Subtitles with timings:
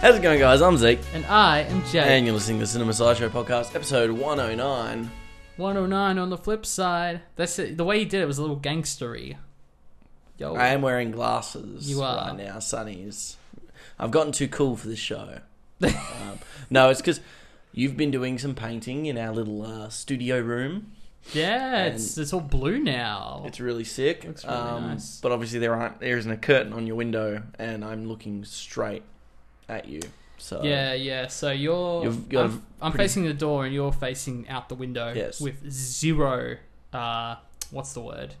[0.00, 0.62] How's it going, guys?
[0.62, 2.16] I'm Zeke, And I am Jay.
[2.16, 5.10] and you're listening to the Cinema Sideshow Podcast, episode 109.
[5.56, 7.20] 109 on the flip side.
[7.34, 7.76] That's it.
[7.76, 9.36] The way he did it was a little gangstery.
[10.38, 10.54] Yo.
[10.54, 12.28] I am wearing glasses You are.
[12.28, 13.34] right now, sunnies.
[13.98, 15.40] I've gotten too cool for this show.
[15.82, 16.38] um,
[16.70, 17.20] no, it's because
[17.72, 20.92] you've been doing some painting in our little uh, studio room.
[21.32, 23.42] yeah, it's, it's all blue now.
[23.46, 24.22] It's really sick.
[24.22, 25.20] Looks really um, nice.
[25.20, 29.02] But obviously, there aren't there isn't a curtain on your window, and I'm looking straight
[29.68, 30.00] at you.
[30.38, 31.26] So yeah, yeah.
[31.28, 32.06] So you're.
[32.06, 35.40] A I'm, I'm pretty- facing the door and you're facing out the window Yes.
[35.40, 36.56] with zero.
[36.92, 37.36] Uh,
[37.70, 38.34] what's the word?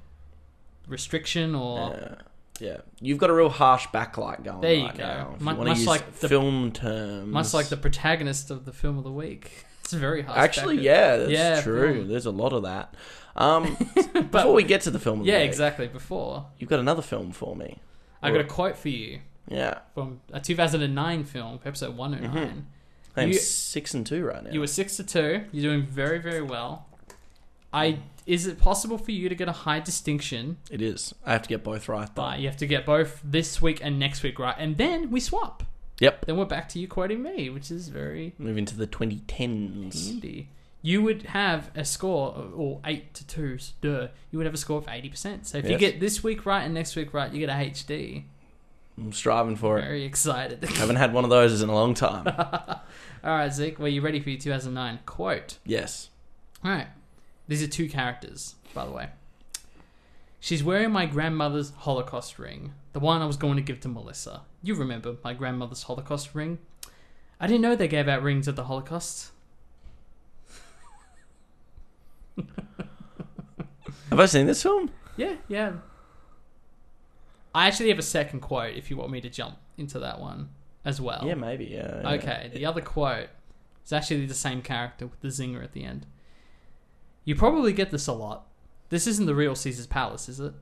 [0.86, 1.90] Restriction or.
[1.90, 2.14] Yeah.
[2.60, 5.04] Yeah, you've got a real harsh backlight going There you right go.
[5.04, 5.32] now.
[5.36, 8.50] If Mu- you want to much use like the- film terms, Much like the protagonist
[8.50, 9.64] of the film of the week.
[9.84, 10.36] It's very harsh.
[10.36, 11.94] Actually, yeah, that's Yeah, true.
[11.94, 12.08] film.
[12.08, 12.92] There's a lot of that.
[13.36, 13.74] Um,
[14.30, 15.86] before we get to the film, of the Yeah, week, exactly.
[15.88, 16.46] Before.
[16.58, 17.78] You've got another film for me.
[18.22, 22.66] I got a quote for you Yeah, from a 2009 film, episode 109.
[23.16, 23.32] I'm mm-hmm.
[23.32, 24.50] You- six and two right now.
[24.50, 25.44] You were six to two.
[25.52, 26.86] You're doing very, very well.
[27.72, 27.98] I mm.
[28.26, 30.58] is it possible for you to get a high distinction?
[30.70, 31.14] It is.
[31.24, 32.06] I have to get both right.
[32.06, 32.22] Though.
[32.22, 35.20] But you have to get both this week and next week right, and then we
[35.20, 35.64] swap.
[36.00, 36.26] Yep.
[36.26, 40.06] Then we're back to you quoting me, which is very Moving to the 2010s.
[40.06, 40.48] handy.
[40.80, 44.08] You would have a score, or eight to two, duh.
[44.30, 45.46] You would have a score of eighty percent.
[45.46, 48.24] So if you get this week right and next week right, you get a HD.
[48.98, 49.82] I'm striving for it.
[49.82, 50.64] Very excited.
[50.64, 52.26] Haven't had one of those in a long time.
[53.24, 55.58] All right, Zeke, were you ready for your 2009 quote?
[55.64, 56.10] yes.
[56.64, 56.88] All right.
[57.46, 59.08] These are two characters, by the way.
[60.40, 64.42] She's wearing my grandmother's Holocaust ring, the one I was going to give to Melissa.
[64.62, 66.58] You remember my grandmother's Holocaust ring?
[67.40, 69.30] I didn't know they gave out rings at the Holocaust.
[74.10, 74.90] Have I seen this film?
[75.16, 75.72] Yeah, yeah.
[77.54, 80.50] I actually have a second quote if you want me to jump into that one
[80.84, 81.24] as well.
[81.26, 81.66] Yeah, maybe.
[81.66, 82.00] Yeah.
[82.02, 82.10] yeah.
[82.12, 83.28] Okay, the other quote
[83.84, 86.06] is actually the same character with the zinger at the end.
[87.24, 88.46] You probably get this a lot.
[88.90, 90.54] This isn't the real Caesar's Palace, is it?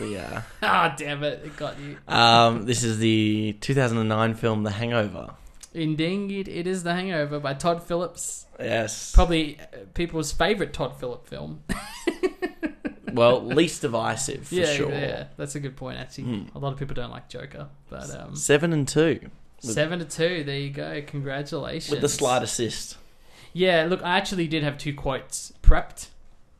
[0.00, 0.42] Yeah.
[0.62, 1.98] Ah, damn it, it got you.
[2.08, 5.34] Um, this is the 2009 film The Hangover.
[5.74, 8.46] Indeed, it is The Hangover by Todd Phillips.
[8.60, 9.12] Yes.
[9.12, 11.64] Probably uh, people's favorite Todd Phillips film.
[13.14, 14.90] well, least divisive for yeah, sure.
[14.90, 15.98] yeah, that's a good point.
[15.98, 16.56] Actually, Hmm.
[16.56, 19.30] a lot of people don't like Joker, but um, Seven and two
[19.60, 20.42] seven to two.
[20.44, 21.02] There you go.
[21.06, 21.90] Congratulations.
[21.90, 22.96] with the slight assist.
[23.52, 26.08] Yeah, look, I actually did have two quotes prepped,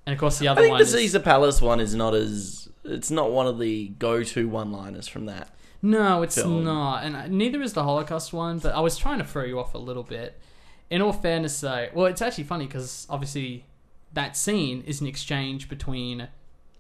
[0.07, 0.61] and of course the other.
[0.61, 0.79] I think one.
[0.79, 2.69] the is- Caesar Palace one is not as.
[2.85, 5.55] It's not one of the go-to one-liners from that.
[5.83, 6.65] No, it's film.
[6.65, 8.59] not, and uh, neither is the Holocaust one.
[8.59, 10.39] But I was trying to throw you off a little bit.
[10.91, 13.65] In all fairness, though, well, it's actually funny because obviously
[14.13, 16.29] that scene is an exchange between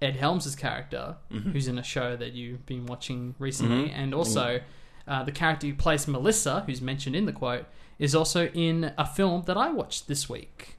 [0.02, 1.50] Ed Helms' character, Mm-hmm.
[1.52, 3.94] who's in a show that you've been watching recently, Mhm.
[3.94, 4.60] and also
[5.06, 7.64] uh, the character who plays Melissa, who's mentioned in the quote,
[7.98, 10.76] is also in a film that I watched this week.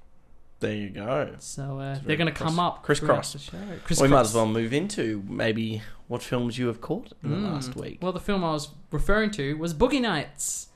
[0.61, 1.35] There you go.
[1.39, 3.33] So uh, they're going to come up crisscross.
[3.33, 3.57] the show.
[3.83, 7.35] Criss we might as well move into maybe what films you have caught in the
[7.35, 7.51] Mm.
[7.51, 7.99] last week.
[8.01, 10.69] Well, the film I was referring to was Boogie Nights.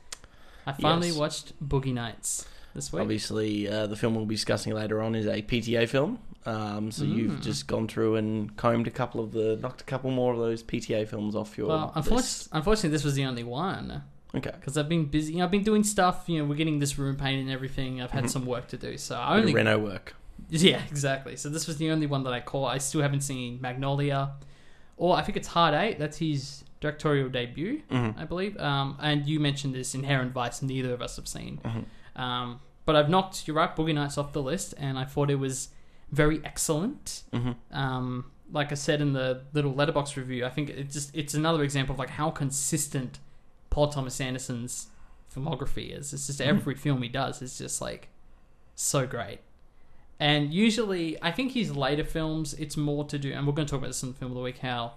[0.66, 1.18] I finally Yes.
[1.18, 3.02] watched Boogie Nights this week.
[3.02, 6.19] Obviously, uh, the film we'll be discussing later on is a PTA film.
[6.47, 7.41] Um, so you've Mm.
[7.41, 10.63] just gone through and combed a couple of the, knocked a couple more of those
[10.63, 11.97] PTA films off your Well, list.
[11.97, 14.03] unfortunately, unfortunately, this was the only one
[14.35, 14.52] Okay.
[14.58, 15.34] because I've been busy.
[15.34, 16.24] You know, I've been doing stuff.
[16.28, 18.02] You know, we're getting this room painted and everything.
[18.02, 18.30] I've had Mhm.
[18.30, 20.16] some work to do, so I Only Reno work.
[20.50, 21.35] yeah, exactly.
[21.35, 22.74] So this was the only one that I caught.
[22.74, 24.31] I still haven't seen Magnolia,
[24.96, 26.00] or I think it's Hard Eight.
[26.00, 28.18] That's his directorial debut, Mhm.
[28.18, 28.58] I believe.
[28.58, 30.62] Um, and you mentioned this Inherent Vice.
[30.62, 31.59] Neither of us have seen.
[31.66, 32.22] Mhm.
[32.22, 35.40] Um, but I've knocked you're right, Boogie Nights off the list, and I thought it
[35.40, 35.69] was
[36.12, 37.23] very excellent.
[37.34, 37.56] Mhm.
[37.72, 41.63] Um, like I said in the little Letterboxd review, I think it just it's another
[41.63, 43.19] example of like how consistent
[43.69, 44.88] Paul Thomas Anderson's
[45.34, 46.13] filmography is.
[46.13, 48.07] It's just every film he does is just like
[48.75, 49.40] so great.
[50.20, 53.72] And usually, I think his later films, it's more to do, and we're going to
[53.72, 54.59] talk about this in the film of the week.
[54.59, 54.93] How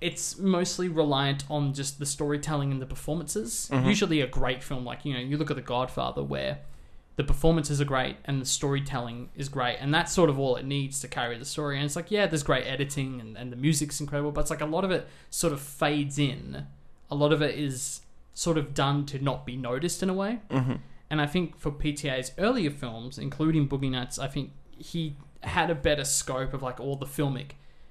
[0.00, 3.70] it's mostly reliant on just the storytelling and the performances.
[3.72, 3.86] Mhm.
[3.86, 6.60] Usually, a great film, like you know, you look at The Godfather, where
[7.16, 10.64] the performances are great and the storytelling is great, and that's sort of all it
[10.64, 11.76] needs to carry the story.
[11.76, 14.60] And it's like, yeah, there's great editing and, and the music's incredible, but it's like
[14.60, 16.66] a lot of it sort of fades in.
[17.10, 18.00] A lot of it is
[18.32, 20.40] sort of done to not be noticed in a way.
[20.50, 20.80] Mhm.
[21.10, 25.74] And I think for PTA's earlier films, including Boogie Nights, I think he had a
[25.74, 27.50] better scope of like all the filmic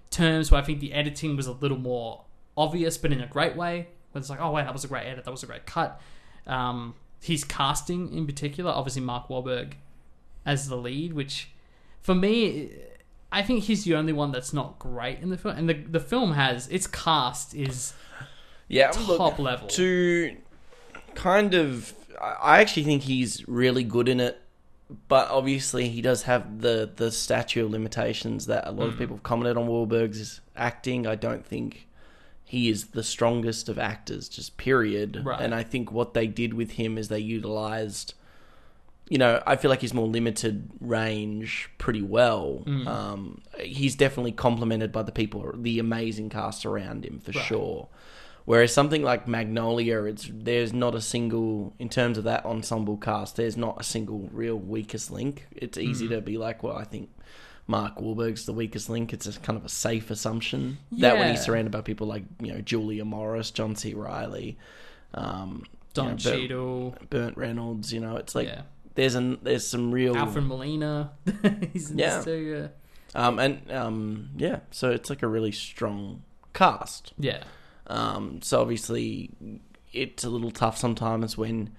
[0.10, 2.26] terms where I think the editing was a little more
[2.58, 3.88] obvious, but in a great way.
[4.12, 6.02] Where it's like, oh wait, that was a great edit, that was a great cut.
[6.46, 9.74] Um, his casting in particular, obviously Mark Wahlberg
[10.46, 11.50] as the lead, which
[12.02, 12.70] for me,
[13.32, 15.56] I think he's the only one that's not great in the film.
[15.58, 17.94] And the the film has its cast is
[18.68, 19.08] Yeah, top
[19.40, 19.68] look, level.
[19.70, 20.36] to
[21.16, 21.94] kind of.
[22.22, 24.40] I actually think he's really good in it,
[25.08, 28.98] but obviously he does have the the statute of limitations that a lot of Mm.
[29.00, 31.08] people have commented on Wahlberg's acting.
[31.08, 31.88] I don't think
[32.54, 35.22] he is the strongest of actors, just period.
[35.26, 35.42] Right.
[35.42, 38.14] And I think what they did with him is they utilized.
[39.10, 42.64] You know, I feel like he's more limited range pretty well.
[42.66, 42.88] Mm.
[42.88, 47.46] Um, he's definitely complemented by the people, the amazing cast around him for Right.
[47.46, 47.88] sure.
[48.46, 53.36] Whereas something like Magnolia, it's there's not a single in terms of that ensemble cast.
[53.36, 55.48] There's not a single real weakest link.
[55.52, 56.12] It's easy Mm.
[56.16, 57.10] to be like, well, I think
[57.68, 59.14] Mark Wahlberg's the weakest link.
[59.14, 62.54] It's a kind of a safe assumption that when he's surrounded by people like you
[62.54, 63.94] know Julianne Moore, John C.
[63.94, 64.58] Reilly,
[65.14, 65.64] um,
[65.94, 68.64] Don you know, Cheadle, Burt Reynolds, you know, it's like yeah,
[68.96, 71.12] there's an there's some real Alfred Molina.
[71.74, 72.22] He's in Yeah.
[72.22, 72.70] too.
[73.16, 76.24] um and um yeah, so it's like a really strong
[76.54, 77.14] cast.
[77.18, 77.38] Yeah.
[77.38, 77.44] yeah.
[77.88, 79.30] Um, so obviously,
[79.92, 81.76] it's a little tough sometimes when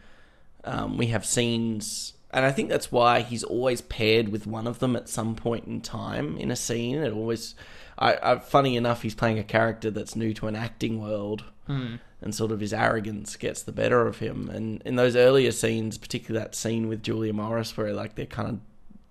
[0.64, 4.78] um, we have scenes, and I think that's why he's always paired with one of
[4.80, 6.96] them at some point in time in a scene.
[6.96, 7.54] It always,
[7.98, 11.98] I, I funny enough, he's playing a character that's new to an acting world, Mm.
[12.20, 14.50] and sort of his arrogance gets the better of him.
[14.50, 18.50] And in those earlier scenes, particularly that scene with Julianne Moore, where like they're kind
[18.50, 18.58] of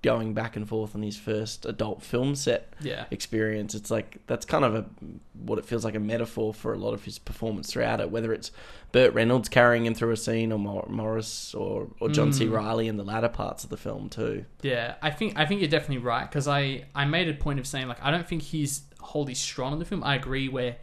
[0.03, 3.05] going back and forth on his first adult film set Yeah.
[3.09, 3.73] experience.
[3.73, 4.85] It's like that's kind of a
[5.33, 8.11] what it feels like a metaphor for a lot of his performance throughout it.
[8.11, 8.51] Whether it's
[8.91, 12.45] Burt Reynolds carrying him through a scene, or Mor- Morris, or or John C.
[12.45, 12.51] Mm.
[12.51, 14.45] Reilly in the latter parts of the film too.
[14.61, 17.65] Yeah, I think I think you're definitely right because I I made a point of
[17.65, 20.03] saying like I don't think he's wholly strong in the film.
[20.03, 20.75] I agree where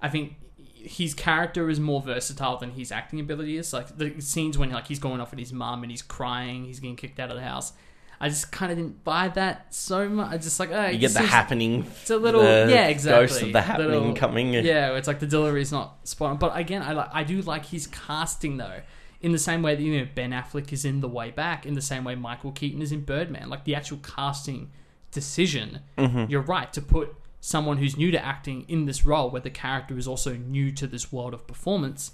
[0.00, 0.34] I think
[0.74, 3.72] his character is more versatile than his acting ability is.
[3.72, 6.78] Like the scenes when like he's going off at his mum and he's crying, he's
[6.78, 7.72] getting kicked out of the house.
[8.20, 10.32] I just kind of didn't buy that so much.
[10.32, 11.84] I just like oh, You get the happening.
[12.00, 13.26] It's a little yeah, exactly.
[13.26, 14.52] Ghost of the happening Little- coming.
[14.54, 16.36] Yeah, it's like the delivery is not spot on.
[16.38, 18.80] But again, I like I do like his casting though.
[19.20, 21.74] In the same way that you know Ben Affleck is in The Way Back, in
[21.74, 24.70] the same way Michael Keaton is in Birdman, like the actual casting
[25.10, 26.28] decision, Mhm.
[26.30, 29.96] you're right to put someone who's new to acting in this role, where the character
[29.96, 32.12] is also new to this world of performance.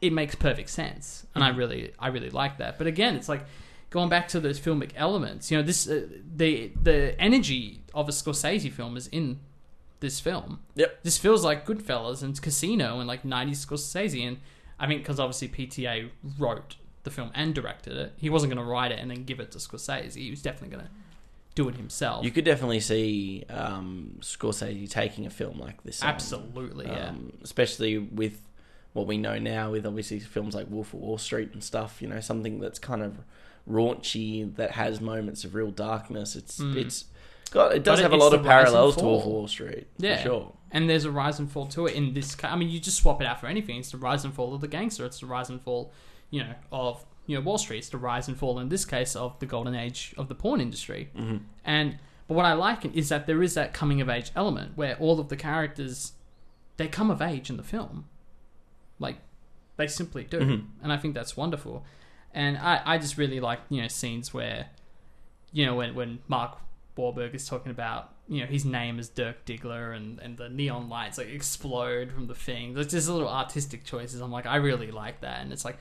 [0.00, 2.78] It makes perfect sense, and I really, I really like that.
[2.78, 3.44] But again, it's like
[3.96, 5.50] going back to those filmic elements.
[5.50, 6.06] You know, this uh,
[6.36, 9.40] the the energy of a Scorsese film is in
[10.00, 10.60] this film.
[10.74, 11.02] Yep.
[11.02, 14.28] This feels like Goodfellas and Casino and like 90s Scorsese.
[14.28, 14.36] And
[14.78, 18.12] I mean, because obviously PTA wrote the film and directed it.
[18.18, 20.16] He wasn't going to write it and then give it to Scorsese.
[20.16, 20.92] He was definitely going to
[21.54, 22.22] do it himself.
[22.22, 26.02] You could definitely see um, Scorsese taking a film like this.
[26.02, 26.10] on.
[26.10, 27.08] Absolutely, yeah.
[27.08, 28.42] um, especially with
[28.92, 32.02] what we know now, with obviously films like Wolf of Wall Street and stuff.
[32.02, 33.20] You know, something that's kind of
[33.68, 36.36] raunchy that has moments of real darkness.
[36.36, 36.76] It's Mm.
[36.76, 37.04] it's
[37.50, 39.04] got it does But have a lot of parallels to.
[39.04, 39.86] Wolf of Wall Street.
[39.98, 40.16] Yeah.
[40.18, 40.52] for sure.
[40.72, 42.36] and there's a rise and fall to it in this.
[42.42, 43.78] I mean, you just swap it out for anything.
[43.78, 45.04] It's the rise and fall of the gangster.
[45.06, 45.92] It's the rise and fall,
[46.30, 47.78] you know, of you know Wall Street.
[47.78, 50.60] It's the rise and fall in this case of the golden age of the porn
[50.60, 51.08] industry.
[51.16, 51.98] hmm And
[52.28, 55.20] but what I like is that there is that coming of age element where all
[55.20, 56.12] of the characters
[56.76, 58.06] they come of age in the film,
[58.98, 59.16] like
[59.76, 60.66] they simply do, Mhm.
[60.82, 61.84] and I think that's wonderful.
[62.36, 64.68] And I, I just really like you know scenes where,
[65.52, 66.58] you know, when when Mark
[66.96, 70.88] Wahlberg is talking about you know his name is Dirk Diggler and and the neon
[70.88, 72.74] lights like explode from the thing.
[72.74, 74.20] There's just little artistic choices.
[74.20, 75.78] I'm like I really like that, and it's like.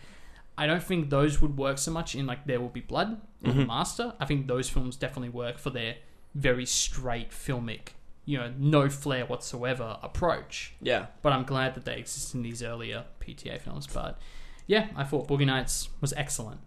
[0.57, 3.51] I don't think those would work so much in like There Will Be Blood or
[3.51, 3.67] The Mhm.
[3.67, 4.13] Master.
[4.21, 5.97] I think those films definitely work for their
[6.33, 7.89] very straight filmic,
[8.23, 10.73] you know, no flair whatsoever approach.
[10.81, 13.85] Yeah, But I'm glad that they exist in these earlier PTA films.
[13.85, 14.17] But
[14.67, 16.59] yeah, I thought Boogie Nights was excellent.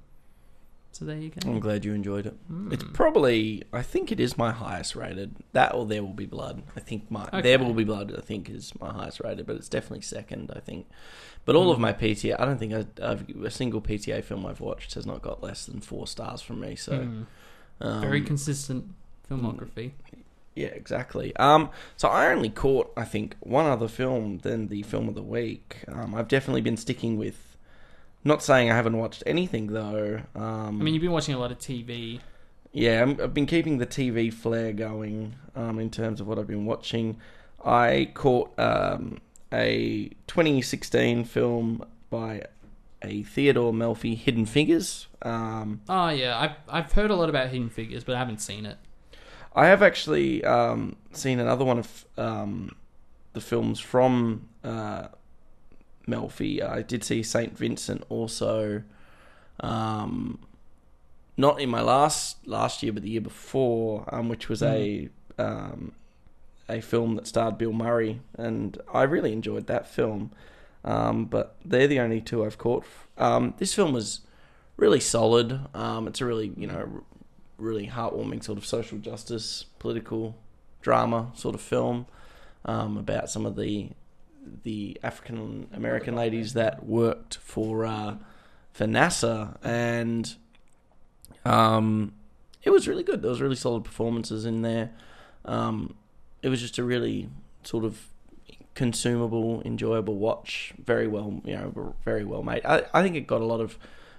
[0.92, 1.48] So there you go.
[1.48, 2.34] I'm glad you enjoyed it.
[2.50, 2.72] Mm.
[2.72, 5.36] It's probably I think it is my highest rated.
[5.52, 6.62] That or There Will Be Blood.
[6.76, 7.42] I think my Okay.
[7.42, 8.14] There Will Be Blood.
[8.16, 10.50] I think is my highest rated, but it's definitely second.
[10.56, 10.86] I think.
[11.44, 11.82] But all of Mm.
[11.82, 15.22] my PTA, I don't think I, I've, a single PTA film I've watched has not
[15.22, 16.74] got less than four stars from me.
[16.74, 17.26] So Mm.
[17.80, 18.86] um, very consistent
[19.30, 19.92] filmography.
[20.56, 21.36] Yeah, exactly.
[21.36, 25.22] Um, so I only caught, I think, one other film than the film of the
[25.22, 25.84] week.
[25.86, 27.47] Um, I've definitely been sticking with.
[28.28, 30.20] Not saying I haven't watched anything though.
[30.34, 32.20] Um, I mean, you've been watching a lot of TV.
[32.72, 35.34] yeah, I'm, I've been keeping the TV flair going.
[35.56, 37.16] Um, in terms of what I've been watching,
[37.64, 42.42] I caught um, a 2016 film by
[43.00, 45.06] a Theodore Melfi, Hidden Figures.
[45.22, 48.66] Um, Oh yeah, I've I've heard a lot about Hidden Figures, but I haven't seen
[48.66, 48.76] it.
[49.54, 52.76] I have actually um, seen another one of um,
[53.32, 55.08] the films from uh,
[56.08, 56.62] Melfi.
[56.62, 58.82] I did see Saint Vincent also,
[59.60, 60.38] um,
[61.36, 65.92] not in my last last year, but the year before, um, which was a um,
[66.68, 70.32] a film that starred Bill Murray, and I really enjoyed that film.
[70.84, 72.84] Um, but they're the only two I've caught.
[73.18, 74.20] Um, this film was
[74.76, 75.60] really solid.
[75.74, 77.02] Um, it's a really you know
[77.58, 80.36] really heartwarming sort of social justice, political
[80.80, 82.06] drama sort of film
[82.64, 83.90] um, about some of the
[84.62, 88.16] the African American ladies that worked for uh,
[88.72, 90.34] for NASA, and
[91.44, 92.12] um,
[92.62, 93.22] it was really good.
[93.22, 94.90] There was really solid performances in there.
[95.44, 95.94] Um,
[96.42, 97.28] it was just a really
[97.62, 98.06] sort of
[98.74, 100.72] consumable, enjoyable watch.
[100.84, 102.64] Very well, you know, very well made.
[102.64, 103.78] I, I think it got a lot of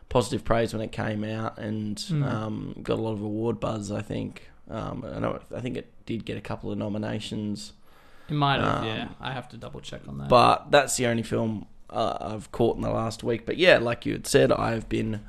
[0.10, 2.26] positive praise when it came out, and Mm.
[2.26, 3.92] um, got a lot of award buzz.
[3.92, 4.50] I think.
[4.70, 5.40] Um, I know.
[5.56, 7.74] I think it did get a couple of nominations.
[8.30, 9.08] It might have, Um, yeah.
[9.20, 10.30] I have to double check on that.
[10.30, 13.46] But that's the only film uh, I've caught in the last week.
[13.46, 15.22] But yeah, like you had said, I've been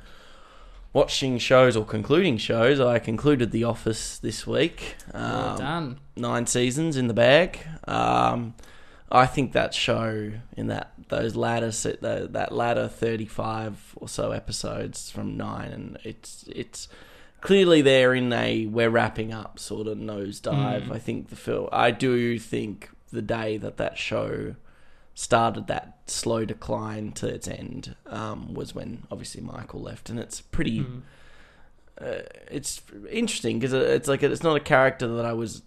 [0.93, 2.79] watching shows or concluding shows.
[2.79, 4.95] I concluded The Office this week.
[5.13, 5.99] well Um, done.
[6.15, 7.59] Nine seasons in the bag.
[7.87, 8.53] Um,
[9.11, 15.11] I think that show in that those latter that latter thirty five or so episodes
[15.11, 16.87] from nine, and it's it's
[17.41, 20.87] clearly they're in a we're wrapping up sort of nosedive.
[20.87, 20.91] Mm.
[20.91, 21.67] I think the film.
[21.71, 24.55] I do think the day that that show
[25.13, 30.39] started that slow decline to its end um, was when obviously Michael left, and it's
[30.39, 30.79] pretty.
[30.81, 31.01] Mm.
[31.99, 32.81] Uh, it's
[33.11, 35.61] interesting because it's like it's not a character that I was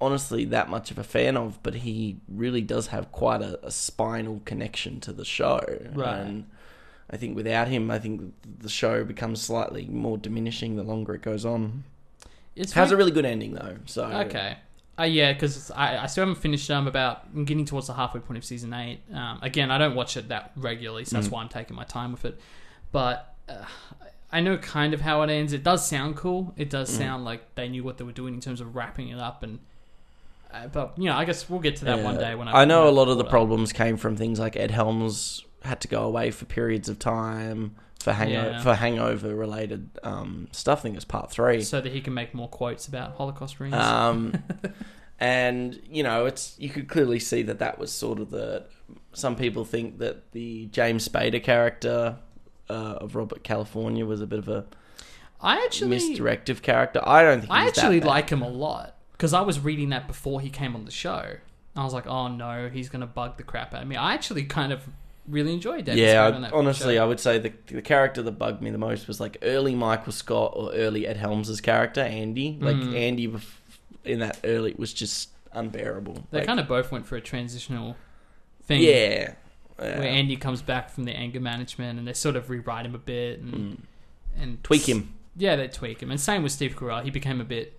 [0.00, 3.70] honestly that much of a fan of, but he really does have quite a, a
[3.70, 5.60] spinal connection to the show.
[5.92, 6.18] Right.
[6.18, 6.46] And
[7.10, 11.22] I think without him, I think the show becomes slightly more diminishing the longer it
[11.22, 11.84] goes on.
[12.56, 13.76] It Has a really good ending though.
[13.86, 14.56] So Okay.
[14.98, 16.70] Uh, yeah, because I, I still haven't finished.
[16.70, 19.00] Um, about I'm getting towards the halfway point of season eight.
[19.12, 21.32] Um, again, I don't watch it that regularly, so that's Mm.
[21.32, 22.40] why I'm taking my time with it.
[22.92, 23.64] But uh,
[24.30, 25.52] I know kind of how it ends.
[25.52, 26.54] It does sound cool.
[26.56, 26.98] It does Mm.
[26.98, 29.42] sound like they knew what they were doing in terms of wrapping it up.
[29.42, 29.58] And
[30.52, 32.62] uh, but you know, I guess we'll get to that one day when I.
[32.62, 35.88] I know a lot of the problems came from things like Ed Helms had to
[35.88, 38.62] go away for periods of time for hangover Yeah.
[38.62, 40.80] for hangover related um, stuff.
[40.80, 41.62] I think it's part three.
[41.62, 43.74] so that he can make more quotes about Holocaust rings.
[43.74, 44.34] Um,
[45.20, 48.64] and you know, it's you could clearly see that that was sort of the.
[49.12, 52.16] Some people think that the James Spader character
[52.68, 54.66] uh, of Robert California was a bit of a
[55.40, 57.00] I actually, misdirective character.
[57.04, 57.52] I don't think.
[57.52, 60.50] I he's that actually like him a lot because I was reading that before he
[60.50, 61.36] came on the show.
[61.76, 63.96] I was like, oh no, he's gonna bug the crap out of me.
[63.96, 64.86] I actually kind of
[65.28, 67.02] really enjoyed Dennis Yeah, on that honestly, show.
[67.02, 70.12] I would say the the character that bugged me the most was like early Michael
[70.12, 72.58] Scott or early Ed Helms' character Andy.
[72.60, 72.94] Like Mm.
[72.96, 73.34] Andy
[74.04, 76.26] in that early was just unbearable.
[76.30, 77.96] they Like, kind of both went for a transitional
[78.64, 78.82] thing.
[78.82, 79.34] yeah,
[79.76, 80.02] where.
[80.02, 83.40] Andy comes back from the anger management and they sort of rewrite him a bit
[83.40, 83.76] and Mm.
[84.42, 85.14] and tweak him.
[85.36, 86.10] Yeah, they tweak him.
[86.10, 87.02] And same with Steve Carell.
[87.02, 87.78] He became a bit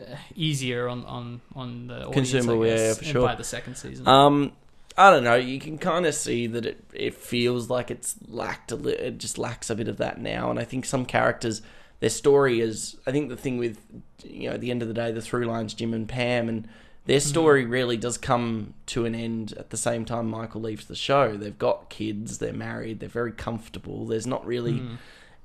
[0.00, 3.22] uh, easier on on on the audience, Consumable, I yeah, guess, for sure.
[3.26, 4.52] By the second season, Um,
[4.96, 5.36] I don't know.
[5.36, 9.18] You can kind of see that it it feels like it's lacked a li- it
[9.18, 10.50] just lacks a bit of that now.
[10.50, 11.62] And I think some characters,
[12.00, 12.96] their story is.
[13.06, 13.78] I think the thing with
[14.24, 16.68] you know at the end of the day, the through lines Jim and Pam and.
[17.06, 20.94] Their story really does come to an end at the same time Michael leaves the
[20.94, 21.34] show.
[21.36, 24.06] They've got kids, they're married, they're very comfortable.
[24.06, 24.98] There's not really Mm.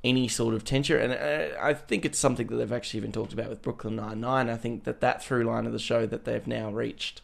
[0.03, 0.97] any sort of tension.
[0.99, 4.19] And uh, I think it's something that they've actually even talked about with Brooklyn Nine
[4.19, 4.49] Nine.
[4.49, 7.21] I think that that through line of the show that they've now reached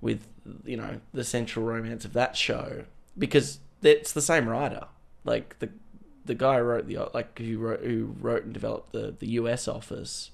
[0.00, 0.28] with
[0.64, 2.84] you know the central romance of that show
[3.16, 4.86] because it's the same writer.
[5.24, 5.70] Like the
[6.24, 9.66] the guy who wrote the like who wrote who wrote and developed the the US
[9.68, 10.30] office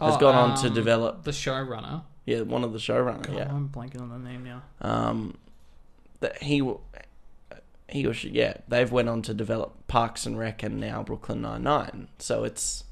[0.00, 2.02] has Oh, gone on to um, develop the showrunner.
[2.26, 4.62] yeah one of the showrunner God, yeah I'm blanking on the name now.
[4.82, 5.36] um,
[6.20, 6.62] that he
[7.88, 11.40] he or she yeah they've went on to develop Parks and Rec and now Brooklyn
[11.42, 12.08] Nine Nine.
[12.18, 12.84] So it's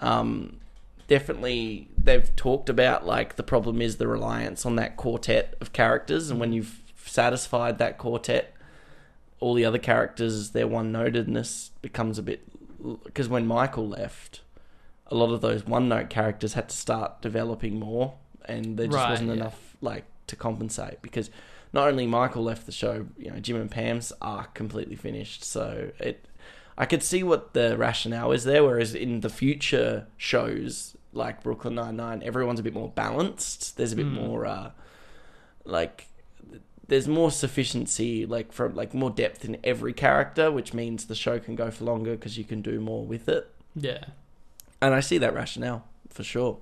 [0.00, 0.60] um,
[1.08, 6.30] definitely they've talked about like the problem is the reliance on that quartet of characters,
[6.30, 8.54] and when you've satisfied that quartet,
[9.40, 12.42] all the other characters their one notedness becomes a bit
[13.04, 14.40] because when Michael left.
[15.08, 18.14] A lot of those one note characters had to start developing more,
[18.46, 19.34] and there just Right, wasn't yeah.
[19.34, 21.28] enough like to compensate because
[21.74, 25.44] not only Michael left the show, you know, Jim and Pam's arc completely finished.
[25.44, 26.26] So it,
[26.76, 28.64] I could see what the rationale is there.
[28.64, 33.76] Whereas in the future shows like Brooklyn Nine Nine, everyone's a bit more balanced.
[33.76, 34.12] There's a bit Mm.
[34.14, 34.70] more uh,
[35.64, 36.08] like
[36.86, 41.38] there's more sufficiency, like from like more depth in every character, which means the show
[41.38, 43.50] can go for longer because you can do more with it.
[43.74, 44.04] Yeah.
[44.82, 46.58] And I see that rationale for sure.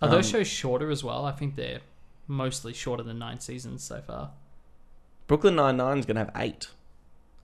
[0.00, 1.24] Are those Um, shows shorter as well?
[1.24, 1.80] I think they're
[2.28, 4.30] mostly shorter than nine seasons so far.
[5.26, 6.68] Brooklyn Nine Nine is going to have eight.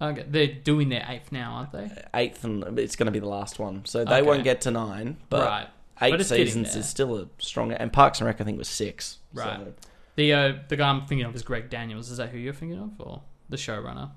[0.00, 2.02] Okay, they're doing their eighth now, aren't they?
[2.14, 3.84] eighth and it's going to be the last one.
[3.84, 4.22] So they Okay.
[4.22, 5.68] won't get to nine, but right.
[6.02, 6.80] eight But it's getting seasons there.
[6.80, 7.74] is still a stronger.
[7.76, 9.18] And Parks and Rec, I think, was six.
[9.32, 9.58] Right.
[9.60, 9.72] So,
[10.16, 12.10] The uh, the guy I'm thinking of is Greg Daniels.
[12.10, 14.10] Is that who you're thinking of, or the showrunner?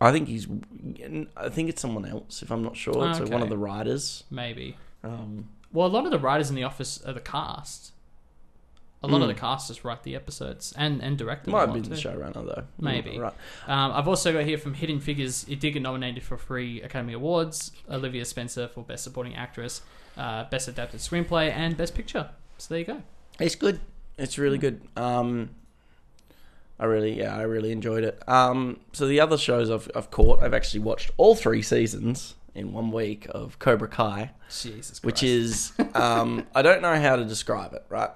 [0.00, 0.46] I think he's.
[1.36, 2.42] I think it's someone else.
[2.42, 4.24] If I'm not sure, it's one of the writers.
[4.30, 4.76] Maybe.
[5.04, 7.92] Um, Well, a lot of the writers in the office are the cast.
[9.02, 9.34] A lot of Mm.
[9.34, 11.52] the cast just write the episodes and and direct them.
[11.52, 12.64] might been the showrunner though.
[12.80, 13.18] Maybe.
[13.18, 13.32] Right.
[13.68, 15.44] Um, I've also got here from Hidden Figures.
[15.48, 19.82] It did get nominated for three Academy Awards: Octavia Spencer for Best Supporting Actress,
[20.16, 22.30] uh, Best Adapted Screenplay, and Best Picture.
[22.58, 23.02] So there you go.
[23.38, 23.80] It's good.
[24.18, 24.80] It's really good.
[24.96, 25.50] Um,
[26.78, 28.22] I really, yeah, I really enjoyed it.
[28.28, 32.72] Um, so the other shows I've I've caught, I've actually watched all three seasons in
[32.72, 35.04] one week of Cobra Kai, Jesus Christ.
[35.04, 38.10] which is um, I don't know how to describe it, right?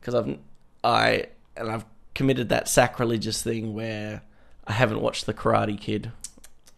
[0.00, 0.38] Because I've
[0.84, 1.26] I
[1.56, 4.22] and I've committed that sacrilegious thing where
[4.66, 6.12] I haven't watched the Karate Kid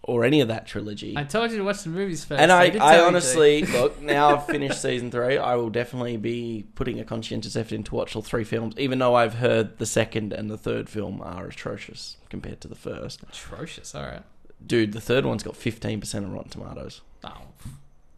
[0.02, 1.14] or any of that trilogy.
[1.16, 2.40] I told you to watch the movies first.
[2.40, 3.04] And I, I to.
[3.06, 5.36] honestly look now I've finished season three.
[5.38, 9.14] I will definitely be putting a conscientious effort into watch all three films, even though
[9.14, 13.22] I've heard the second and the third film are atrocious compared to the first.
[13.22, 13.94] atrocious.
[13.94, 14.22] All right.
[14.66, 17.02] Dude, the third one's got fifteen percent of Rotten Tomatoes.
[17.24, 17.32] Oh,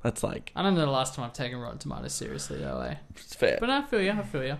[0.02, 2.80] That's like I don't know the last time I've taken Rotten Tomatoes seriously though.
[2.80, 2.94] Eh?
[3.16, 4.12] it's fair, But I feel you.
[4.12, 4.58] I feel you.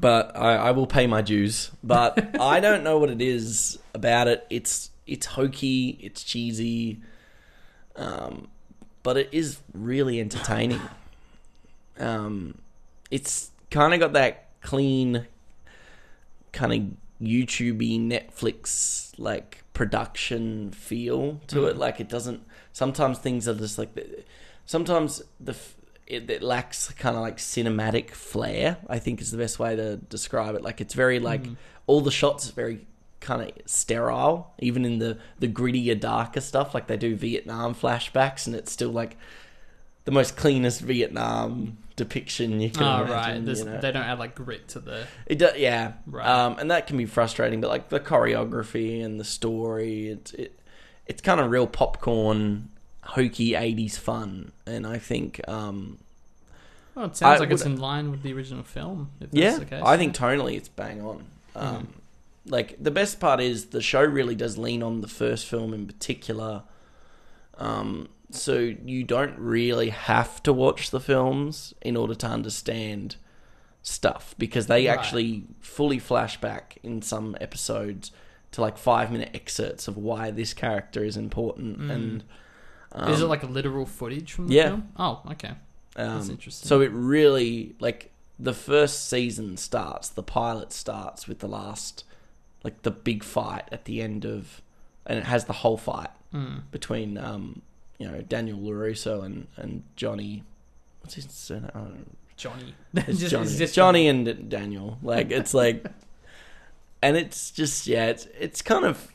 [0.00, 1.70] But I, I will pay my dues.
[1.84, 4.46] But I don't know what it is about it.
[4.50, 7.00] It's it's hokey, it's cheesy,
[7.96, 8.48] um,
[9.02, 10.80] but it is really entertaining.
[11.98, 12.58] Um,
[13.10, 15.26] it's kind of got that clean,
[16.52, 21.76] kind of YouTubey Netflix like production feel to it.
[21.76, 22.42] Like it doesn't.
[22.72, 23.90] Sometimes things are just like.
[24.64, 25.56] Sometimes the
[26.10, 28.76] it, it lacks kind of like cinematic flair.
[28.88, 30.62] I think is the best way to describe it.
[30.62, 31.44] Like it's very like
[31.86, 32.86] all the shots are very
[33.20, 36.74] kind of sterile, even in the the grittier, darker stuff.
[36.74, 39.16] Like they do Vietnam flashbacks, and it's still like
[40.04, 43.44] the most cleanest Vietnam depiction you can Oh imagine.
[43.46, 43.56] right.
[43.58, 43.80] You know?
[43.80, 45.06] They don't add like grit to the.
[45.26, 45.92] It does, yeah.
[46.06, 46.26] Right.
[46.26, 50.58] Um, and that can be frustrating, but like the choreography and the story, it's it,
[51.06, 52.70] it's kind of real popcorn,
[53.02, 55.98] hokey '80s fun, and I think, um,
[57.00, 59.10] Well, it sounds I like it's in line with the original film.
[59.20, 59.82] If that's yeah, the case.
[59.84, 61.24] I think tonally it's bang on.
[61.56, 61.88] Um,
[62.46, 65.86] Like the best part is the show really does lean on the first film in
[65.86, 66.62] particular.
[67.58, 73.16] Um, so you don't really have to watch the films in order to understand
[73.82, 74.98] stuff because they Right.
[74.98, 78.12] actually fully flashback in some episodes
[78.52, 81.90] to like five minute excerpts of why this character is important Mm.
[81.90, 82.24] and
[82.92, 84.68] um, Is it like a literal footage from the yeah.
[84.68, 84.88] film?
[84.98, 85.52] Oh, okay.
[86.08, 86.66] That's um, interesting.
[86.68, 92.04] So it really like the first season starts, the pilot starts with the last
[92.64, 94.60] like the big fight at the end of
[95.06, 96.62] and it has the whole fight Mm.
[96.70, 97.60] between um
[97.98, 100.44] you know Daniel LaRusso and and Johnny
[101.00, 102.06] what's his surname?
[102.36, 102.74] Johnny.
[102.94, 103.42] It's Just- Johnny.
[103.46, 104.98] it's just Johnny and Daniel.
[105.02, 105.84] Like it's like
[107.02, 109.12] and it's just yeah, it's it's kind of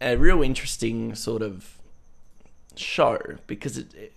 [0.00, 1.76] a real interesting sort of
[2.76, 4.12] show because it it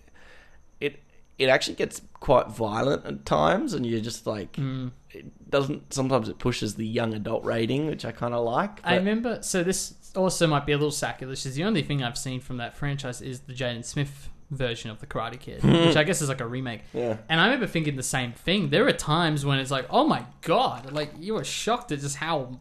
[1.40, 4.92] it, actually gets quite violent at times and you're just like Mm.
[5.10, 8.96] it doesn't sometimes it pushes the young adult rating which I kind of like I
[8.96, 9.42] remember.
[9.42, 11.54] So this also might be a little sacrilegious.
[11.54, 15.06] The only thing I've seen from that franchise is the Jaden Smith version of the
[15.06, 16.80] Karate Kid, which I guess is like a remake.
[16.92, 18.70] yeah And I remember thinking the same thing.
[18.70, 22.16] There are times when it's like, oh my god, like you are shocked at just
[22.16, 22.60] how.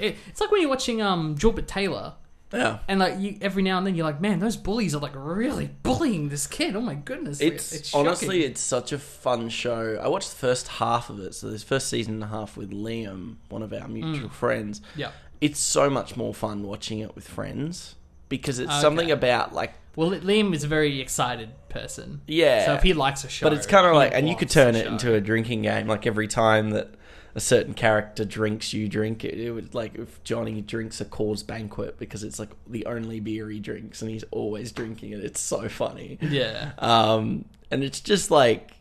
[0.00, 2.14] It, it's like when you're watching um Gilbert Taylor,
[2.52, 5.12] yeah and like you every now and then you're like, man, those bullies are like
[5.14, 6.76] really bullying this kid.
[6.76, 9.98] Oh my goodness, Like, It's, honestly, it's such a fun show.
[10.02, 12.70] I watched the first half of it, so this first season and a half with
[12.70, 14.32] Liam, one of our mutual Mm.
[14.32, 14.80] friends.
[14.96, 15.10] yeah.
[15.40, 17.96] It's so much more fun watching it with friends
[18.28, 18.80] because it's Okay.
[18.80, 22.20] something about like Well, Liam is a very excited person.
[22.26, 24.48] yeah, So if he likes a show, but it's kind of like, and you could
[24.50, 25.86] turn it into a drinking game.
[25.86, 26.94] Like every time that
[27.34, 29.38] a certain character drinks, you drink it.
[29.38, 33.48] It would like if Johnny drinks a Coors Banquet because it's like the only beer
[33.48, 35.24] he drinks, and he's always drinking it.
[35.24, 36.18] It's so funny.
[36.20, 36.72] yeah.
[36.78, 38.72] Um, and it's just like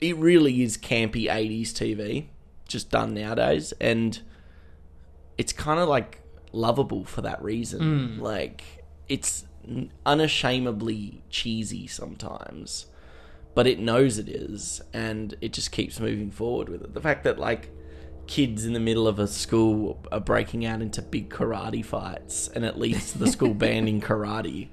[0.00, 2.26] it really is campy '80s TV,
[2.68, 4.20] just done nowadays, and
[5.36, 6.20] it's kind of like
[6.52, 7.80] lovable for that reason.
[7.80, 8.20] Mm.
[8.20, 9.46] Like it's
[10.04, 12.86] unashamedly cheesy sometimes,
[13.56, 16.94] but it knows it is, and it just keeps moving forward with it.
[16.94, 17.70] The fact that like
[18.26, 22.64] kids in the middle of a school are breaking out into big karate fights, and
[22.64, 24.68] it leads to the school banning karate,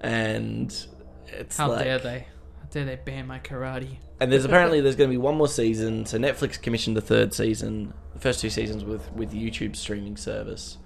[0.00, 0.86] and
[1.28, 2.18] it's How like, dare they?
[2.60, 3.96] How dare they ban my karate?
[4.20, 6.06] and there's apparently there's going to be one more season.
[6.06, 10.78] So Netflix commissioned the third season, the first two seasons with with YouTube streaming service.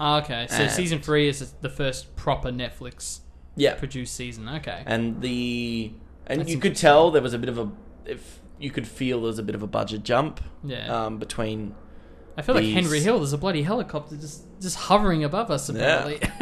[0.00, 3.20] Oh, okay, so And- season three is the first proper Netflix
[3.56, 4.48] Yeah, produced season.
[4.48, 4.82] Okay.
[4.86, 5.92] and the
[6.26, 7.70] and That's you could tell there was a bit of a
[8.04, 11.06] if you could feel there was a bit of a budget jump Yeah.
[11.06, 11.74] um, between
[12.36, 13.18] I feel like Henry Hill.
[13.18, 15.68] There's a bloody helicopter just just hovering above us.
[15.68, 16.20] Apparently.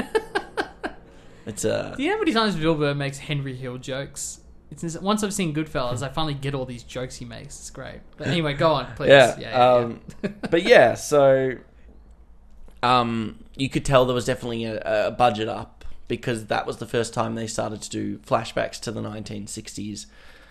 [1.47, 4.41] It's a Do you know how many times Bill Burr makes Henry Hill jokes?
[4.71, 7.61] It's once I've seen Goodfellas, I finally get all these jokes he makes.
[7.61, 8.01] It's great.
[8.17, 9.11] But anyway, go on, please.
[9.11, 9.39] yeah.
[9.39, 9.73] yeah, yeah.
[9.75, 10.01] um,
[10.51, 11.55] but yeah, so
[12.83, 16.87] um, you could tell there was definitely a, a budget up because that was the
[16.87, 20.07] first time they started to do flashbacks to the 1960s,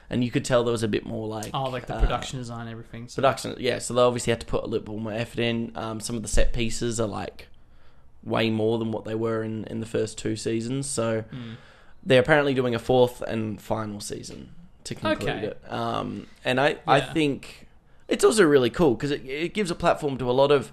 [0.09, 2.39] and you could tell there was a bit more like oh, like the uh, production
[2.39, 3.07] design, everything.
[3.07, 3.15] So.
[3.15, 3.55] production.
[3.59, 5.71] Yeah, so they obviously had to put a little bit more effort in.
[5.75, 7.47] Um, some of the set pieces are like
[8.23, 10.87] way more than what they were in in the first two seasons.
[10.87, 11.55] So Mm.
[12.03, 14.49] they're apparently doing a fourth and final season
[14.83, 15.45] to conclude Okay.
[15.47, 15.71] it.
[15.71, 17.67] Um, and I, I think
[18.07, 20.71] it's also really cool because it, it gives a platform to a lot of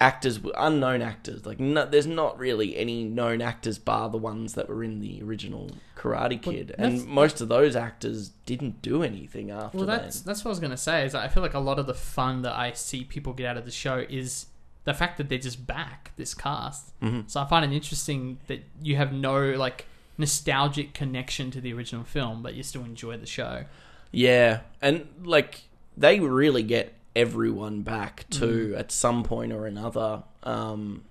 [0.00, 1.44] actors, unknown actors.
[1.44, 5.20] Like, no, there's not really any known actors bar the ones that were in the
[5.22, 10.02] original Karate Kid, that's- and most of those actors didn't do anything after Well, that.
[10.02, 11.04] that's that's what I was gonna say.
[11.04, 13.56] Is I feel like a lot of the fun that I see people get out
[13.56, 14.46] of the show is
[14.84, 16.98] the fact that they're just back this cast.
[17.00, 17.28] Mhm.
[17.28, 22.04] So I find it interesting that you have no like nostalgic connection to the original
[22.04, 23.64] film, but you still enjoy the show.
[24.12, 25.62] Yeah, and like
[25.96, 28.78] they really get everyone back too Mm.
[28.78, 30.22] at some point or another.
[30.44, 31.02] Um,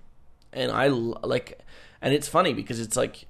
[0.52, 1.60] and I like,
[2.00, 3.26] and it's funny because it's like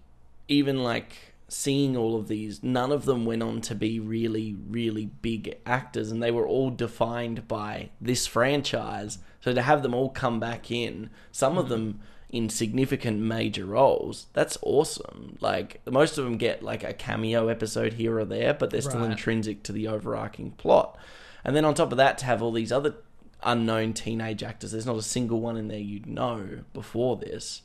[0.49, 1.13] even like
[1.49, 6.11] seeing all of these, none of them went on to be really, really big actors,
[6.11, 9.19] and they were all defined by this franchise.
[9.41, 11.59] So to have them all come back in, some Mm.
[11.59, 15.39] of them in significant major roles, that's awesome.
[15.41, 19.01] Like most of them get like a cameo episode here or there, but they're still
[19.01, 19.13] Right.
[19.13, 20.99] intrinsic to the overarching plot.
[21.49, 22.97] And then on top of that, to have all these other
[23.43, 27.63] unknown teenage actors, there's not a single one in there you'd know before this.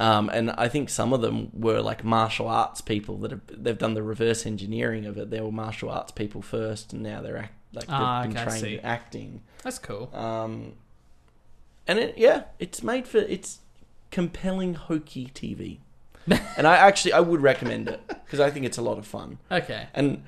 [0.00, 3.78] Um, and I think some of them were like martial arts people that have they've
[3.78, 5.30] done the reverse engineering of it.
[5.30, 8.44] They were martial arts people first, and now they're act, like they've Ah, been okay,
[8.44, 9.42] trained in acting.
[9.62, 10.10] That's cool.
[10.12, 10.72] Um,
[11.86, 13.60] and it, yeah, it's made for it's
[14.10, 15.78] compelling hokey TV,
[16.56, 19.38] and I actually I would recommend it because I think it's a lot of fun,
[19.52, 19.86] Okay.
[19.94, 20.24] and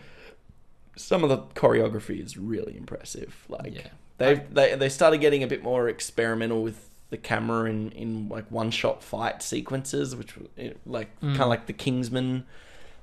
[0.96, 3.35] some of the choreography is really impressive.
[3.48, 3.88] Like yeah.
[4.18, 8.50] they they they started getting a bit more experimental with the camera in in like
[8.50, 10.46] one shot fight sequences, which were,
[10.87, 11.30] like Mm.
[11.33, 12.44] kind of like the Kingsman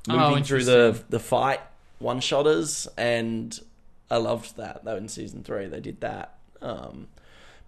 [0.10, 1.60] Oh, moving through the the fight
[2.00, 3.60] one shotters, and
[4.10, 4.84] I loved that.
[4.84, 7.08] Though in season three they did that, um,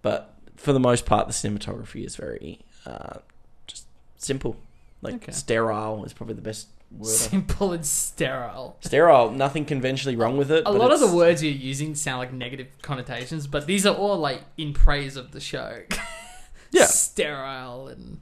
[0.02, 3.20] but for the most part the cinematography is very uh,
[3.68, 3.86] just
[4.18, 4.56] simple,
[5.04, 5.32] like Okay.
[5.32, 7.08] sterile is probably the best word.
[7.08, 8.78] Simple and sterile.
[8.82, 10.64] sterile, nothing conventionally wrong with it.
[10.66, 14.18] A lot of the words you're using sound like negative connotations, but these are all
[14.18, 15.84] like in praise of the show.
[16.74, 16.86] Yeah.
[16.86, 18.20] Sterile and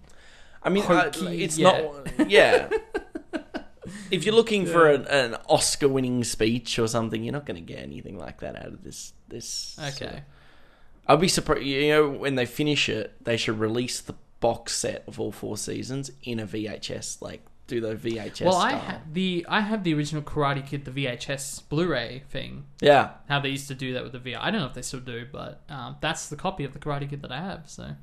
[0.62, 1.90] I mean, I, hokey, it's yeah.
[2.18, 2.30] not.
[2.30, 2.70] Yeah.
[4.12, 7.82] if you're looking for an, an Oscar-winning speech or something, you're not going to get
[7.82, 9.14] anything like that out of this.
[9.28, 9.78] This.
[9.80, 10.24] okay.
[11.08, 11.64] I'd be surprised.
[11.64, 15.58] You know, when they finish it, they should release the box set of all four
[15.58, 17.22] seasons in a VHS.
[17.22, 18.46] Like, do the VHS.
[18.46, 18.80] well, I style.
[18.82, 22.66] ha- the I have the original Karate Kid, the VHS Blu-ray thing.
[22.82, 23.12] yeah.
[23.28, 24.38] How they used to do that with the VR.
[24.42, 27.10] I don't know if they still do, but um, that's the copy of the Karate
[27.10, 27.64] Kid that I have.
[27.70, 27.96] So,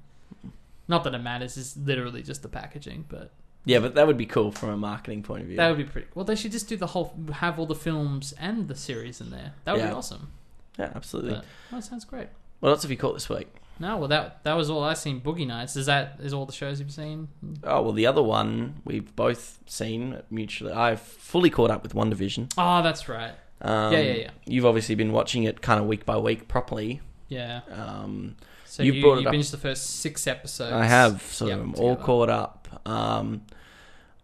[0.88, 1.56] not that it matters.
[1.56, 3.30] It's literally just the packaging, but
[3.64, 5.56] Yeah, but that would be cool from a marketing point of view.
[5.56, 6.08] that would be pretty.
[6.14, 9.30] Well, they should just do the whole, have all the films and the series in
[9.30, 9.52] there.
[9.64, 9.88] That would Yeah.
[9.88, 10.28] be awesome.
[10.78, 11.32] yeah, absolutely.
[11.34, 12.28] But, that sounds great.
[12.60, 13.48] What else have you caught this week?
[13.80, 15.20] No, well that that was all I seen.
[15.20, 15.76] Boogie Nights.
[15.76, 17.28] Is that is all the shows you've seen?
[17.64, 20.72] Oh well, the other one we've both seen mutually.
[20.72, 22.52] I've fully caught up with WandaVision.
[22.58, 23.32] Oh, that's right.
[23.62, 24.30] Um, Yeah, yeah, yeah.
[24.46, 27.00] You've obviously been watching it kind of week by week properly.
[27.28, 27.60] Yeah.
[27.72, 29.34] Um, So You you, brought you, it up.
[29.34, 30.72] binged the first six episodes.
[30.72, 32.02] I have, so Yep, I'm all together.
[32.04, 32.82] caught up.
[32.86, 33.42] Um,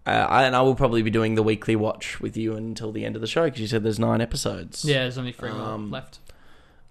[0.06, 3.04] uh, I, and I will probably be doing the weekly watch with you until the
[3.06, 4.84] end of the show because you said there's nine episodes.
[4.84, 6.18] Yeah, there's only three Um, left.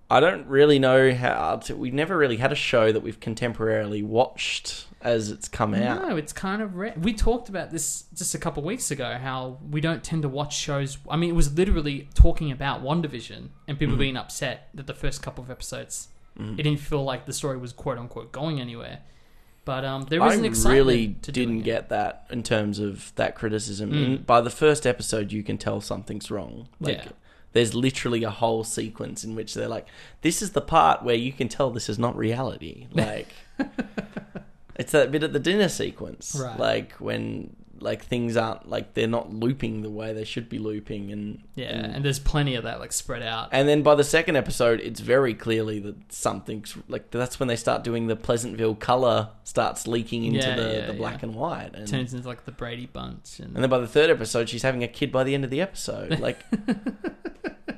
[0.10, 1.76] I don't really know how to.
[1.76, 6.08] We've never really had a show that we've contemporarily watched as it's come out.
[6.08, 6.94] No, it's kind of rare.
[7.02, 9.18] We talked about this just a couple of weeks ago.
[9.22, 10.98] How we don't tend to watch shows.
[11.10, 14.00] I mean, it was literally talking about WandaVision and people Mhm.
[14.00, 16.60] being upset that the first couple of episodes Mhm.
[16.60, 19.00] it didn't feel like the story was quote unquote going anywhere.
[19.66, 21.64] But um, there is I an excitement really to didn't it.
[21.64, 23.92] get that in terms of that criticism.
[23.92, 24.06] Mm.
[24.06, 26.68] In, by the first episode, you can tell something's wrong.
[26.82, 27.12] Like, Yeah.
[27.54, 29.88] There's literally a whole sequence in which they're like,
[30.22, 33.28] "This is the part where you can tell this is not reality." Like,
[34.76, 36.60] it's that bit at the dinner sequence, Right.
[36.60, 41.12] like when like things aren't like they're not looping the way they should be looping,
[41.12, 43.50] and Yeah, and, and there's plenty of that like spread out.
[43.52, 47.56] and then by the second episode, it's very clearly that something's like that's when they
[47.56, 50.98] start doing the Pleasantville color starts leaking into Yeah, the, yeah, the yeah.
[50.98, 53.88] black and white, and turns into like the Brady Bunch, and, and then by the
[53.88, 56.20] third episode, she's having a kid by the end of the episode.
[56.24, 56.40] Like,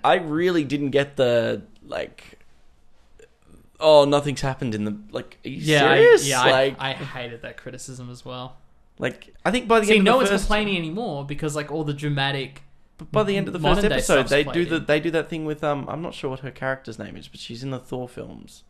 [0.03, 2.39] I really didn't get the like
[3.79, 5.37] oh, nothing's happened in the like.
[5.45, 6.27] Are you Yeah, I- serious?
[6.27, 8.57] yeah, I, like, I hated that criticism as well.
[8.99, 11.55] Like I think by the See, end no of one's the first, complaining anymore because
[11.55, 12.63] like all the dramatic.
[12.97, 14.75] but by the end of the modern first day episode, stuff's they do played the
[14.77, 14.85] in.
[14.85, 15.85] they do that thing with um.
[15.89, 18.63] I'm not sure what her character's name is, but she's in the Thor films.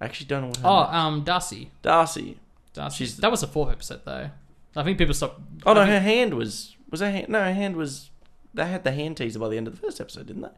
[0.00, 1.70] I actually don't know what her Oh, name- um, Darcy.
[1.82, 2.38] Darcy.
[2.72, 3.04] Darcy.
[3.04, 4.30] She's- that was the fourth episode though.
[4.76, 5.40] I think people stopped.
[5.66, 7.28] Oh no, I think- her hand was was her hand.
[7.28, 8.10] No, her hand was.
[8.54, 10.48] They had the hand teaser by the end of the first episode, didn't they?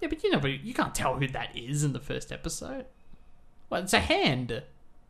[0.00, 2.84] Yeah, but you know, but you can't tell who that is in the first episode.
[3.70, 4.62] Well, it's a hand.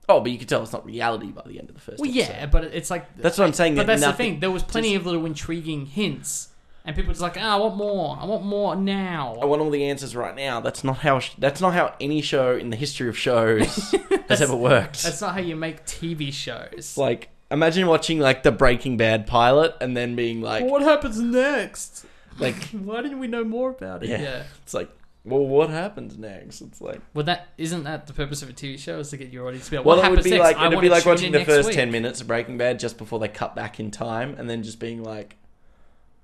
[0.08, 2.00] Oh, but you could tell it's not reality by the end of the first.
[2.00, 2.32] Well, episode.
[2.32, 3.74] yeah, but it's like That's what I'm saying.
[3.74, 4.40] But that that's the thing.
[4.40, 6.48] There was plenty of little intriguing hints,
[6.84, 8.16] and people were just like, "Ah, I want more.
[8.20, 10.60] I want more now." I want all the answers right now.
[10.60, 11.18] That's not how.
[11.18, 13.94] sh- That's not how any show in the history of shows
[14.28, 15.02] has ever worked.
[15.02, 16.96] That's not how you make TV shows.
[16.96, 22.06] Like imagine watching like the Breaking Bad pilot and then being like, what happens next?
[22.38, 24.08] like Why didn't we know more about it?
[24.10, 24.22] Yeah.
[24.22, 24.42] yeah.
[24.62, 24.88] it's like,
[25.24, 26.60] well, what happens next?
[26.60, 29.30] It's like, Well, that isn't that the purpose of a TV show is to get
[29.30, 30.42] your audience to be like, well, what it would happens be next?
[30.44, 31.76] like I it'd wanna be like tune watching in the next first week.
[31.76, 34.78] ten minutes of Breaking Bad just before they cut back in time, and then just
[34.80, 35.36] being like,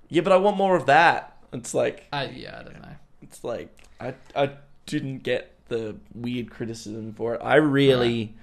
[0.09, 1.37] yeah, but I want more of that.
[1.53, 2.95] It's like, I, yeah, I don't know.
[3.21, 4.51] it's like I I
[4.85, 7.41] didn't get the weird criticism for it.
[7.43, 8.35] I really,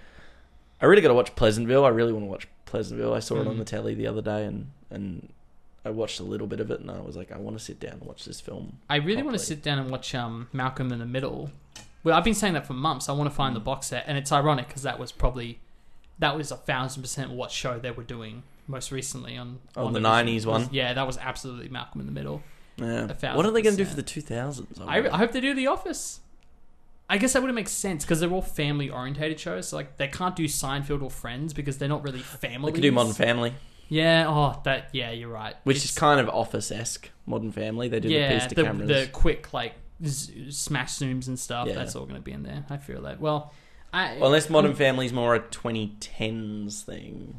[0.81, 1.85] I really got to watch Pleasantville.
[1.85, 3.15] I really want to watch Pleasantville.
[3.15, 3.59] I saw it on Mm.
[3.59, 5.29] the telly the other day, and and
[5.85, 7.81] I watched a little bit of it, and I was like, I want to sit
[7.81, 8.79] down and watch this film.
[8.88, 11.51] I really want to sit down and watch um, Malcolm in the Middle.
[12.05, 13.09] Well, I've been saying that for months.
[13.09, 15.59] I want to find the box set, and it's ironic because that was probably
[16.18, 19.92] that was a thousand percent what show they were doing most recently on Oh, on
[19.92, 20.68] the 90s one?
[20.71, 22.42] Yeah, that was absolutely Malcolm in the Middle.
[22.77, 23.07] Yeah.
[23.35, 24.81] What are they going to do for the two thousands?
[24.81, 26.21] I, I hope they do The Office.
[27.11, 29.68] I guess that would make sense because they're all family orientated shows.
[29.68, 32.73] So like they can't do Seinfeld or Friends because they're not really family.
[32.73, 33.53] They could do Modern Family,
[33.93, 34.27] Yeah.
[34.29, 34.89] Oh, that.
[34.93, 35.55] Yeah, you're right.
[35.65, 37.11] which It's- is kind of Office esque.
[37.27, 37.89] Modern Family.
[37.89, 38.89] They do yeah, the piece to the, cameras.
[38.89, 39.75] the quick like
[40.05, 41.69] z- smash zooms and stuff.
[41.69, 41.75] Yeah.
[41.75, 42.65] That's all going to be in there.
[42.71, 43.21] I feel that.
[43.21, 43.53] Well,
[43.93, 47.35] I Well, unless Modern um, Family's more a 2010s thing.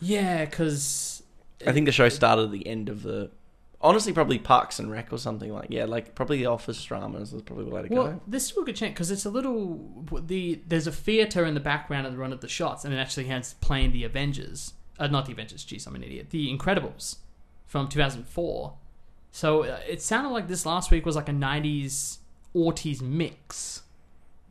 [0.00, 1.22] yeah, because
[1.66, 3.30] I think the show started at the end of the.
[3.82, 7.40] Honestly, probably Parks and Rec or something like yeah, like probably the Office dramas is
[7.40, 8.20] probably the way to well, go.
[8.26, 9.80] this is a good chance because it's a little
[10.26, 12.98] the there's a theater in the background of the run of the shots, and it
[12.98, 15.64] actually has playing the Avengers, uh, not the Avengers.
[15.64, 16.30] Jeez, I'm an idiot.
[16.30, 17.16] The Incredibles
[17.66, 18.74] from 2004.
[19.32, 22.18] So uh, it sounded like this last week was like a 90s
[22.54, 23.82] aughties mix.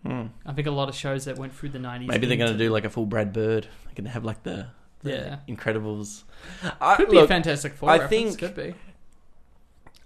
[0.05, 0.27] Hmm.
[0.45, 2.07] I think a lot of shows that went through the 90s.
[2.07, 3.65] Maybe they're going to do like a full Brad Bird.
[3.85, 4.67] They're going to have like the,
[5.03, 5.37] the Yeah.
[5.53, 6.23] Incredibles.
[6.79, 8.09] I, Could be look, a Fantastic Four I reference.
[8.35, 8.73] think- Could be.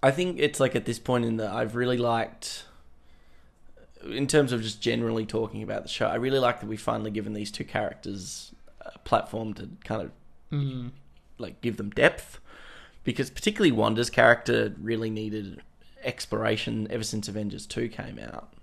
[0.01, 2.65] I think it's like at this point in the I've really liked
[4.09, 6.07] in terms of just generally talking about the show.
[6.07, 10.11] I really like that we've finally given these two characters a platform to kind of
[10.53, 10.91] Mm.
[11.39, 12.39] like give them depth
[13.03, 15.61] because particularly Wanda's character really needed
[16.03, 18.53] exploration ever since Avengers 2 came out.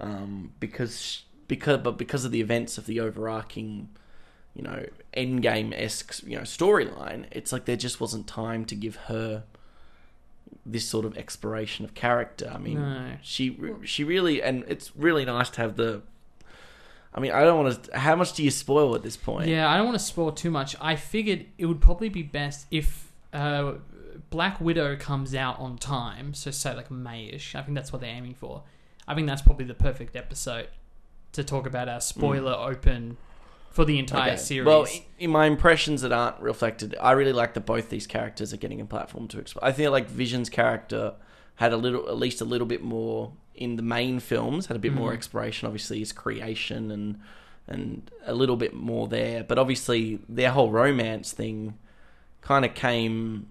[0.00, 3.88] Um, because because but because of the events of the overarching
[4.54, 8.96] you know endgame esque you know storyline it's like there just wasn't time to give
[9.08, 9.42] her
[10.64, 13.12] this sort of exploration of character i mean No.
[13.22, 16.02] she she really and it's really nice to have the
[17.14, 19.68] i mean i don't want to how much do you spoil at this point Yeah,
[19.70, 20.74] I don't want to spoil too much.
[20.80, 23.74] I figured it would probably be best if uh,
[24.30, 27.54] Black Widow comes out on time, so say like Mayish.
[27.54, 28.62] I think that's what they're aiming for.
[29.06, 30.68] I think that's probably the perfect episode
[31.32, 33.16] to talk about our spoiler open
[33.70, 34.36] for the entire Okay.
[34.36, 34.66] series.
[34.66, 34.86] Well,
[35.18, 38.80] in my impressions that aren't reflected, I really like that both these characters are getting
[38.80, 39.64] a platform to explore.
[39.64, 41.14] I feel like Vision's character
[41.56, 44.80] had a little, at least a little bit more in the main films, had a
[44.80, 45.14] bit more Mhm.
[45.14, 45.66] exploration.
[45.66, 47.20] Obviously, his creation and
[47.66, 49.42] and a little bit more there.
[49.42, 51.78] But obviously, their whole romance thing
[52.42, 53.46] kind of came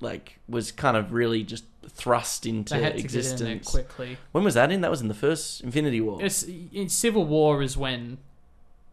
[0.00, 3.68] like was kind of really just thrust into they had to get in existence.
[3.70, 4.18] quickly.
[4.32, 4.80] When was that in?
[4.82, 6.22] That was in the first Infinity War.
[6.22, 8.18] It's, in Civil War is when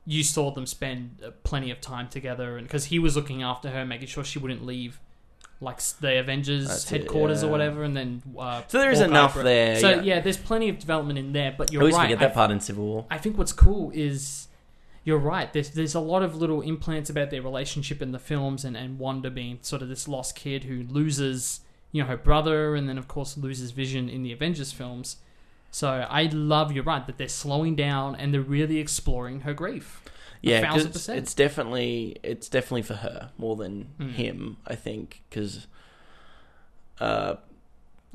[0.05, 3.69] you saw them spend uh, plenty of time together, and because he was looking after
[3.69, 4.99] her, making sure she wouldn't leave,
[5.59, 9.01] like s- the Avengers That's it, headquarters or whatever, and then uh, So there is
[9.01, 10.01] enough there, So yeah.
[10.01, 10.19] yeah.
[10.19, 12.03] there's plenty of development in there, but you're always right.
[12.09, 13.05] forget I, that part in Civil War.
[13.09, 14.47] I think what's cool is
[15.03, 15.51] you're right.
[15.53, 18.99] There's there's a lot of little implants about their relationship in the films, and and
[18.99, 22.97] Wanda being sort of this lost kid who loses you know her brother, and then
[22.97, 25.17] of course loses Vision in the Avengers films.
[25.71, 30.01] So I love you're right that they're slowing down and they're really exploring her grief.
[30.41, 31.17] Yeah, thousand percent.
[31.19, 34.11] it's definitely it's definitely for her more than Mm.
[34.13, 34.57] him.
[34.67, 35.67] I think because
[36.99, 37.35] uh,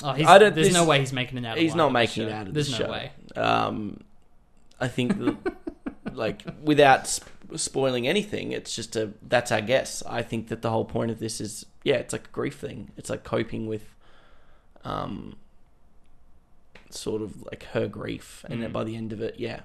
[0.04, 1.56] Oh, I don't- there's this- no way he's making it out.
[1.58, 2.90] he's not making it out of There's this no show.
[2.92, 3.12] way.
[3.36, 4.00] um,
[4.80, 5.36] I think that,
[6.12, 10.02] like without sp- spoiling anything, it's just a that's our guess.
[10.06, 12.90] I think that the whole point of this is yeah, it's like a grief thing.
[12.96, 13.94] It's like coping with,
[14.84, 15.36] um,
[16.90, 18.72] sort of like her grief, and then Mm.
[18.74, 19.60] by the end of it, yeah,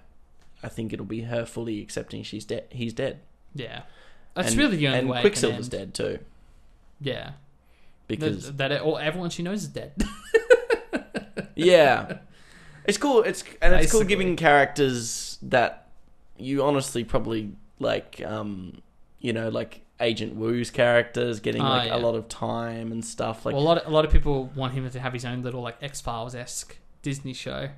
[0.64, 2.66] I think it'll be her fully accepting she's dead.
[2.70, 3.20] He's dead.
[3.54, 3.84] Yeah,
[4.34, 5.22] that's and, really the only and way.
[5.22, 5.94] Quicksilver's can end.
[5.94, 6.20] dead too
[7.00, 7.32] Yeah,
[8.08, 9.94] because that, that all, everyone she knows is dead.
[11.56, 12.20] yeah,
[12.86, 13.24] it's cool.
[13.24, 15.88] It's and it's cool giving characters that
[16.38, 18.22] you honestly probably like.
[18.26, 18.82] Um,
[19.20, 21.98] you know, like Agent Woo's characters getting Oh, like yeah.
[21.98, 23.46] a lot of time and stuff.
[23.46, 25.42] Like well, a lot of, a lot of people want him to have his own
[25.44, 27.70] little like X Files esque Disney show,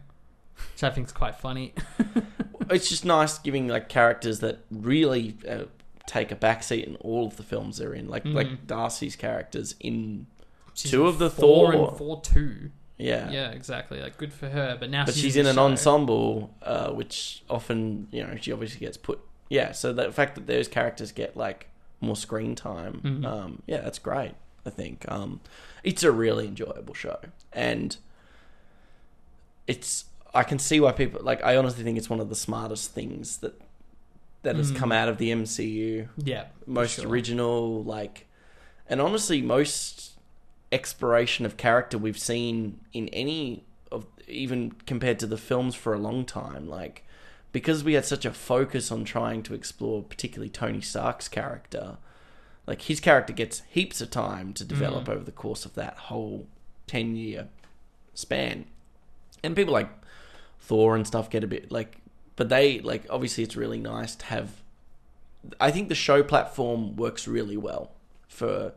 [0.74, 1.74] which I think is quite funny.
[2.69, 5.63] it's just nice giving like characters that really uh,
[6.05, 8.08] take a backseat in all of the films they're in.
[8.08, 8.34] Like Mhm.
[8.34, 10.27] like Darcy's characters in
[10.73, 12.71] She's Two in of the four Thor- and four two.
[12.97, 13.29] yeah.
[13.29, 14.01] Yeah, exactly.
[14.01, 14.77] Like good for her.
[14.79, 15.65] But now But she's, she's in an show.
[15.65, 19.19] ensemble, uh, which often you know she obviously gets put.
[19.49, 21.67] Yeah, so the fact that those characters get like
[22.01, 23.25] more screen time, Mhm.
[23.25, 24.34] um, yeah, that's great.
[24.65, 25.41] I think um,
[25.84, 27.19] it's a really enjoyable show,
[27.51, 27.97] and
[29.67, 31.44] it's I can see why people like.
[31.44, 33.60] I honestly think it's one of the smartest things that
[34.44, 34.76] that has Mm.
[34.78, 36.08] come out of the MCU.
[36.18, 37.08] Yeah, most sure.
[37.08, 38.28] original like
[38.88, 40.12] and honestly most
[40.72, 45.98] exploration of character we've seen in any of even compared to the films for a
[45.98, 47.04] long time like
[47.52, 51.98] because we had such a focus on trying to explore particularly Tony Stark's character
[52.68, 55.10] like his character gets heaps of time to develop Mm.
[55.15, 56.46] over the course of that whole
[56.86, 57.48] 10 year
[58.13, 58.65] span
[59.44, 59.89] and people like
[60.69, 61.97] Thor and stuff get a bit like
[62.36, 64.47] but they like obviously it's really nice to have
[65.60, 67.91] I think the show platform works really well
[68.27, 68.73] for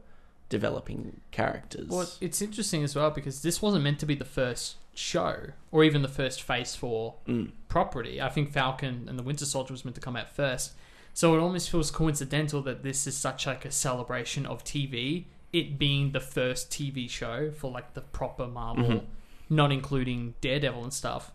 [0.49, 1.89] developing characters.
[1.89, 5.83] Well, it's interesting as well because this wasn't meant to be the first show or
[5.85, 7.51] even the first Phase Four Mm.
[7.69, 8.21] property.
[8.21, 10.73] I think Falcon and the Winter Soldier was meant to come out first,
[11.15, 15.25] so it almost feels coincidental that this is such like a celebration of TV.
[15.53, 19.05] It being the first TV show for like the proper Marvel, Mhm.
[19.51, 21.33] not including Daredevil and stuff.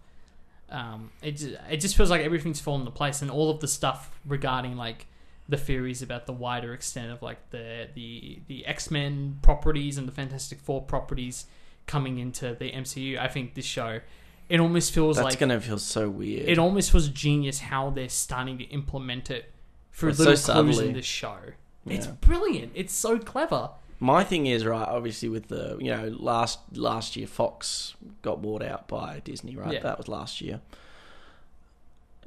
[0.70, 3.68] Um, it ju- it just feels like everything's fallen into place, and all of the
[3.68, 5.06] stuff regarding like
[5.50, 10.08] the theories about the wider extent of like the the the X Men properties and
[10.08, 11.46] the Fantastic Four properties
[11.86, 13.18] coming into the MCU.
[13.18, 14.02] I think this show,
[14.50, 16.50] it almost feels That's like gonna feel so weird.
[16.50, 19.54] it almost feels genius how they're starting to implement it
[19.94, 20.88] through little so clues subtly.
[20.90, 21.38] in this show.
[21.86, 22.74] It's brilliant.
[22.76, 23.70] It's so clever.
[24.00, 24.88] My thing is right.
[24.88, 29.56] Obviously, with the you know last last year, Fox got bought out by Disney.
[29.56, 29.80] Right, Yeah.
[29.82, 30.62] that was last year.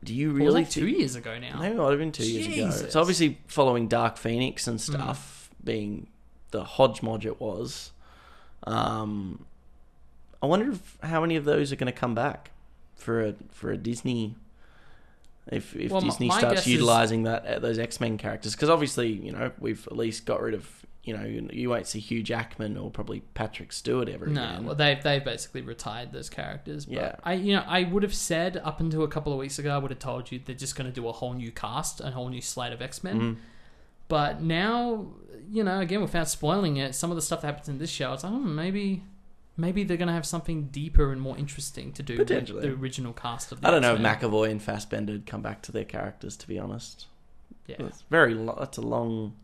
[0.03, 1.59] Do you Well, it was really two years ago now.
[1.61, 2.55] Maybe it might have been two years ago.
[2.55, 2.81] Jesus.
[2.83, 4.83] It's obviously following Dark Phoenix and Mm.
[4.83, 6.09] stuff being
[6.53, 7.93] the hodgepodge it was.
[8.65, 9.45] Um,
[10.43, 12.51] I wonder if, how many of those are going to come back
[12.95, 14.37] for a for a Disney.
[15.47, 18.71] If if Well, Disney starts guess is- utilizing that uh, those X Men characters, because
[18.71, 22.23] obviously you know we've at least got rid of you know you, won't see Hugh
[22.23, 24.65] Jackman or probably Patrick Stewart ever No, again.
[24.67, 26.85] well, they've they've basically retired those characters.
[26.87, 27.15] But Yeah.
[27.25, 29.79] I you know I would have said up until a couple of weeks ago I
[29.79, 32.29] would have told you they're just going to do a whole new cast, a whole
[32.29, 33.21] new slate of X Men.
[33.21, 33.37] Mhm.
[34.09, 35.07] But now
[35.51, 38.13] you know again without spoiling it, some of the stuff that happens in this show,
[38.13, 39.03] it's like hmm, maybe
[39.57, 43.13] maybe they're going to have something deeper and more interesting to do with the original
[43.13, 43.61] cast of.
[43.61, 44.31] The I don't know if X-Men.
[44.31, 46.37] McAvoy and Fassbender come back to their characters.
[46.39, 47.07] To be honest.
[47.67, 47.77] Yeah.
[47.81, 48.35] It's very.
[48.35, 49.35] Lo- that's a long.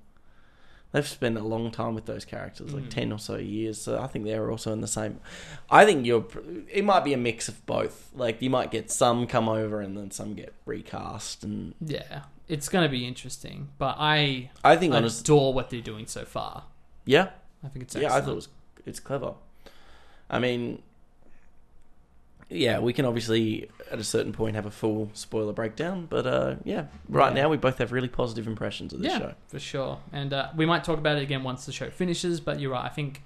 [0.97, 2.91] They've spent a long time with those characters, like Mm.
[2.91, 3.79] ten or so years.
[3.79, 5.21] So I think they're also in the same.
[5.71, 6.25] I think you're.
[6.73, 8.11] It might be a mix of both.
[8.15, 12.71] Like you might get some come over and then some get recast, and Yeah, it's
[12.71, 13.69] going to be interesting.
[13.77, 16.65] But I I think honestly, adore what they're doing so far.
[17.05, 17.29] yeah,
[17.63, 18.49] I think it's yeah, I thought it was.
[18.87, 19.35] It's clever.
[20.31, 20.83] I mean,
[22.49, 26.57] yeah, we can obviously at a certain point have a full spoiler breakdown, but uh,
[26.65, 27.43] yeah, right Yeah.
[27.43, 29.35] now we both have really positive impressions of this yeah, show.
[29.49, 29.99] for sure.
[30.13, 32.41] And uh, we might talk about it again once the show finishes.
[32.41, 32.85] But you're right.
[32.85, 33.23] I think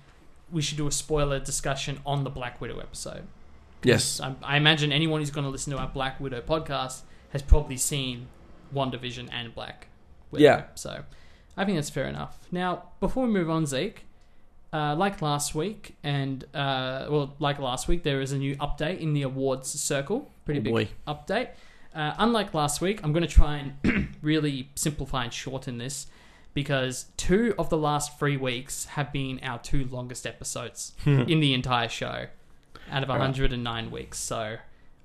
[0.50, 3.26] we should do a spoiler discussion on the Black Widow episode.
[3.82, 7.40] Yes, I, I imagine anyone who's going to listen to our Black Widow podcast has
[7.42, 8.26] probably seen
[8.74, 9.86] WandaVision and Black
[10.30, 10.42] Widow.
[10.44, 10.64] Yeah.
[10.74, 11.04] So
[11.56, 12.38] I think that's fair enough.
[12.50, 14.04] Now, before we move on, Zeke,
[14.72, 19.00] uh, like last week, and uh, well, like last week, there is a new update
[19.00, 20.30] in the awards circle.
[20.44, 20.88] Pretty Oh, big boy.
[21.06, 21.48] update.
[21.94, 26.06] Uh, unlike last week, I'm going to try and really simplify and shorten this
[26.54, 31.52] because two of the last three weeks have been our two longest episodes in the
[31.54, 32.26] entire show
[32.90, 33.18] out of Right.
[33.18, 34.18] 109 weeks.
[34.18, 34.56] So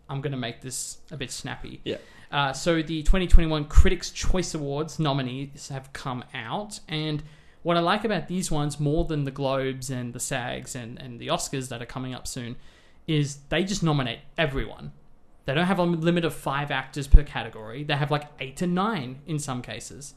[0.09, 1.81] I'm going to make this a bit snappy.
[1.83, 1.97] Yeah.
[2.31, 7.23] Uh, so the 2021 Critics' Choice Awards nominees have come out, and
[7.65, 11.19] what I like about these ones more than the Globes and the SAGs and, and
[11.19, 12.57] the Oscars that are coming up soon
[13.07, 14.91] is they just nominate everyone.
[15.45, 17.83] They don't have a limit of five actors per category.
[17.83, 20.13] They have like eight to nine in some cases.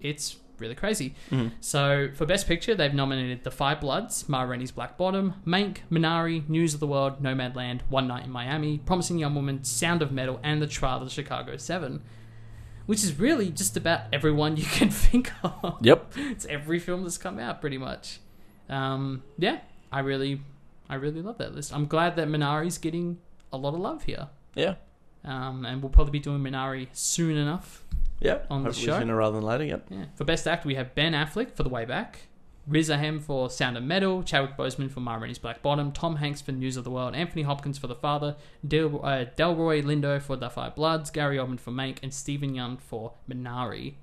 [0.00, 1.16] It's really crazy.
[1.32, 1.50] Mhm.
[1.60, 6.48] So for Best Picture, they've nominated The Five Bloods, Ma Rainey's Black Bottom, Mank, Minari,
[6.48, 10.38] News of the World, Nomadland, One Night in Miami, Promising Young Woman, Sound of Metal,
[10.44, 12.00] and The Trial of the Chicago Seven.
[12.86, 15.78] Which is really just about everyone you can think of.
[15.80, 16.12] Yep.
[16.16, 18.20] It's every film that's come out, pretty much.
[18.68, 19.60] Um, yeah,
[19.90, 20.40] I really,
[20.88, 21.74] I really love that list.
[21.74, 23.18] I'm glad that Minari's getting
[23.52, 24.28] a lot of love here.
[24.54, 24.74] Yeah.
[25.24, 27.84] Um, and we'll probably be doing Minari soon enough.
[28.20, 28.46] Yep.
[28.50, 28.98] On the show?
[28.98, 29.64] sooner rather than later.
[29.64, 29.86] Yep.
[29.90, 30.04] Yeah.
[30.14, 32.20] For Best Actor, we have Ben Affleck for The Way Back,
[32.66, 36.40] Riz Ahmed for Sound of Metal, Chadwick Boseman for Ma Rainey's Black Bottom, Tom Hanks
[36.40, 38.36] for News of the World, Anthony Hopkins for The Father,
[38.66, 42.80] Del, uh, Delroy Lindo for The Five Bloods, Gary Oldman for Mank, and Steven Yeun
[42.80, 43.94] for Minari.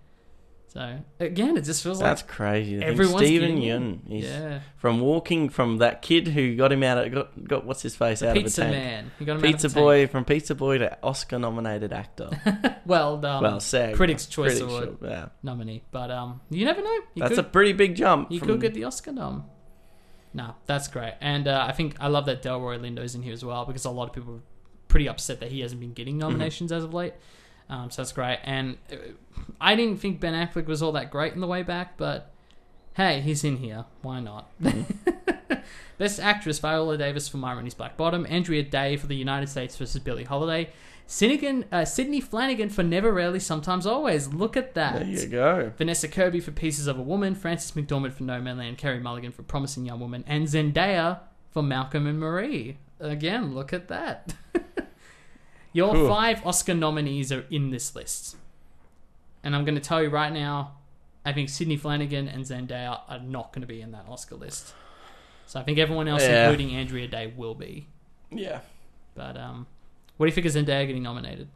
[0.71, 2.77] So again, it just feels like That's like crazy.
[2.81, 4.01] everyone's Steven Yeun.
[4.07, 7.95] yeah, from walking from that kid who got him out of got, got what's his
[7.95, 8.83] face out Pizza of a tank.
[8.83, 9.11] Pizza man.
[9.17, 9.83] He got him out Pizza the tank.
[9.83, 12.29] boy from Pizza Boy to Oscar nominated actor.
[12.85, 14.97] Well, um, well, SAG Critics' Choice Critics' Award.
[15.03, 16.97] Yeah, nominee, but um, you never know.
[17.13, 18.31] He that's could, a pretty big jump.
[18.31, 19.45] You from- could get the Oscar nom.
[20.33, 23.43] No, that's great, and uh, I think I love that Delroy Lindo's in here as
[23.45, 24.41] well because a lot of people are
[24.87, 27.13] pretty upset that he hasn't been getting nominations as of late.
[27.69, 28.95] Um, so that's great, and uh,
[29.61, 32.31] I didn't think Ben Affleck was all that great in the way back, but
[32.95, 33.85] hey, he's in here.
[34.01, 34.49] Why not?
[35.99, 39.75] Best Actress Viola Davis for Ma Rainey's Black Bottom, Andra Day for The United States
[39.75, 40.69] versus Billie Holiday,
[41.07, 44.31] Sinigan, uh, Sidney Flanigan for Never Rarely Sometimes Always.
[44.33, 44.99] Look at that.
[44.99, 45.73] There you go.
[45.77, 49.31] Vanessa Kirby for Pieces of a Woman, Frances McDormand for No Man Land, Carey Mulligan
[49.31, 51.19] for Promising Young Woman, and Zendaya
[51.51, 52.77] for Malcolm and Marie.
[52.99, 54.33] Again, look at that.
[55.73, 56.07] Your Cool.
[56.07, 58.35] five Oscar nominees are in this list.
[59.43, 60.73] And I'm going to tell you right now,
[61.25, 64.73] I think Sidney Flanigan and Zendaya are not going to be in that Oscar list.
[65.45, 66.49] So I think everyone else, Yeah.
[66.49, 67.87] including Andra Day, will be.
[68.31, 68.59] Yeah.
[69.15, 69.67] But um,
[70.17, 71.47] what do you think of Zendaya getting nominated?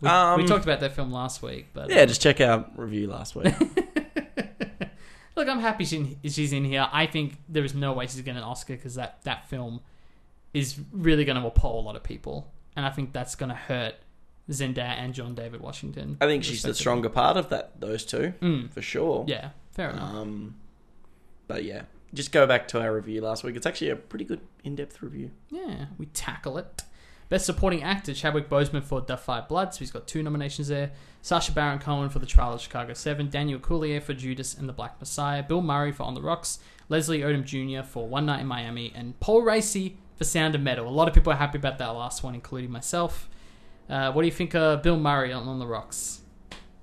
[0.00, 3.06] We, Um, we talked about that film last week, but Yeah, just check our review
[3.08, 3.54] last week.
[5.36, 6.86] Look, I'm happy she, she's in here.
[6.92, 9.80] I think there is no way she's getting an Oscar because that, that film
[10.54, 12.50] is really going to appall a lot of people.
[12.76, 13.94] And I think that's going to hurt
[14.50, 16.16] Zendaya and John David Washington.
[16.20, 17.80] I think she's the stronger part of that.
[17.80, 19.24] Those two, Mm, for sure.
[19.28, 20.14] yeah, fair enough.
[20.14, 20.56] Um,
[21.46, 21.82] but yeah,
[22.14, 23.56] just go back to our review last week.
[23.56, 25.30] It's actually a pretty good in-depth review.
[25.50, 26.82] Yeah, we tackle it.
[27.28, 29.78] Best Supporting Actor, Chadwick Boseman for The Five Bloods.
[29.78, 30.90] He's got two nominations there.
[31.22, 33.30] Sacha Baron Cohen for The Trial of Chicago 7.
[33.30, 35.40] Daniel Kaluuya for Judas and the Black Messiah.
[35.44, 36.58] Bill Murray for On the Rocks.
[36.88, 37.86] Leslie Odom Jr.
[37.86, 38.92] for One Night in Miami.
[38.96, 40.86] And Paul Raci for Sound of Metal.
[40.86, 43.26] A lot of people are happy about that last one, including myself.
[43.88, 46.20] Uh, what do you think of Bill Murray on On the Rocks?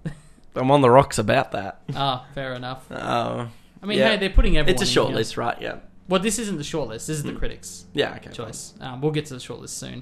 [0.55, 1.81] I'm on the rocks about that.
[1.95, 2.91] Ah, fair enough.
[2.91, 3.45] Uh,
[3.81, 4.09] I mean, Yeah.
[4.09, 5.17] hey, they're putting everyone it's a short here.
[5.17, 5.55] list, right?
[5.61, 5.75] Yeah.
[6.09, 7.05] Well, this isn't the short list.
[7.05, 7.37] This is the Hmm.
[7.37, 7.85] critics.
[7.93, 8.15] Yeah.
[8.15, 8.31] Okay.
[8.31, 8.73] choice.
[8.81, 10.01] Um, we'll get to the shortlist soon.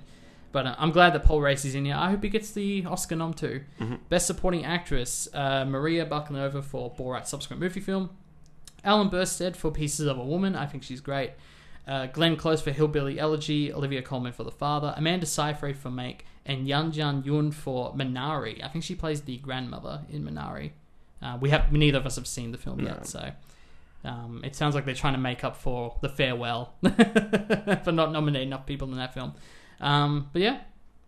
[0.53, 1.95] But uh, I'm glad that Paul Raci's in here.
[1.97, 3.63] I hope he gets the Oscar nom too.
[3.81, 3.99] Mhm.
[4.07, 8.11] Best Supporting Actress, uh, Maria Bakalova for Borat's subsequent movie film.
[8.85, 10.55] Ellen Burstyn for Pieces of a Woman.
[10.55, 11.31] I think she's great.
[11.87, 13.71] Uh, Glenn Close for Hillbilly Elegy.
[13.73, 14.93] Olivia Colman for The Father.
[14.97, 16.21] Amanda Seyfried for Mank.
[16.45, 18.63] And Yan Jan Yun for Minari.
[18.63, 20.71] I think she plays the grandmother in Minari.
[21.21, 22.89] Uh, we have neither of us have seen the film No.
[22.89, 23.31] yet, so
[24.03, 26.75] um, it sounds like they're trying to make up for the farewell
[27.83, 29.33] for not nominating enough people in that film.
[29.81, 30.59] Um, but yeah,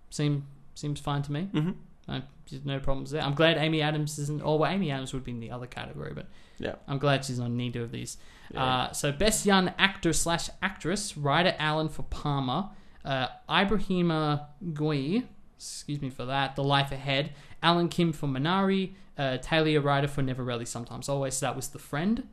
[0.09, 1.41] seem seems fine to me.
[1.51, 1.71] hmm
[2.07, 3.21] Uh, there's no problems there.
[3.21, 4.41] I'm glad Amy Adams isn't.
[4.41, 6.75] Or well, Amy Adams would be in the other category, but Yeah.
[6.87, 8.17] I'm glad she's on neither of these.
[8.53, 8.63] Yeah.
[8.63, 12.69] Uh, so best young actor slash actress: Ryder Allen for Palmer,
[13.05, 15.23] uh, Ibrahima Gueye,
[15.57, 16.55] excuse me for that.
[16.55, 17.31] The Life Ahead.
[17.63, 18.93] Alan Kim for Minari.
[19.17, 21.33] Uh, Talia Ryder for Never Really Sometimes Always.
[21.35, 22.27] So that was the friend.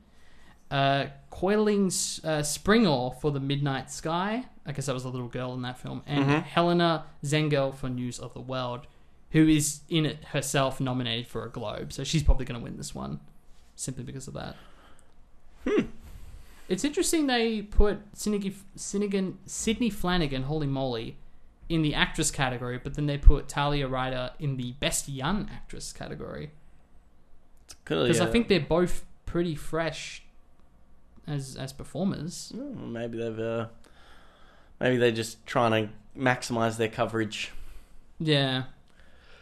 [0.71, 1.87] Uh, Coiling
[2.25, 4.45] uh, Springer for The Midnight Sky.
[4.67, 6.03] I guess that was a little girl in that film.
[6.07, 6.43] And Mhm.
[6.43, 8.87] Helena Zengel for News of the World,
[9.31, 11.93] who is in it herself nominated for a Globe.
[11.93, 13.21] So she's probably going to win this one
[13.77, 14.57] simply because of that.
[15.67, 15.87] Hmm.
[16.69, 21.19] It's interesting they put Sydney, Sydney, Sidney Flanigan, holy moly,
[21.69, 25.93] in the actress category, but then they put Talia Ryder in the best young actress
[25.93, 26.51] category.
[27.85, 30.23] Because I a- think they're both pretty fresh
[31.27, 32.53] as as performers.
[32.57, 33.67] Oh, maybe they've uh,
[34.81, 37.53] maybe they're just trying to maximize their coverage.
[38.19, 38.65] Yeah,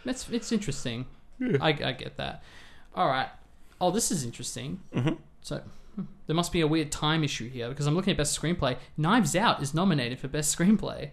[0.05, 1.07] that's it's interesting.
[1.39, 1.59] Yeah.
[1.61, 2.43] I, I get that.
[2.95, 3.29] All right.
[3.81, 4.81] Oh, this is interesting.
[4.93, 5.61] hmm So
[6.27, 8.77] there must be a weird time issue here because I'm looking at best screenplay.
[8.97, 11.11] Knives Out is nominated for best screenplay.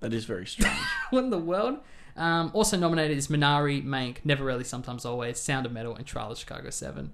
[0.00, 0.76] That is very strange.
[1.10, 1.78] what in the world?
[2.16, 6.32] Um, also nominated is Minari, Mank, Never Really, Sometimes Always, Sound of Metal, and Trial
[6.32, 7.10] of Chicago 7.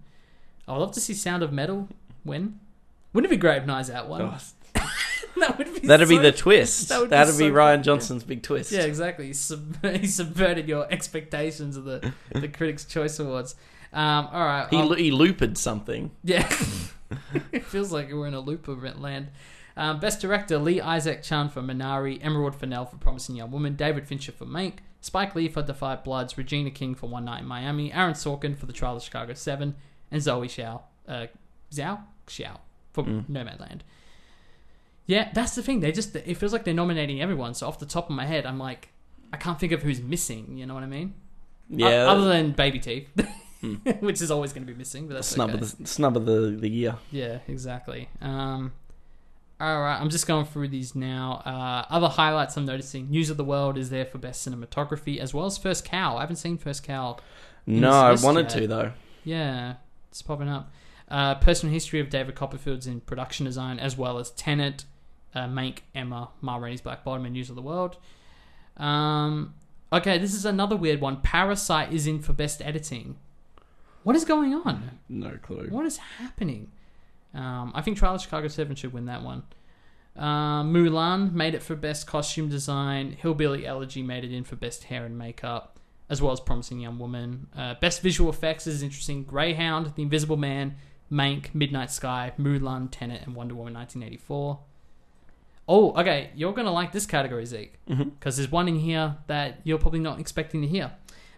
[0.67, 1.89] I would love to see Sound of Metal
[2.25, 2.59] win.
[3.13, 4.23] Wouldn't it be great if Knives Out won?
[4.23, 4.39] Oh,
[5.39, 6.89] that would be that'd be the twist.
[6.89, 7.83] that would be That'd be so Rian.
[7.83, 8.73] Johnson's big twist.
[8.73, 9.27] Yeah, exactly.
[9.27, 13.55] He subverted your expectations of the, the Critics' Choice Awards.
[13.93, 14.67] Um, all right.
[14.71, 16.11] He I'll- he looped something.
[16.25, 16.47] Yeah.
[17.53, 19.29] it feels like we're in a loop of land.
[19.77, 24.09] Um, Best Director Lee Isaac Chung for Minari, Emerald Fennell for Promising Young Woman, David
[24.09, 27.47] Fincher for Mank, Spike Lee for The Five Bloods, Regina King for One Night in
[27.47, 29.77] Miami, Aaron Sorkin for The Trial of Chicago 7,
[30.11, 31.27] and Zoe Xiao, uh,
[31.73, 32.59] Zhao Xiao
[32.93, 33.27] for Mm.
[33.29, 33.81] Nomadland.
[35.07, 35.81] Yeah, that's the thing.
[35.81, 37.55] They just it feels like they're nominating everyone.
[37.55, 38.89] So off the top of my head, I'm like,
[39.33, 40.59] I can't think of who's missing.
[40.59, 41.15] You know what I mean?
[41.71, 43.09] Yeah, O- other than Baby Teeth,
[44.01, 45.09] Which is always going to be missing.
[45.09, 45.61] But that's snub okay.
[45.61, 46.97] of the snub of the, the year.
[47.11, 48.09] Yeah, exactly.
[48.21, 48.73] Um,
[49.61, 51.43] all right, I'm just going through these now.
[51.45, 55.35] Uh, other highlights I'm noticing: News of the World is there for best cinematography, as
[55.35, 56.17] well as First Cow.
[56.17, 57.17] I haven't seen First Cow.
[57.67, 58.61] No, I wanted yet.
[58.61, 58.93] to though.
[59.25, 59.75] Yeah,
[60.11, 60.73] it's popping up.
[61.11, 64.85] Uh, personal history of David Copperfield's in production design, as well as Tenet,
[65.35, 67.97] uh, Mank, Emma, Ma Rainey's Black Bottom, and News of the World.
[68.77, 69.55] Um,
[69.93, 71.21] okay, this is another weird one.
[71.21, 73.17] Parasite is in for best editing.
[74.09, 75.01] What is going on?
[75.11, 75.67] No clue.
[75.69, 76.73] What is happening?
[77.35, 79.43] Um, I think Trial of Chicago 7 should win that one.
[80.17, 83.13] Um, Mulan made it for Best Costume Design.
[83.13, 85.79] Hillbilly Elegy made it in for Best Hair and Makeup,
[86.09, 87.49] as well as Promising Young Woman.
[87.55, 89.25] Uh, best Visual Effects is interesting.
[89.25, 90.77] Greyhound, The Invisible Man,
[91.13, 94.59] Mank, Midnight Sky, Mulan, Tenet, and Wonder Woman 1984.
[95.69, 96.31] Oh, okay.
[96.35, 99.77] You're going to like this category, Zeke hmm because there's one in here that you're
[99.77, 100.93] probably not expecting to hear.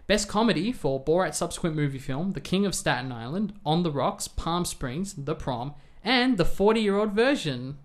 [0.07, 4.27] Best comedy for Borat subsequent movie film, The King of Staten Island, On the Rocks,
[4.27, 5.73] Palm Springs, The Prom,
[6.03, 7.77] and the 40 year old version.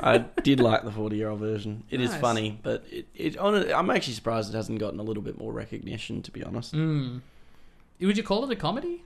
[0.00, 1.82] I did like the forty-year-old version.
[1.90, 2.20] It is Nice.
[2.20, 5.52] funny, but it, it on I'm actually surprised it hasn't gotten a little bit more
[5.52, 6.22] recognition.
[6.22, 6.72] To be honest.
[6.72, 7.20] Mm.
[8.00, 9.02] Would you call it a comedy?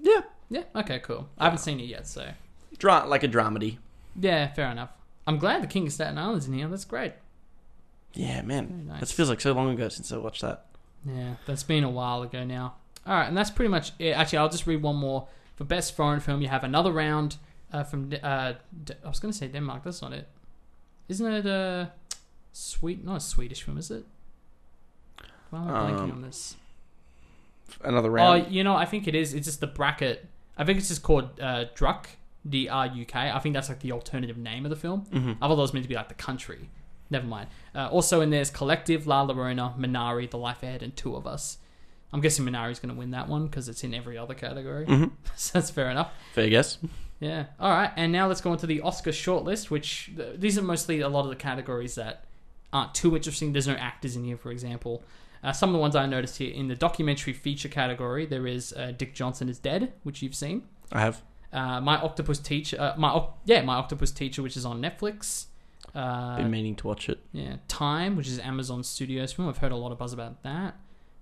[0.00, 1.28] Yeah, Yeah, okay, cool.
[1.36, 2.30] I haven't seen it yet, so.
[2.78, 3.76] Dra- like a dramedy.
[4.18, 4.88] Yeah, fair enough.
[5.26, 6.68] I'm glad The King of Staten Island's in here.
[6.68, 7.12] That's great.
[8.14, 8.86] Yeah, man.
[8.88, 9.00] Nice.
[9.00, 10.64] That feels like so long ago since I watched that.
[11.06, 12.74] Yeah, that's been a while ago now.
[13.06, 14.10] All right, and that's pretty much it.
[14.10, 15.28] Actually, I'll just read one more.
[15.56, 17.36] For best foreign film, you have another round
[17.72, 18.12] uh, from.
[18.22, 19.82] Uh, D- I was going to say Denmark.
[19.84, 20.28] That's not it.
[21.08, 21.90] Isn't it a
[22.52, 23.04] sweet?
[23.04, 24.04] Not a Swedish film, is it?
[25.50, 26.56] Why am I blanking Um, on this?
[27.82, 28.44] Another round.
[28.46, 29.34] Oh, you know, I think it is.
[29.34, 30.26] It's just the bracket.
[30.56, 32.06] I think it's just called uh, Druk,
[32.48, 33.30] D R U K.
[33.30, 35.00] I think that's like the alternative name of the film.
[35.12, 36.68] hmm I thought that was meant to be like the country.
[37.10, 37.48] Never mind.
[37.74, 41.58] Uh, also in there's Collective, La Llorona, Minari, The Life Ahead, and Two of Us.
[42.12, 44.86] I'm guessing Minari's going to win that one because it's in every other category.
[44.86, 45.04] hmm
[45.36, 46.12] so that's fair enough.
[46.32, 46.78] Fair guess.
[47.20, 47.46] Yeah.
[47.58, 47.90] All right.
[47.96, 51.08] And now let's go on to the Oscar shortlist, which th- these are mostly a
[51.08, 52.24] lot of the categories that
[52.72, 53.52] aren't too interesting.
[53.52, 55.02] There's no actors in here, for example.
[55.42, 58.72] Uh, some of the ones I noticed here in the documentary feature category, there is
[58.72, 60.62] uh, Dick Johnson is Dead, which you've seen.
[60.92, 61.22] I have.
[61.52, 65.46] Uh, my Octopus Teacher, uh, my yeah, my Octopus Teacher, which is on Netflix.
[65.94, 67.18] Uh, Been meaning to watch it.
[67.32, 69.48] yeah, Time, which is Amazon Studios film.
[69.48, 70.76] I've heard a lot of buzz about that.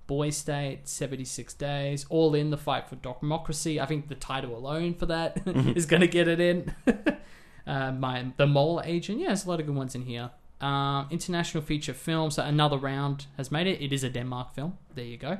[0.06, 3.80] Boy State, 76 Days, All In, The Fight for Democracy.
[3.80, 5.40] I think the title alone for that
[5.76, 6.74] is going to get it in.
[7.66, 9.18] uh, my The Mole Agent.
[9.18, 10.30] Yeah, there's a lot of good ones in here.
[10.60, 12.30] Um, international feature film.
[12.30, 13.80] So another round has made it.
[13.82, 14.78] It is a Denmark film.
[14.94, 15.38] There you go.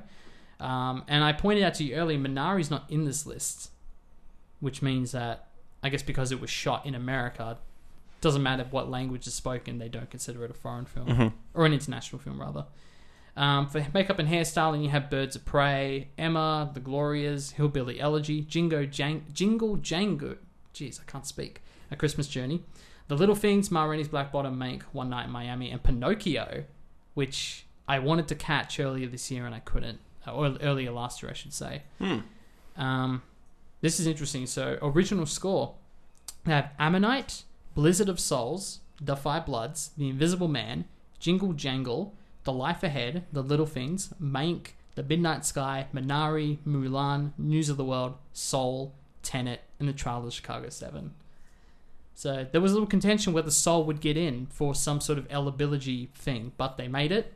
[0.59, 3.71] Um, and I pointed out to you earlier, Minari's not in this list,
[4.61, 5.49] which means that
[5.83, 7.59] I guess because it was shot in America,
[8.21, 11.65] doesn't matter what language is spoken, they don't consider it a foreign film hmm or
[11.67, 12.67] an international film rather.
[13.37, 18.41] Um, for makeup and hairstyling, you have Birds of Prey, Emma, The Glorias, Hillbilly Elegy,
[18.43, 20.39] Jingo Jang- Jingle Jango,
[20.75, 22.63] jeez, I can't speak, A Christmas Journey,
[23.09, 26.65] The Little Things, Ma Rainey's Black Bottom, Mank, One Night in Miami, and Pinocchio,
[27.13, 31.31] which I wanted to catch earlier this year and I couldn't, or earlier last year,
[31.31, 31.83] I should say.
[31.99, 32.19] Hmm.
[32.77, 33.23] Um,
[33.83, 34.47] this is interesting.
[34.47, 35.75] So, original score.
[36.45, 37.43] They have Ammonite,
[37.77, 40.87] Blizzard of Souls, The Five Bloods, The Invisible Man,
[41.19, 42.15] Jingle Jangle,
[42.45, 47.85] The Life Ahead, The Little Things, Mank, The Midnight Sky, Minari, Mulan, News of the
[47.85, 51.13] World, Soul, Tenet, and The Trial of Chicago 7.
[52.15, 55.27] So there was a little contention whether Soul would get in for some sort of
[55.31, 57.35] eligibility thing, but they made it.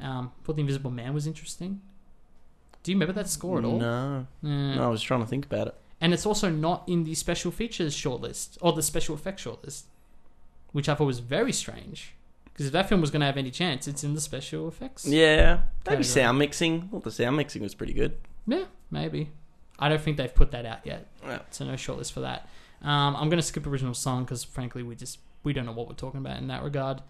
[0.00, 1.82] Um, thought The Invisible Man was interesting.
[2.82, 3.78] Do you remember that score at all?
[3.78, 4.26] No.
[4.44, 4.74] Eh.
[4.74, 5.74] No, I was trying to think about it.
[6.00, 9.84] And it's also not in the special features shortlist or the special effects shortlist,
[10.72, 12.14] which I thought was very strange.
[12.52, 15.06] Because if that film was going to have any chance, it's in the special effects.
[15.06, 15.60] Yeah.
[15.84, 15.96] Category.
[15.96, 16.88] Maybe sound mixing.
[16.90, 18.16] Well, the sound mixing was pretty good.
[18.46, 19.30] Yeah, maybe.
[19.78, 21.40] I don't think they've put that out yet, Yeah.
[21.50, 22.48] so no shortlist for that.
[22.82, 25.88] Um, I'm going to skip original song because, frankly, we just we don't know what
[25.88, 27.00] we're talking about in that regard.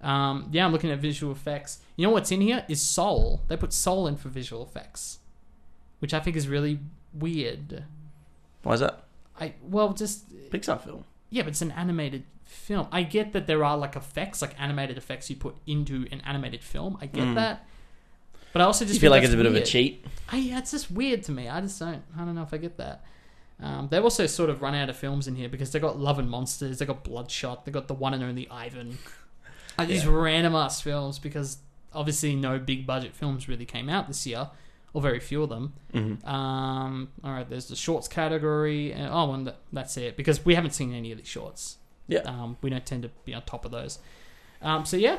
[0.00, 1.78] Um, yeah, I'm looking at visual effects.
[1.96, 3.42] You know what's in here is Soul.
[3.48, 5.18] They put Soul in for visual effects,
[5.98, 6.80] which I think is really
[7.12, 7.84] weird.
[8.66, 9.04] Why is that?
[9.40, 11.04] I well, just Pixar film.
[11.30, 12.88] Yeah, but it's an animated film.
[12.90, 16.62] I get that there are like effects, like animated effects you put into an animated
[16.62, 16.96] film.
[17.00, 17.34] I get Mm.
[17.36, 17.66] that.
[18.52, 19.66] But I also just you feel think like it's a that's bit of a weird.
[19.66, 20.06] cheat.
[20.30, 21.48] I, yeah, it's just weird to me.
[21.48, 22.02] I just don't.
[22.16, 23.04] I don't know if I get that.
[23.62, 26.18] Um, they've also sort of run out of films in here because they got Love
[26.18, 28.98] and Monsters, they got Bloodshot, they got the one and only Ivan.
[29.78, 30.10] Like these Yeah.
[30.12, 31.58] random ass films because
[31.94, 34.50] obviously no big budget films really came out this year,
[34.96, 35.74] or very few of them.
[35.92, 36.26] Mhm.
[36.26, 38.92] Um, all right, there's the shorts category.
[38.92, 41.76] And, oh, and that, that's it because we haven't seen any of these shorts.
[42.08, 42.20] Yeah.
[42.20, 43.98] Um, we don't tend to be on top of those.
[44.62, 45.18] Um, so yeah,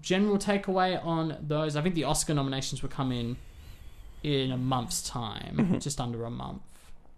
[0.00, 1.76] general takeaway on those.
[1.76, 3.36] I think the Oscar nominations will come in
[4.22, 5.82] in a month's time, Mhm.
[5.82, 6.62] just under a month.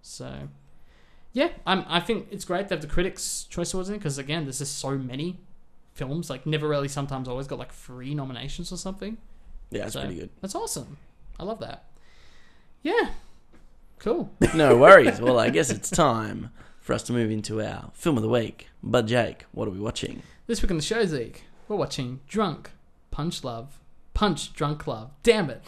[0.02, 0.48] So
[1.32, 4.58] yeah, I'm, I think it's great have the Critics' Choice Awards in because again, there's
[4.58, 5.38] just so many
[5.94, 6.28] films.
[6.28, 9.16] Like never really, sometimes always got like three nominations or something.
[9.70, 10.30] Yeah, it's So- pretty good.
[10.40, 10.96] That's awesome.
[11.38, 11.84] I love that.
[12.82, 13.10] Yeah,
[13.98, 14.30] cool.
[14.54, 15.20] No worries.
[15.20, 16.50] well, I guess it's time
[16.80, 18.68] for us to move into our film of the week.
[18.82, 20.22] But Jake, what are we watching?
[20.46, 22.70] This week on the show, Zeke, we're watching Drunk
[23.10, 23.78] Punch Love.
[24.14, 25.10] Punch Drunk Love.
[25.22, 25.62] Damn it.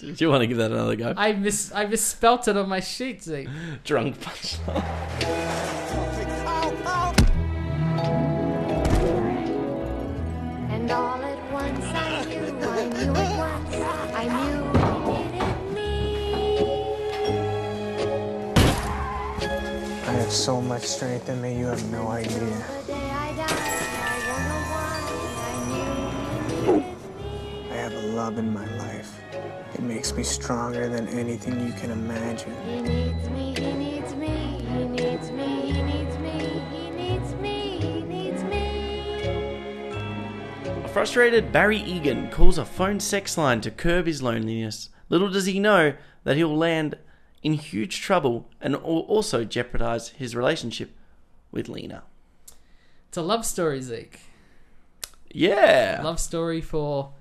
[0.00, 1.14] Did you want to give that another go?
[1.16, 3.48] I miss I misspelt it on my sheet, Zeke.
[3.84, 4.56] Drunk punch.
[4.68, 6.25] And
[20.26, 22.40] have so much strength in me, you have no idea.
[22.88, 24.98] The I died, I wonder why,
[25.46, 25.86] I knew
[26.56, 27.70] you needed me.
[27.70, 29.20] I have a love in my life.
[29.74, 32.52] It makes me stronger than anything you can imagine.
[32.66, 37.78] He needs me, he needs me, he needs me, he needs me, he needs me,
[37.78, 39.20] he needs me.
[40.84, 44.88] A frustrated Barry Egan calls a phone sex line to curb his loneliness.
[45.08, 46.96] Little does he know that he'll land
[47.46, 50.90] in huge trouble and also jeopardize his relationship
[51.52, 52.02] with Lena.
[53.08, 54.18] It's a love story, Zeke.
[55.30, 56.00] Yeah.
[56.02, 57.12] Love story for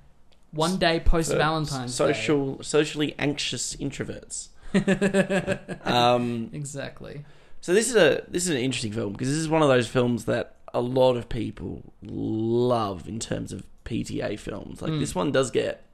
[0.49, 4.47] one day post Valentine's social, socially anxious introverts.
[5.87, 7.23] um, Exactly.
[7.61, 9.87] so this is a this is an interesting film because this is one of those
[9.87, 14.81] films that a lot of people love in terms of PTA films.
[14.81, 14.99] Like Mm.
[14.99, 15.85] this one does get,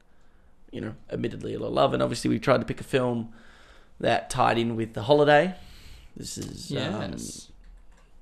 [0.72, 3.32] you know, admittedly a lot of love, and obviously we tried to pick a film
[4.02, 5.54] that tied in with the holiday.
[6.16, 7.16] This is um,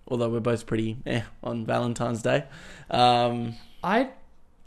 [0.08, 2.44] although we're both pretty eh on Valentine's Day.
[2.90, 4.10] Um, I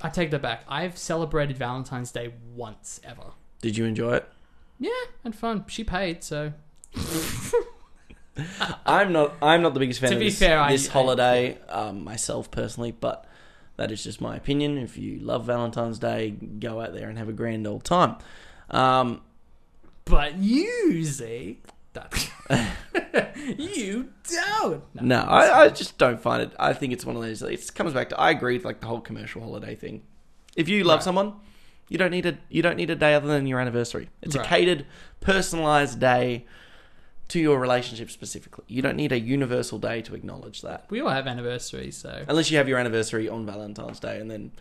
[0.01, 0.63] I take that back.
[0.67, 3.31] I've celebrated Valentine's Day once ever.
[3.61, 4.29] did you enjoy it?
[4.79, 4.89] Yeah,
[5.23, 5.63] had fun.
[5.67, 6.51] She paid, so
[8.85, 9.35] I'm not.
[9.41, 12.49] I'm not the biggest fan To of be this, fair, this I- holiday um, myself
[12.51, 13.25] personally, but
[13.77, 14.77] that is just my opinion.
[14.77, 18.15] If you love Valentine's Day, go out there and have a grand old time.
[18.71, 19.21] Um,
[20.05, 21.57] but you,
[21.93, 22.29] that
[23.57, 24.83] you don't.
[25.01, 26.51] no, I, I just don't find it.
[26.59, 27.41] I think it's one of those.
[27.41, 28.19] It comes back to.
[28.19, 30.03] I agree with like the whole commercial holiday thing.
[30.55, 31.03] If you love Right.
[31.03, 31.33] someone,
[31.89, 34.09] you don't need a you don't need a day other than your anniversary.
[34.21, 34.45] It's Right.
[34.45, 34.85] a catered,
[35.19, 36.45] personalized day
[37.29, 38.65] to your relationship specifically.
[38.67, 40.85] You don't need a universal day to acknowledge that.
[40.89, 44.51] We all have anniversaries, so Unless you have your anniversary on Valentine's Day, and then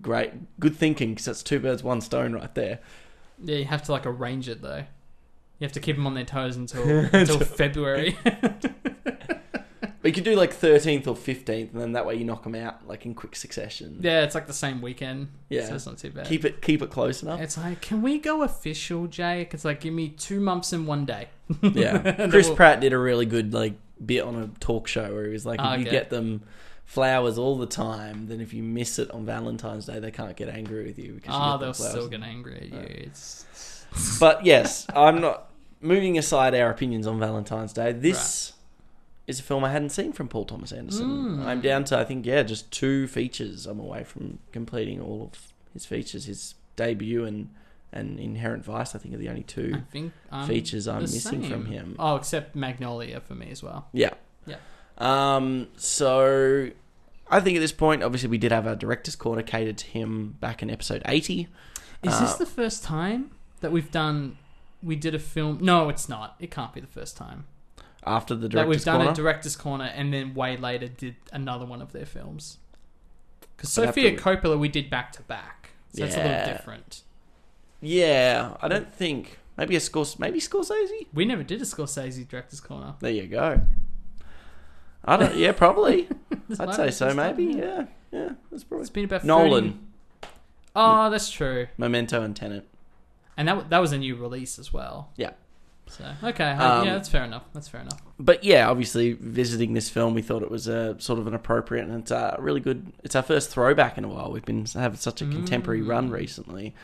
[0.00, 2.80] great, good thinking, because that's two birds, one stone right there.
[3.42, 4.84] Yeah, you have to like arrange it though.
[5.58, 6.82] You have to keep them on their toes until
[7.12, 8.16] until February.
[10.00, 12.56] But you could do like thirteenth or fifteenth, and then that way you knock them
[12.56, 13.98] out like in quick succession.
[14.00, 15.28] yeah, it's like the same weekend.
[15.48, 15.66] Yeah.
[15.68, 16.26] so it's not too bad.
[16.26, 17.40] Keep it keep it close enough.
[17.40, 19.54] It's like, can we go official, Jake?
[19.54, 21.28] It's like, give me two months in one day.
[21.62, 23.74] Yeah, Chris Pratt did a really good like
[24.04, 25.90] bit on a talk show where he was like, if Ah, you okay.
[25.92, 26.42] get them
[26.92, 30.48] flowers all the time, then if you miss it on Valentine's Day, they can't get
[30.50, 31.92] angry with you because you Oh, get them they'll flowers.
[31.92, 33.04] still get angry at you.
[33.06, 33.46] It's
[34.20, 37.92] But yes, I'm not moving aside our opinions on Valentine's Day.
[37.92, 38.52] This
[39.26, 41.08] is a film I hadn't seen from Paul Thomas Anderson.
[41.38, 41.46] Mm.
[41.46, 43.66] I'm down to I think yeah, just two features.
[43.66, 46.26] I'm away from completing all of his features.
[46.26, 47.48] His debut and
[47.94, 49.82] and Inherent Vice, I think, are the only two
[50.30, 51.96] I'm features I'm missing from him.
[51.98, 53.88] Oh, except Magnolia for me as well.
[53.92, 54.10] Yeah.
[54.46, 54.56] Yeah.
[54.98, 55.68] Um.
[55.76, 56.70] So,
[57.32, 60.36] I think at this point, obviously, we did have our director's corner catered to him
[60.40, 61.48] back in episode 80.
[62.04, 63.30] Is this Uh, the first time
[63.60, 64.36] that we've done?
[64.82, 65.58] We did a film.
[65.60, 66.36] No, it's not.
[66.40, 67.44] It can't be the first time
[68.04, 69.10] After the director's that we've done corner.
[69.12, 72.58] a director's corner, and then way later did another one of their films.
[73.56, 77.02] Because Sofia to- Coppola, we did back to back, so that's a little different.
[77.80, 81.06] yeah, I don't think maybe a Scors- maybe Scorsese.
[81.14, 82.94] We never did a Scorsese director's corner.
[83.00, 83.62] There you go.
[85.04, 85.36] I don't.
[85.36, 86.08] Yeah, probably.
[86.58, 87.06] I'd say so.
[87.08, 87.44] the first time, Maybe.
[87.58, 87.86] Yeah.
[88.12, 88.30] Yeah.
[88.50, 89.86] That's probably It's been about 30 Nolan,
[90.76, 91.66] Oh, that's true.
[91.76, 92.66] Memento, and Tenet.
[93.36, 95.10] And that that was a new release as well.
[95.16, 95.30] Yeah.
[95.88, 97.42] So okay, Um, yeah, that's fair enough.
[97.52, 98.00] That's fair enough.
[98.18, 101.86] But yeah, obviously visiting this film, we thought it was a sort of an appropriate
[101.86, 102.92] and it's a really good.
[103.02, 104.30] It's our first throwback in a while.
[104.30, 105.88] We've been having such a contemporary Mm.
[105.88, 106.74] run recently.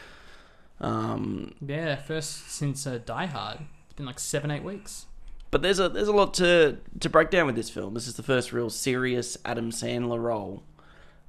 [0.80, 3.60] Um, Yeah, first since uh, Die Hard.
[3.86, 5.06] It's been like seven, eight weeks.
[5.50, 7.94] But there's a there's a lot to to break down with this film.
[7.94, 10.62] This is the first real serious Adam Sandler role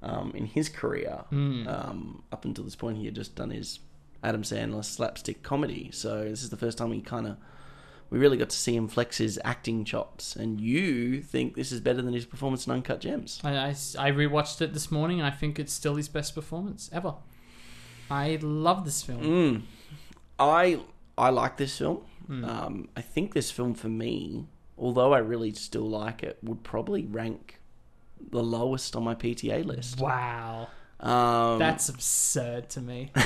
[0.01, 1.23] um, in his career.
[1.29, 1.67] Hmm.
[1.67, 3.79] Um, up until this point, he had just done his
[4.23, 5.89] Adam Sandler slapstick comedy.
[5.91, 7.37] So this is the first time we kind of
[8.09, 10.35] we really got to see him flex his acting chops.
[10.35, 13.39] And you think this is better than his performance in Uncut Gems?
[13.43, 16.89] I, I, I rewatched it this morning and I think it's still his best performance
[16.91, 17.15] ever.
[18.09, 19.21] I love this film.
[19.21, 19.61] Mm.
[20.39, 20.79] I
[21.17, 22.01] I like this film.
[22.29, 22.45] Hmm.
[22.45, 24.45] Um, I think this film for me,
[24.77, 27.59] although I really still like it, would probably rank
[28.31, 29.99] the lowest on my PTA list.
[29.99, 30.67] Wow.
[30.99, 33.11] Um, That's absurd to me.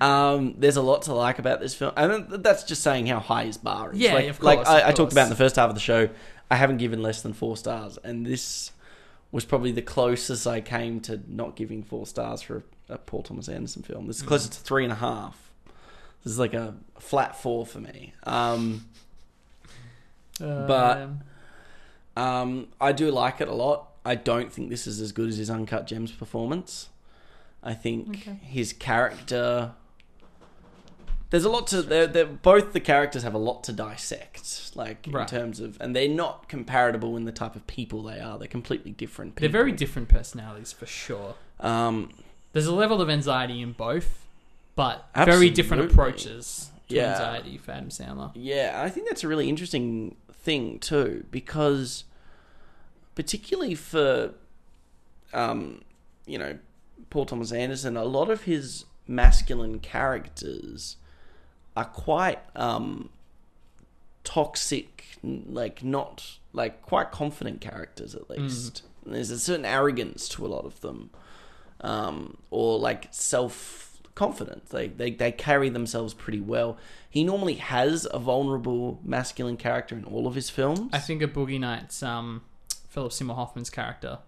[0.00, 3.44] um, there's a lot to like about this film, and that's just saying how high
[3.44, 3.98] his bar is.
[3.98, 5.74] Yeah, like, of like course, I, of I talked about in the first half of
[5.74, 6.08] the show.
[6.50, 8.72] I haven't given less than four stars, and this
[9.30, 13.22] was probably the closest I came to not giving four stars for a, a Paul
[13.22, 14.06] Thomas Anderson film.
[14.08, 14.52] This is closer Mm.
[14.54, 15.49] to three and a half.
[16.24, 18.12] This is like a flat four for me.
[18.24, 18.86] Um,
[20.38, 21.20] But- Um,
[22.16, 23.88] Um, I do like it a lot.
[24.04, 26.88] I don't think this is as good as his Uncut Gems performance.
[27.62, 28.38] I think Okay.
[28.42, 29.72] his character.
[31.30, 31.82] There's a lot to.
[31.82, 35.22] They're, they're, both the characters have a lot to dissect, like Right.
[35.32, 38.36] in terms of, and they're not comparable in the type of people they are.
[38.38, 39.36] They're completely different.
[39.36, 39.42] People.
[39.52, 41.34] They're very different personalities for sure.
[41.60, 42.10] Um,
[42.52, 44.19] There's a level of anxiety in both,
[44.80, 47.10] but very different approaches to Yeah.
[47.12, 48.30] anxiety for Adam Sandler.
[48.34, 52.04] Yeah, I think that's a really interesting thing too, because
[53.14, 54.32] particularly for,
[55.34, 55.82] um,
[56.24, 56.58] you know,
[57.10, 60.96] Paul Thomas Anderson, a lot of his masculine characters
[61.76, 63.10] are quite um,
[64.24, 68.82] toxic, like not like quite confident characters at least.
[69.04, 71.10] There's a certain arrogance to a lot of them,
[71.82, 73.89] um, or like self
[74.20, 74.68] confidence.
[74.68, 76.76] They, they they carry themselves pretty well.
[77.08, 80.90] He normally has a vulnerable masculine character in all of his films.
[80.92, 82.42] I think of Boogie Nights, um,
[82.90, 84.18] Philip Seymour Hoffman's character.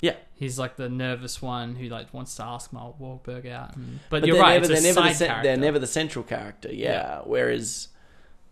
[0.00, 0.16] Yeah.
[0.34, 3.76] He's like the nervous one who like wants to ask Mark Wahlberg out.
[3.76, 6.72] And, but, but you're right, Never, they're, never the cen- they're never the central character.
[6.72, 7.20] Yeah.
[7.24, 7.88] Whereas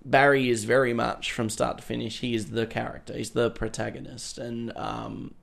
[0.05, 2.21] Barry is very much from start to finish.
[2.21, 3.17] He is the character.
[3.17, 5.35] He's the protagonist, and um,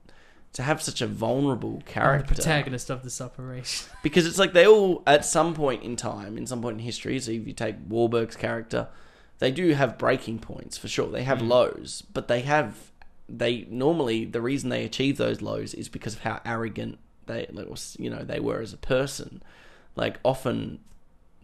[0.54, 3.90] to have such a vulnerable I'm the character, protagonist of this operation.
[4.04, 7.20] because it's like they all at some point in time, in some point in history.
[7.20, 8.88] So if you take Wahlberg's character,
[9.40, 11.10] they do have breaking points for sure.
[11.12, 11.48] They have Mm.
[11.50, 12.92] lows, but they have
[13.32, 16.98] they normally the reason they achieve those lows is because of how arrogant
[17.28, 17.46] they
[18.00, 19.44] you know they were as a person.
[19.96, 20.80] Like often,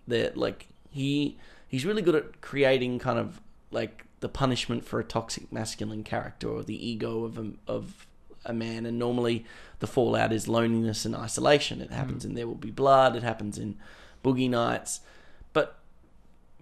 [0.08, 1.38] they're like he
[1.68, 3.40] he's really good at creating kind of
[3.70, 8.08] like the punishment for a toxic masculine character or the ego of a, of
[8.46, 9.46] a man and normally
[9.80, 11.82] the fallout is loneliness and isolation.
[11.82, 12.30] It happens hmm.
[12.30, 13.78] in there will be blood it happens in
[14.24, 15.02] boogie nights.
[15.54, 15.78] But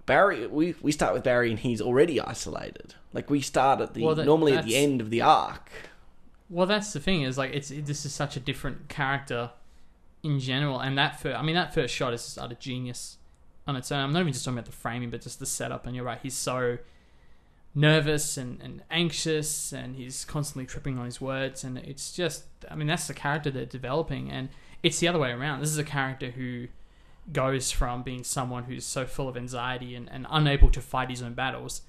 [0.05, 2.95] barry we, we start with barry and he's already isolated.
[3.13, 5.69] Like we start at the Well, that- normally at the end of the arc.
[6.49, 9.51] Well, that's the thing is like it's it, this is such a different character
[10.23, 13.17] in general, and that first, I mean that first shot is just utter genius
[13.67, 13.99] on its own.
[13.99, 15.85] I'm not even just talking about the framing, but just the setup.
[15.85, 16.77] And you're right, he's so
[17.75, 22.75] nervous and, and anxious, and he's constantly tripping on his words, and it's just I
[22.75, 24.49] mean that's the character they're developing, and
[24.83, 25.61] it's the other way around.
[25.61, 26.67] This is a character who
[27.31, 31.21] goes from being someone who's so full of anxiety and, and unable to fight his
[31.21, 31.81] own battles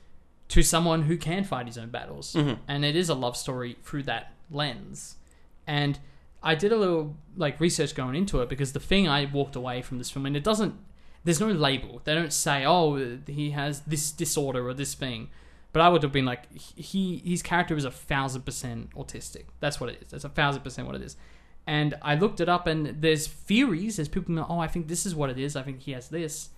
[0.46, 2.34] to someone who can fight his own battles.
[2.34, 2.58] Mhm.
[2.68, 5.16] And it is a love story through that lens.
[5.66, 5.98] And
[6.40, 9.82] I did a little like research going into it because the thing I walked away
[9.82, 10.74] from this film and it doesn't
[11.24, 12.02] there's no label.
[12.04, 15.30] They don't say, "Oh, he has this disorder or this thing."
[15.74, 19.46] But I would have been like, he his character is a thousand percent autistic.
[19.58, 20.12] That's what it is.
[20.12, 21.16] That's a thousand percent what it is.
[21.66, 23.96] And I looked it up, and there's theories.
[23.96, 25.56] There's people, oh, I think this is what it is.
[25.56, 26.50] I think he has this,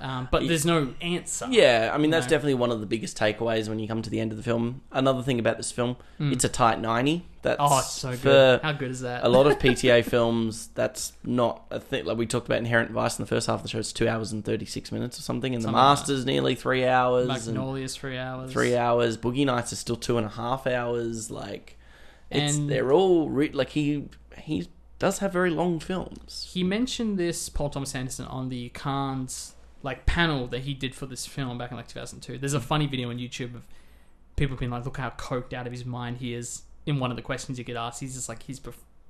[0.00, 1.46] um, but there's no answer.
[1.50, 2.30] yeah i mean that's No.
[2.30, 4.82] definitely one of the biggest takeaways when you come to the end of the film
[4.92, 6.32] another thing about this film Mm.
[6.32, 8.60] it's a tight 90 that's Oh, it's so good.
[8.62, 9.24] How good is that?
[9.24, 12.04] a lot of PTA films, that's not a thing.
[12.04, 14.08] Like we talked about Inherent Vice in the first half of the show, it's two
[14.08, 15.54] hours and 36 minutes or something.
[15.54, 17.28] And Something The like Master's nearly three hours.
[17.28, 18.52] Magnolia's three hours.
[18.52, 19.16] three hours.
[19.16, 21.30] Boogie Nights is still two and a half hours.
[21.30, 21.78] Like,
[22.28, 24.68] it's, And- they're all, re- like, he he
[24.98, 26.50] does have very long films.
[26.52, 31.06] He mentioned this Paul Thomas Anderson on the Cannes like panel that he did for
[31.06, 32.38] this film back in like 2002.
[32.38, 33.66] There's a funny video on YouTube of
[34.36, 37.16] people being like, "Look how coked out of his mind he is." In one of
[37.16, 38.60] the questions you get asked, he's just like his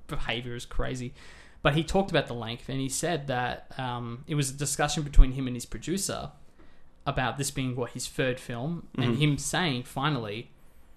[0.07, 1.13] behavior is crazy.
[1.61, 5.03] But he talked about the length, and he said that um, it was a discussion
[5.03, 6.31] between him and his producer
[7.05, 9.19] about this being what his third film, and Mhm.
[9.19, 10.51] him saying finally,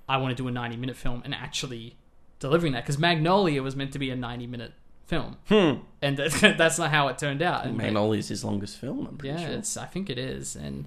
[0.08, 1.96] "I want to do a 90 minute film," and actually
[2.38, 4.74] delivering that because Magnolia was meant to be a 90 minute
[5.12, 5.80] film, Hmm.
[6.00, 7.64] and that, that's not how it turned out.
[7.66, 7.80] And
[8.14, 9.06] is his longest film.
[9.06, 9.56] I'm pretty yeah, sure.
[9.58, 10.86] it's I think it is, and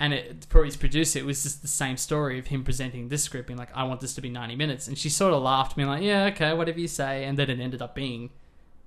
[0.00, 3.22] and it for his producer, it was just the same story of him presenting this
[3.24, 5.76] script, being like, "I want this to be ninety minutes," and she sort of laughed,
[5.76, 8.30] being like, "Yeah, okay, whatever you say," and then it ended up being,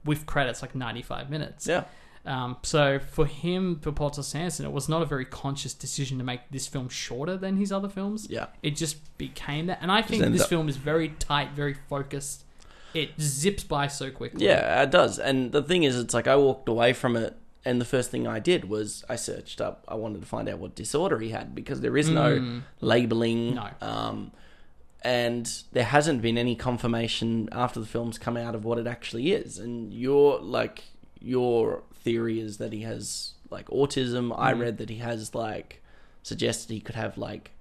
[0.06, 1.68] with credits, like ninety five minutes.
[1.68, 1.84] Yeah.
[2.24, 6.20] Um, so for him, for Paul Thomas Anderson, it was not a very conscious decision
[6.20, 8.28] to make this film shorter than his other films.
[8.30, 8.46] Yeah.
[8.62, 12.46] It just became that, and I think this up- film is very tight, very focused.
[12.94, 14.46] It zips by so quickly.
[14.46, 15.20] Yeah, it does.
[15.20, 17.36] And the thing is, it's like I walked away from it,
[17.66, 19.84] and the first thing I did was I searched up.
[19.88, 22.62] I wanted to find out what disorder he had because there is no Mm.
[22.82, 23.56] labeling.
[23.56, 23.70] No.
[23.82, 24.32] Um,
[25.04, 29.32] and there hasn't been any confirmation after the film's come out of what it actually
[29.32, 29.58] is.
[29.58, 30.84] And your like
[31.20, 34.34] your theory is that he has like autism.
[34.38, 34.60] I Mhm.
[34.60, 35.82] read that he has like
[36.24, 37.52] suggested he could have like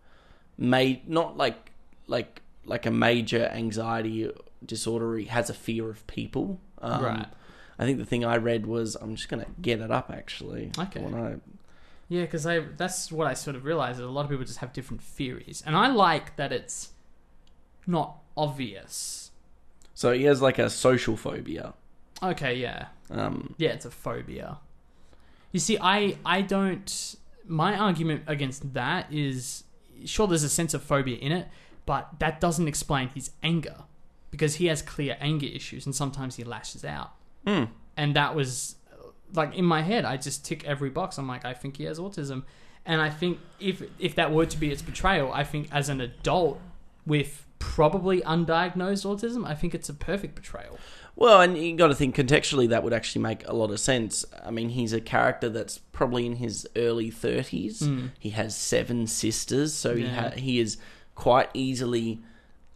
[0.59, 1.73] made not like
[2.07, 4.31] like like a major anxiety
[4.65, 5.17] disorder.
[5.17, 6.61] He has a fear of people.
[6.81, 7.27] Um, Right.
[7.79, 10.71] I think the thing I read was I'm just gonna get it up actually.
[10.79, 11.01] Okay.
[11.01, 11.37] When I,
[12.09, 14.59] Yeah, because I that's what I sort of realized that a lot of people just
[14.59, 16.91] have different theories, and I like that it's
[17.87, 19.31] not obvious.
[19.95, 21.75] so he has like a social phobia.
[22.23, 24.59] Okay, yeah, Um, yeah, it's a phobia.
[25.53, 27.17] You see, I I don't.
[27.47, 29.65] My argument against that is
[30.05, 31.49] sure there's a sense of phobia in it,
[31.87, 33.85] but that doesn't explain his anger
[34.31, 37.13] because he has clear anger issues and sometimes he lashes out.
[37.47, 37.65] hmm.
[37.97, 38.77] and that was
[39.35, 41.99] like in my head i just tick every box i'm like i think he has
[42.01, 42.43] autism
[42.85, 46.01] and i think if if that were to be its portrayal i think as an
[46.01, 46.61] adult
[47.07, 50.79] with probably undiagnosed autism i think it's a perfect portrayal
[51.17, 54.25] Well, and you got to think contextually that would actually make a lot of sense.
[54.43, 57.83] I mean, he's a character that's probably in his early 30s.
[57.83, 58.11] Mm.
[58.19, 60.79] He has seven sisters, so he ha- he is
[61.17, 62.21] quite easily,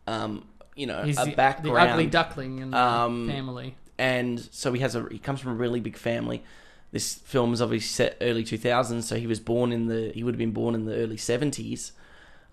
[0.07, 0.45] um,
[0.75, 4.81] you know, he's a the, the ugly duckling in the Um, family and so he
[4.81, 6.43] has a he comes from a really big family.
[6.91, 10.35] This film is obviously set early 2000s, so he was born in the he would
[10.35, 11.93] have been born in the early 70s.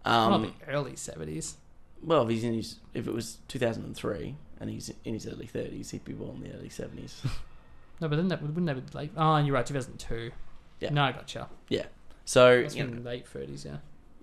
[0.03, 1.55] Um, not the early 70s
[2.03, 5.91] well, if he's in his if it was 2003 and he's in his early 30s,
[5.91, 7.23] he'd be born in the early 70s.
[8.01, 10.31] no but then that wouldn't that be like oh you're right 2002
[10.79, 10.89] Yeah.
[10.89, 11.85] no i gotcha yeah.
[12.25, 13.77] So that's you know, been late 30s yeah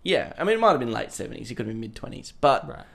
[0.04, 1.48] yeah, I mean, it might have been late 70s.
[1.48, 2.86] He could have been mid 20s, but right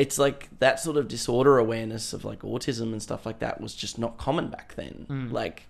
[0.00, 3.74] it's like that sort of disorder awareness of like autism and stuff like that was
[3.74, 5.04] just not common back then.
[5.10, 5.30] Mm.
[5.30, 5.66] Like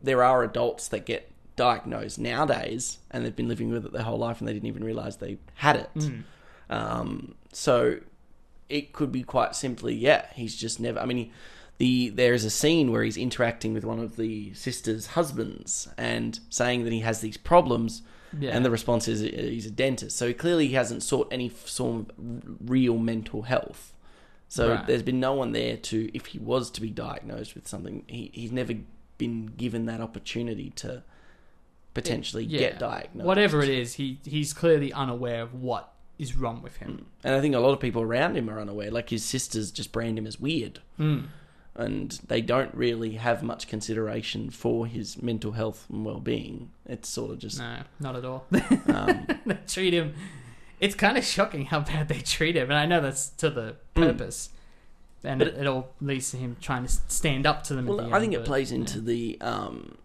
[0.00, 4.18] there are adults that get diagnosed nowadays and they've been living with it their whole
[4.18, 5.90] life and they didn't even realize they had it.
[5.96, 6.22] Mm.
[6.70, 7.98] Um, so
[8.68, 11.00] it could be quite simply, yeah, he's just never.
[11.00, 11.32] I mean, he,
[11.78, 16.38] the there is a scene where he's interacting with one of the sisters' husbands and
[16.48, 18.02] saying that he has these problems,
[18.40, 20.16] yeah and the response is he's a dentist.
[20.16, 22.14] So clearly, he hasn't sought any sort of
[22.60, 23.92] real mental health.
[24.48, 24.86] So Right.
[24.86, 28.30] there's been no one there to, if he was to be diagnosed with something, he,
[28.32, 28.74] he's never
[29.18, 31.02] been given that opportunity to
[31.94, 32.58] potentially Yeah.
[32.60, 33.26] get diagnosed.
[33.26, 37.40] whatever it is he he's clearly unaware of what is wrong with him And I
[37.40, 38.90] think a lot of people around him are unaware.
[38.90, 41.26] Like his sisters just brand him as weird, Mm.
[41.76, 46.70] And they don't really have much consideration for his mental health and well-being.
[46.86, 48.46] It's sort of just No, not at all.
[48.88, 50.14] um, they treat him.
[50.80, 53.76] It's kind of shocking how bad they treat him, and I know that's to the
[53.94, 54.50] purpose.
[55.22, 57.86] And it, it all leads to him trying to stand up to them.
[57.86, 57.96] well.
[57.96, 58.78] the I end, think it but, plays yeah.
[58.78, 59.96] into the um,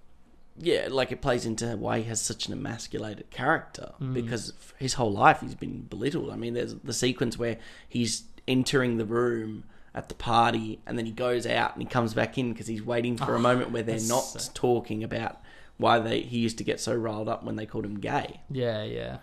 [0.58, 4.14] yeah, like it plays into why he has such an emasculated character Mm.
[4.14, 6.30] because his whole life he's been belittled.
[6.32, 7.58] I mean, there's the sequence where
[7.88, 9.66] he's entering the room
[9.96, 12.84] at the party and then he goes out and he comes back in because he's
[12.84, 15.42] waiting for a Oh, moment where they're not talking about
[15.78, 18.40] why they he used to get so riled up when they called him gay.
[18.52, 19.18] Yeah, yeah.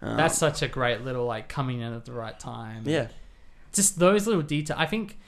[0.00, 2.82] Um, That's such a great little like coming in at the right time.
[2.86, 3.08] yeah,
[3.72, 4.78] just those little details.
[4.78, 5.18] I think.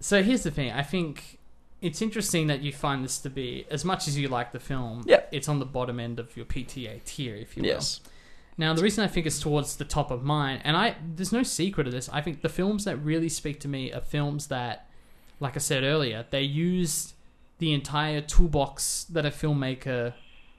[0.00, 0.72] So here's the thing.
[0.72, 1.38] I think
[1.80, 5.02] it's interesting that you find this to be as much as you like the film.
[5.06, 5.22] Yeah.
[5.30, 7.68] It's on the bottom end of your PTA tier, if you will.
[7.70, 8.00] yes,
[8.58, 11.42] Now, the reason I think it's towards the top of mine, and I there's no
[11.42, 12.08] secret of this.
[12.12, 14.88] I think the films that really speak to me are films that,
[15.40, 17.14] like I said earlier, they use
[17.58, 20.14] the entire toolbox that a filmmaker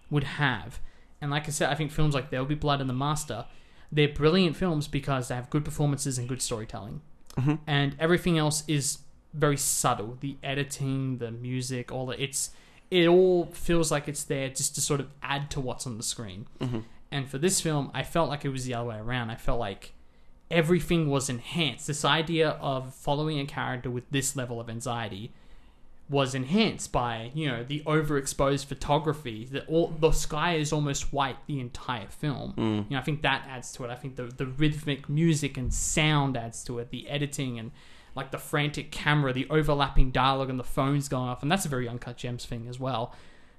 [0.09, 0.79] would have.
[1.21, 3.45] And like I said, I think films like There'll Be Blood and The Master,
[3.91, 7.01] they're brilliant films because they have good performances and good storytelling.
[7.37, 7.59] Mhm.
[7.67, 8.99] And everything else is
[9.33, 10.17] very subtle.
[10.19, 12.19] The editing, the music, all that.
[12.19, 12.51] It's
[12.91, 16.03] it all feels like it's there just to sort of add to what's on the
[16.03, 16.47] screen.
[16.61, 16.79] hmm
[17.13, 19.29] And for this film, I felt like it was the other way around.
[19.29, 19.93] I felt like
[20.49, 21.85] everything was enhanced.
[21.85, 25.31] This idea of following a character with this level of anxiety
[26.09, 29.45] was enhanced by, you know, the overexposed photography.
[29.45, 32.55] The all the sky is almost white the entire film.
[32.57, 32.89] Mm.
[32.89, 33.91] You know, I think that adds to it.
[33.91, 36.89] I think the the rhythmic music and sound adds to it.
[36.89, 37.69] The editing and
[38.15, 41.69] like the frantic camera, the overlapping dialogue, and the phones going off, and that's a
[41.69, 43.13] very uncut gems thing as well.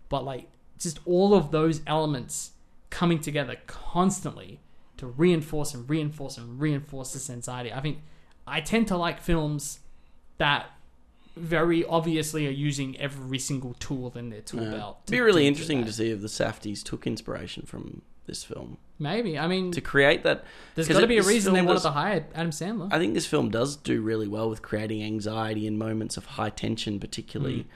[0.08, 2.50] But like just all of those elements
[2.94, 4.60] coming together constantly
[4.96, 7.72] to reinforce and reinforce and reinforce this anxiety.
[7.72, 7.98] I think
[8.46, 9.80] I tend to like films
[10.38, 10.66] that
[11.36, 14.70] very obviously are using every single tool in their tool Yeah.
[14.70, 14.98] belt.
[15.06, 19.36] It'd be really interesting to see if the Safdies took inspiration from this film Maybe.
[19.36, 20.44] I mean, to create that.
[20.76, 22.88] There's got to be a reason they wanted does- to hire Adam Sandler.
[22.92, 26.50] I think this film does do really well with creating anxiety in moments of high
[26.50, 27.66] tension, particularly Mm.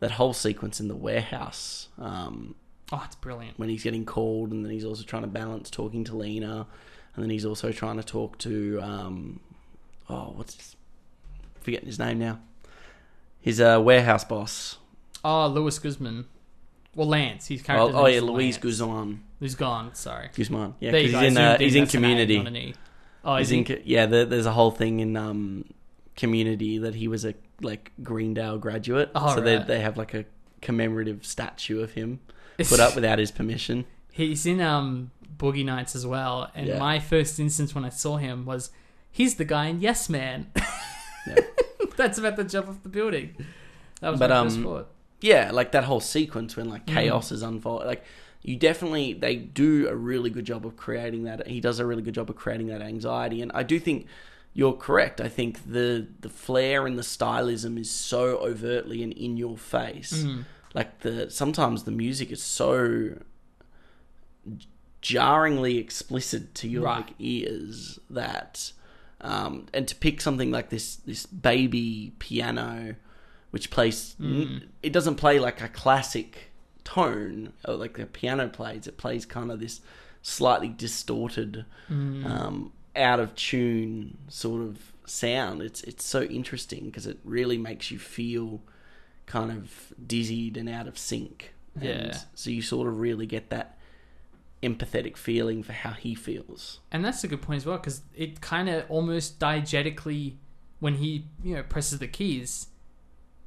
[0.00, 2.56] that whole sequence in the warehouse um,
[2.92, 3.58] oh, it's brilliant.
[3.58, 6.66] when he's getting called, and then he's also trying to balance talking to Lena,
[7.14, 9.40] and then he's also trying to talk to um,
[10.08, 10.76] oh, what's his,
[11.60, 12.38] forgetting his name now.
[13.40, 14.78] His uh, warehouse boss.
[15.24, 16.26] Oh, Luis Guzman.
[16.94, 17.46] Well, Lance.
[17.46, 17.96] He's Oh, character.
[17.96, 19.22] oh yeah, Luis Guzman.
[19.38, 19.94] Who's gone?
[19.94, 20.30] Sorry.
[20.34, 20.74] Guzman.
[20.80, 22.74] Yeah, because he's in uh, he's in That's an A, Community.
[23.24, 23.80] Oh, He's in, he?
[23.84, 25.64] yeah, there, there's a whole thing in um,
[26.16, 30.24] Community that he was a like Greendale graduate, Oh, so they they have like a
[30.62, 32.20] commemorative statue of him
[32.58, 33.84] put up without his permission.
[34.12, 36.50] He's in um Boogie Nights as well.
[36.54, 36.78] And Yeah.
[36.78, 38.70] my first instance when I saw him was
[39.10, 40.50] he's the guy in Yes Man.
[41.28, 41.40] Yeah.
[41.96, 43.34] That's about to jump off the building.
[44.00, 44.88] That was But, my first um, thought.
[45.20, 46.94] Yeah, like that whole sequence when like Mm.
[46.94, 47.88] chaos is unfolding.
[47.88, 48.04] Like
[48.42, 51.48] you definitely they do a really good job of creating that.
[51.48, 54.06] He does a really good job of creating that anxiety, and I do think
[54.54, 55.20] you're correct.
[55.20, 60.24] I think the the flair and the stylism is so overtly and in your face.
[60.76, 63.18] Like the sometimes the music is so
[65.00, 66.96] jarringly explicit to your Right.
[67.06, 68.72] like ears that
[69.20, 72.96] um and to pick something like this this baby piano
[73.50, 74.64] which plays Mm.
[74.82, 76.50] it doesn't play like a classic
[76.84, 79.80] tone like the piano plays it plays kind of this
[80.22, 82.26] slightly distorted Mm.
[82.26, 87.90] um out of tune sort of sound it's it's so interesting because it really makes
[87.92, 88.60] you feel
[89.26, 92.18] kind of dizzied and out of sync and Yeah.
[92.34, 93.76] so you sort of really get that
[94.62, 98.40] empathetic feeling for how he feels And that's a good point as well because it
[98.40, 100.34] kind of almost diegetically,
[100.80, 102.68] when he you know presses the keys,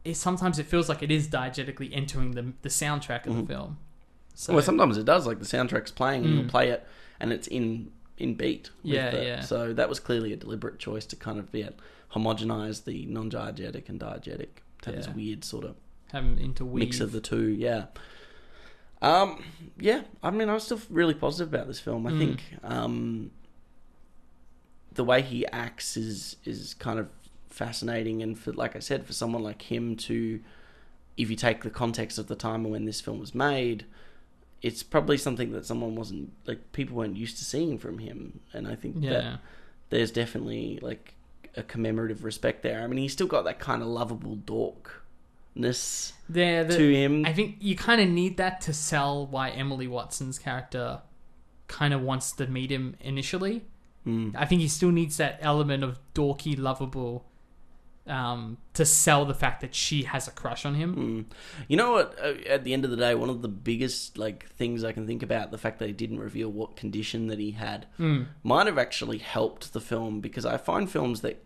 [0.06, 3.48] it sometimes it feels like it is diegetically entering the the soundtrack of Mhm.
[3.48, 3.78] the film.
[4.36, 6.38] So well sometimes it does like the soundtrack's playing and Mm.
[6.42, 6.86] you'll play it
[7.20, 9.42] and it's in in beat with Yeah, the- yeah.
[9.42, 11.66] so that was clearly a deliberate choice to kind of be
[12.14, 15.76] homogenize the non-diegetic and diegetic to have this weird sort of
[16.14, 16.74] weave.
[16.74, 17.50] mix of the two.
[17.50, 17.86] Yeah.
[19.02, 19.44] Um.
[19.80, 20.02] Yeah.
[20.22, 22.06] I mean, I'm still really positive about this film.
[22.08, 22.20] I Mm.
[22.20, 23.32] think um,
[24.94, 27.08] the way he acts is is kind of
[27.50, 30.40] fascinating, and for like I said, for someone like him to,
[31.18, 33.86] if you take the context of the time when this film was made.
[34.62, 38.68] It's probably something that someone wasn't like people weren't used to seeing from him, and
[38.68, 39.40] I think that
[39.90, 41.14] there's definitely like
[41.60, 42.82] a commemorative respect there.
[42.82, 44.36] I mean, he's still got that kind of lovable
[45.56, 47.26] dorkness There, the, to him.
[47.26, 51.02] I think you kind of need that to sell why Emily Watson's character
[51.68, 53.64] kind of wants to meet him initially.
[54.08, 54.34] Mm.
[54.36, 57.26] I think he still needs that element of dorky, lovable,
[58.08, 60.96] um, to sell the fact that she has a crush on him.
[60.96, 61.36] Mm.
[61.68, 62.18] You know what?
[62.20, 65.06] uh, At the end of the day, one of the biggest like things I can
[65.06, 68.28] think about the fact that he didn't reveal what condition that he had Mm.
[68.42, 71.44] might have actually helped the film because I find films that,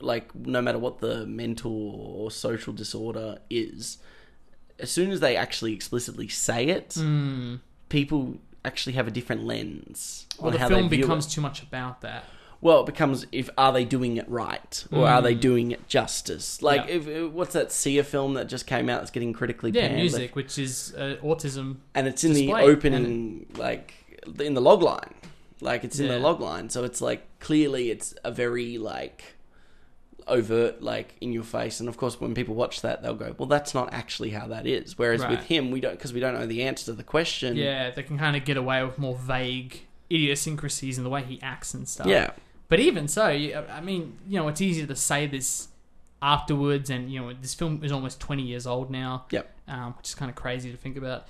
[0.00, 3.98] like, no matter what the mental or social disorder is,
[4.78, 7.60] as soon as they actually explicitly say it, Mm.
[7.88, 10.26] people actually have a different lens.
[10.38, 11.30] Well, on the film becomes it.
[11.30, 12.24] too much about that.
[12.60, 15.40] Well, it becomes if are they doing it right or are they Mm.
[15.40, 16.60] doing it justice?
[16.60, 16.94] Like, Yeah.
[16.96, 19.96] if, what's that Sia film that just came out that's getting critically Yeah, panned?
[20.00, 21.76] music, which is uh, autism.
[21.94, 23.94] and it's in the opening, like
[24.40, 25.14] in the log line,
[25.60, 26.20] like it's in the Yeah.
[26.20, 26.68] log line.
[26.68, 29.36] So it's like clearly it's a very like
[30.28, 31.80] overt, like in your face.
[31.80, 34.66] And of course, when people watch that, they'll go, "Well, that's not actually how that
[34.66, 35.30] is." Whereas Right.
[35.30, 37.56] with him, we don't because we don't know the answer to the question.
[37.56, 41.40] Yeah, they can kind of get away with more vague idiosyncrasies in the way he
[41.42, 42.06] acts and stuff.
[42.06, 42.30] yeah.
[42.68, 45.68] But even so, I mean, you know, it's easy to say this
[46.20, 49.24] afterwards, and you know, this film is almost twenty years old now.
[49.30, 49.50] Yep.
[49.68, 51.26] Um, which is kind of crazy to think about.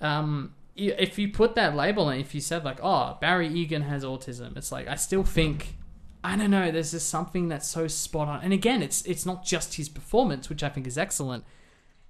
[0.00, 4.04] Um, if you put that label and if you said like, "Oh, Barry Egan has
[4.04, 5.74] autism," it's like I still think,
[6.24, 6.70] I don't know.
[6.70, 8.40] There's just something that's so spot on.
[8.42, 11.44] And again, it's it's not just his performance, which I think is excellent.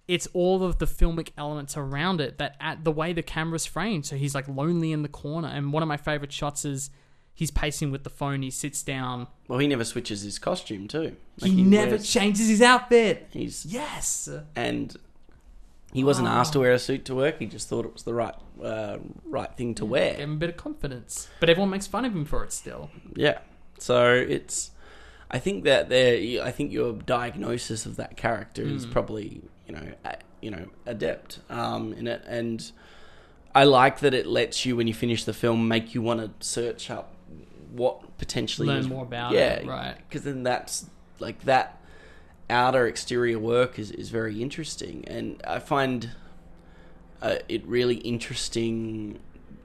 [0.06, 4.06] It's all of the filmic elements around it that at the way the camera's framed.
[4.06, 6.88] So he's like lonely in the corner, and one of my favorite shots is
[7.34, 8.40] he's pacing with the phone.
[8.40, 9.26] He sits down.
[9.46, 11.14] Well, he never switches his costume too.
[11.40, 13.28] Like, he, never wears- changes his outfit.
[13.30, 14.28] He's Yes.
[14.56, 14.96] and
[15.92, 16.32] he wasn't Oh.
[16.32, 17.38] asked to wear a suit to work.
[17.38, 18.34] He just thought it was the right
[18.64, 20.14] uh, right thing to Gave wear.
[20.14, 22.90] him a bit of confidence, but everyone makes fun of him for it still.
[23.14, 23.38] Yeah.
[23.82, 24.70] So it's
[25.30, 28.90] I think that there, I think your diagnosis of that character is Mm.
[28.90, 32.70] probably you know a, you know adept um, in it, and
[33.54, 36.46] I like that it lets you when you finish the film make you want to
[36.46, 37.14] search up
[37.72, 39.96] what potentially Learn is- more about yeah, it, right.
[40.08, 40.86] Because then that's
[41.18, 41.78] like that
[42.48, 46.10] outer exterior work is is very interesting, and I find
[47.20, 49.18] uh, it really interesting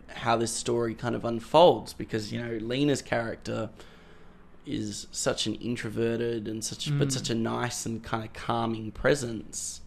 [0.10, 3.70] how this story kind of unfolds because you know Lena's character
[4.66, 7.12] is such an introverted and such but Mm.
[7.12, 9.82] such a nice and kind of calming presence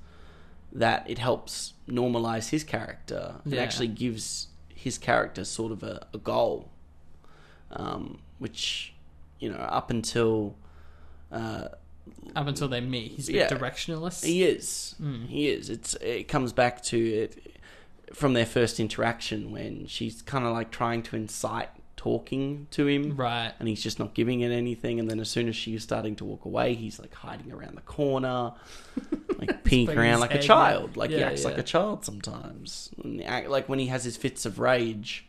[0.72, 3.60] that it helps normalize his character Yeah.
[3.62, 6.70] actually gives his character sort of a, a goal
[7.70, 8.92] um, which
[9.40, 10.56] you know up until
[11.32, 11.68] uh,
[12.36, 13.56] Up until they meet, he's a bit Yeah.
[13.58, 14.24] directionalist.
[14.24, 14.94] he is.
[15.02, 15.26] Mm.
[15.26, 15.68] He is.
[15.68, 15.94] It's.
[15.96, 17.56] It comes back to it
[18.14, 21.70] from their first interaction when she's kind of like trying to incite
[22.06, 23.52] talking to him, Right.
[23.58, 25.00] and he's just not giving it anything.
[25.00, 27.80] And then as soon as she's starting to walk away, he's like hiding around the
[27.82, 28.52] corner,
[29.38, 30.96] like peeking Putting around like a child.
[30.96, 32.90] Like he yeah, acts like a child sometimes.
[33.02, 35.26] And act- Like when he has his fits of rage,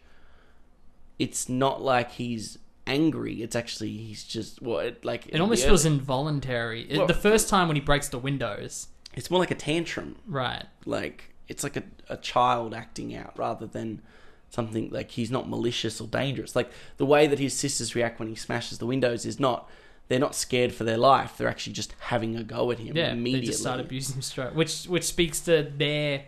[1.18, 3.42] it's not like he's angry.
[3.42, 6.88] It's actually he's just well, like It almost feels involuntary.
[6.96, 8.88] Well- the first time when he breaks the windows.
[9.16, 10.18] It's more like a tantrum.
[10.28, 10.66] Right.
[10.86, 14.02] like it's like a, a child acting out rather than
[14.50, 18.30] something like he's not malicious or dangerous like the way that his sisters react when
[18.30, 19.70] he smashes the windows is not
[20.08, 23.12] they're not scared for their life they're actually just having a go at him Yeah,
[23.12, 26.24] immediately they just start abusing him straight, which which speaks to their.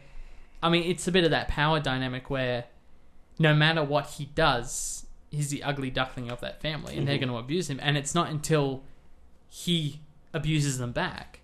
[0.61, 2.65] I mean, it's a bit of that power dynamic where,
[3.39, 7.21] no matter what he does, he's the ugly duckling of that family, and they're Mhm.
[7.21, 7.79] going to abuse him.
[7.81, 8.83] And it's not until
[9.47, 10.01] he
[10.33, 11.39] abuses them back,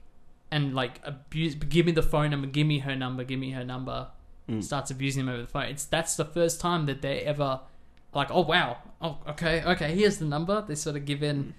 [0.51, 3.63] and like abuse, give me the phone number, give me her number, give me her
[3.63, 4.09] number,
[4.49, 4.63] Mm.
[4.63, 5.65] starts abusing him over the phone.
[5.65, 7.61] It's that's the first time that they ever,
[8.13, 10.63] like, oh wow, oh okay, okay, here's the number.
[10.67, 11.53] They sort of give in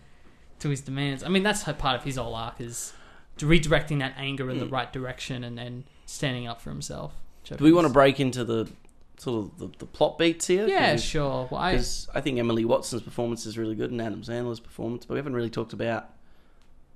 [0.60, 1.24] to his demands.
[1.24, 2.92] I mean, that's part of his whole arc is
[3.38, 4.72] redirecting that anger in the Mm.
[4.72, 7.12] right direction and then standing up for himself.
[7.44, 8.68] do we want to break into the
[9.18, 11.48] sort of the, the plot beats here Yeah, sure.
[11.50, 15.04] Well, I, because I think Emily Watson's performance is really good and Adam Sandler's performance
[15.06, 16.10] but we haven't really talked about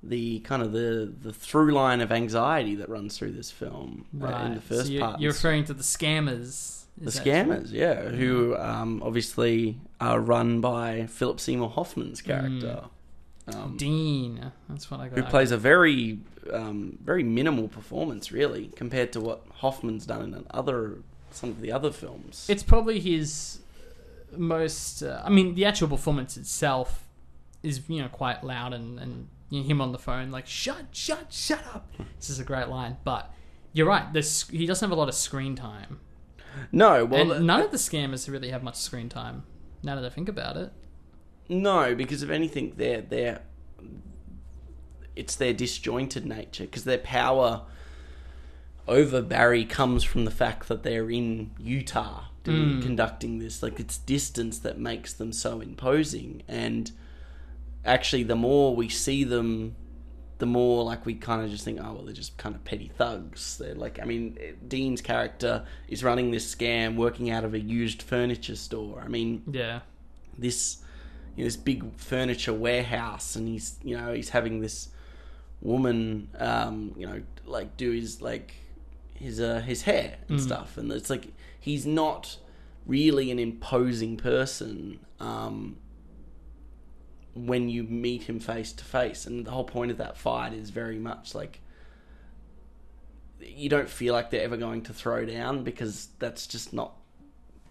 [0.03, 4.27] the kind of the the through line of anxiety that runs through this film uh,
[4.47, 6.85] in the first so you're, part you're referring to the scammers.
[6.97, 7.33] The that true?
[7.33, 12.85] scammers, yeah, who um, obviously are run by Philip Seymour Hoffman's character,
[13.47, 14.53] um, Dean.
[14.69, 15.19] That's what I got.
[15.19, 16.19] who plays a very,
[16.53, 20.99] um, very minimal performance, really, compared to what Hoffman's done in other
[21.31, 22.47] some of the other films.
[22.51, 23.61] It's probably his
[24.37, 25.03] most.
[25.03, 27.07] Uh, I mean, the actual performance itself
[27.63, 31.33] is you know quite loud and and you him on the phone like shut shut
[31.33, 31.91] shut up.
[32.19, 33.33] This is a great line, but
[33.73, 34.13] you're right.
[34.13, 36.01] This he doesn't have a lot of screen time,
[36.73, 39.45] no, well, and none of the scammers really have much screen time.
[39.83, 40.73] Now that I think about it,
[41.49, 43.43] no, because if anything, they're they're
[45.17, 47.63] it's their disjointed nature because their power
[48.89, 52.83] over Barry comes from the fact that they're in Utah doing, Mm.
[52.83, 53.63] conducting this.
[53.63, 56.91] Like it's distance that makes them so imposing, and
[57.85, 59.77] actually, the more we see them,
[60.39, 62.89] the more like we kind of just think, oh well, they're just kind of petty
[62.97, 63.59] thugs.
[63.59, 68.01] They're like, I mean, Dean's character is running this scam, working out of a used
[68.03, 69.03] furniture store.
[69.05, 69.81] I mean, yeah,
[70.39, 70.79] this
[71.37, 74.89] you know, this big furniture warehouse, and he's you know he's having this
[75.61, 78.55] woman um, you know like do his like
[79.15, 80.43] his uh, his hair and Mm.
[80.43, 81.29] stuff, and it's like
[81.59, 82.39] he's not
[82.87, 85.77] really an imposing person um,
[87.35, 90.71] when you meet him face to face, and the whole point of that fight is
[90.71, 91.61] very much like
[93.41, 96.93] you don't feel like they're ever going to throw down because that's just not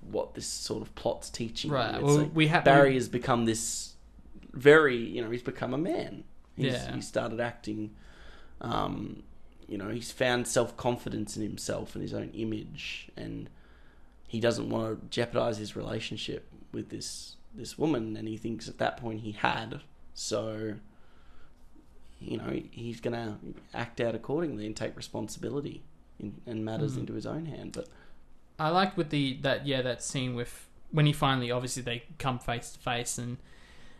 [0.02, 1.72] what this sort of plot's teaching.
[1.72, 1.96] right.
[1.96, 3.94] It's Well, like we have Barry has become this
[4.52, 6.24] very, you know, he's become a man.
[6.56, 6.96] He's, Yeah.
[6.96, 7.92] He started acting,
[8.62, 9.24] um,
[9.68, 13.50] you know, he's found self confidence in himself and his own image, and
[14.28, 18.78] he doesn't want to jeopardize his relationship with this this woman, and he thinks at
[18.78, 19.82] that point he had.
[20.14, 20.76] So,
[22.20, 23.36] you know, he's going to
[23.74, 25.84] act out accordingly and take responsibility
[26.20, 27.00] in, and matters Mhm.
[27.02, 27.72] into his own hand.
[27.74, 27.88] But
[28.60, 32.40] I liked with the that yeah that scene with when he finally obviously they come
[32.40, 33.38] face to face and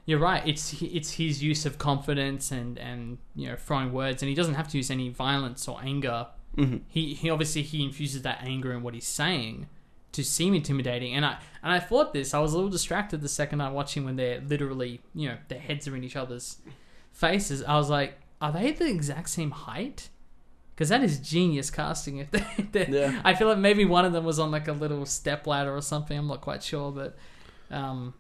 [0.06, 4.28] you're right it's it's his use of confidence and and you know throwing words and
[4.28, 6.28] he doesn't have to use any violence or anger
[6.58, 6.82] Mhm.
[6.90, 9.68] he he obviously he infuses that anger in what he's saying
[10.12, 13.30] to seem intimidating and I and I thought this I was a little distracted the
[13.30, 16.58] second I watched him when they're literally you know their heads are in each other's
[17.12, 20.10] faces I was like are they the exact same height
[20.80, 23.20] because that is genius casting if they, Yeah.
[23.26, 25.82] I feel like maybe one of them was on like a little step ladder or
[25.82, 26.18] something.
[26.18, 27.18] I'm not quite sure, but
[27.70, 28.14] um,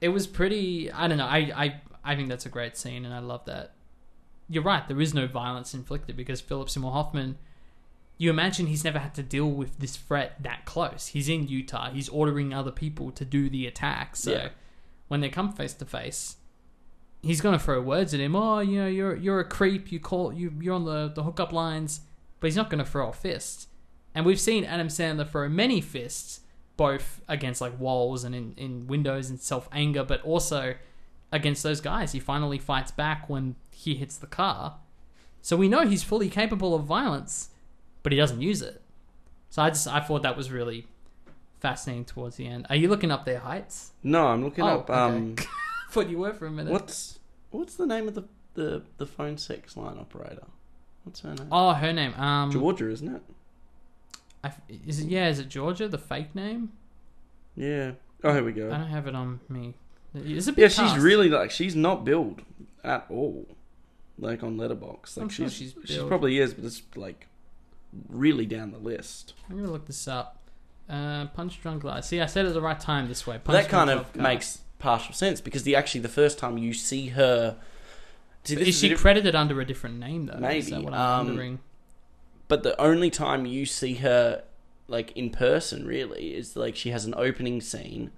[0.00, 0.90] it was pretty.
[0.90, 1.26] I don't know.
[1.26, 3.74] I, I I think that's a great scene, and I love that.
[4.48, 4.88] You're right.
[4.88, 7.38] There is no violence inflicted because Philip Seymour Hoffman.
[8.20, 11.06] You imagine he's never had to deal with this threat that close.
[11.06, 11.90] He's in Utah.
[11.90, 14.14] He's ordering other people to do the attack.
[14.14, 14.48] So Yeah.
[15.08, 16.36] when they come face to face,
[17.22, 18.36] he's gonna throw words at him.
[18.36, 19.90] Oh, you know, you're you're a creep.
[19.90, 22.02] You call you you're on the the hookup lines,
[22.40, 23.68] but he's not gonna throw a fist.
[24.14, 26.40] And we've seen Adam Sandler throw many fists,
[26.76, 30.74] both against like walls and in, in windows and self anger, but also
[31.32, 32.12] against those guys.
[32.12, 34.76] He finally fights back when he hits the car.
[35.40, 37.48] So we know he's fully capable of violence,
[38.02, 38.80] but he doesn't use it.
[39.50, 40.86] So I just I thought that was really
[41.60, 42.66] fascinating towards the end.
[42.70, 43.92] Are you looking up their heights?
[44.02, 44.90] No, I'm looking Oh, up.
[44.90, 45.36] Um,
[45.90, 46.72] thought you were for a minute.
[46.72, 47.18] what's
[47.50, 48.24] what's the name of the,
[48.54, 50.46] the the phone sex line operator?
[51.04, 51.48] What's her name?
[51.50, 52.14] Oh, her name.
[52.14, 53.22] Um, Georgia, isn't it?
[54.44, 54.52] I
[54.86, 55.28] is it yeah?
[55.28, 55.88] Is it Georgia?
[55.88, 56.72] The fake name?
[57.56, 57.92] Yeah.
[58.22, 58.68] Oh, here we go.
[58.70, 59.74] I don't have it on me.
[60.14, 62.42] It's a big Yeah, she's really like she's not billed
[62.84, 63.46] at all,
[64.18, 65.16] like on Letterboxd.
[65.16, 67.26] Like I'm sure she's she's probably is, but it's like
[68.08, 69.34] really down the list.
[69.48, 70.36] I'm gonna look this up.
[70.88, 72.04] Uh, Punch Drunk Love.
[72.04, 73.38] See, I said it at the right time this way.
[73.42, 74.16] Punch that kind of cast.
[74.16, 77.56] makes partial sense because the actually the first time you see her,
[78.44, 80.34] see, Is she diff- credited under a different name though?
[80.34, 81.58] Is Maybe, that what I'm um, wondering?
[82.48, 84.42] but the only time you see her
[84.88, 88.10] like in person really is like she has an opening scene,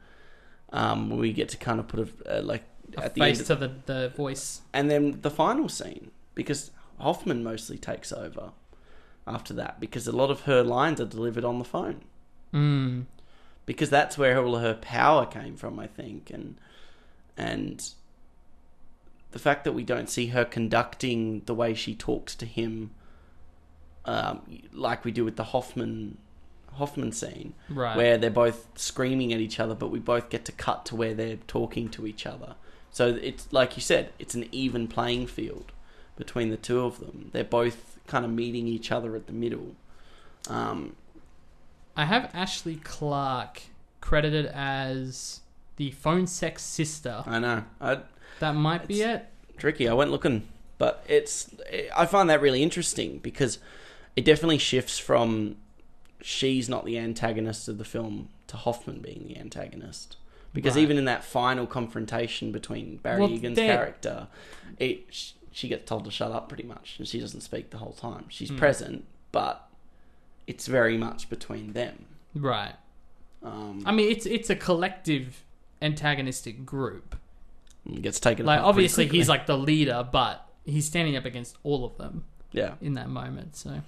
[0.73, 2.63] um, where we get to kind of put a uh, like
[2.97, 4.63] A at the face end, to the, the voice.
[4.73, 8.53] and then the final scene because Hoffman mostly takes over
[9.27, 12.01] after that because a lot of her lines are delivered on the phone
[12.53, 13.05] Mm.
[13.67, 16.57] because that's where all her power came from, I think, and
[17.37, 17.89] and
[19.31, 22.91] the fact that we don't see her conducting the way she talks to him,
[24.05, 24.43] um,
[24.73, 26.19] like we do with the Hoffman
[26.75, 27.97] Hoffman scene, Right.
[27.97, 31.13] where they're both screaming at each other, but we both get to cut to where
[31.15, 32.55] they're talking to each other.
[32.91, 35.73] So it's like you said, it's an even playing field
[36.17, 37.29] between the two of them.
[37.33, 39.75] They're both kind of meeting each other at the middle.
[40.49, 40.97] Um,
[41.97, 43.63] I have Ashley Clark
[44.01, 45.41] credited as
[45.77, 47.23] the phone sex sister.
[47.27, 47.65] I know.
[47.81, 48.01] I,
[48.41, 49.27] That might be it.
[49.57, 49.89] tricky.
[49.89, 50.49] I went looking,
[50.79, 51.55] but it's.
[51.95, 53.59] I find that really interesting because
[54.17, 55.57] it definitely shifts from
[56.21, 60.17] she's not the antagonist of the film to Hoffman being the antagonist.
[60.55, 60.83] Because Right.
[60.83, 64.29] even in that final confrontation between Barry Well, Egan's character,
[64.79, 67.93] it she gets told to shut up pretty much, and she doesn't speak the whole
[67.93, 68.25] time.
[68.29, 68.57] She's Hmm.
[68.59, 69.69] present, but
[70.47, 72.07] it's very much between them.
[72.35, 72.75] Right.
[73.43, 75.45] Um, I mean, it's it's a collective
[75.81, 77.17] antagonistic group.
[78.01, 78.47] gets taken.
[78.47, 82.23] Like, obviously, he's like the leader, but he's standing up against all of them
[82.53, 82.75] yeah.
[82.81, 83.57] in that moment.
[83.57, 83.83] So,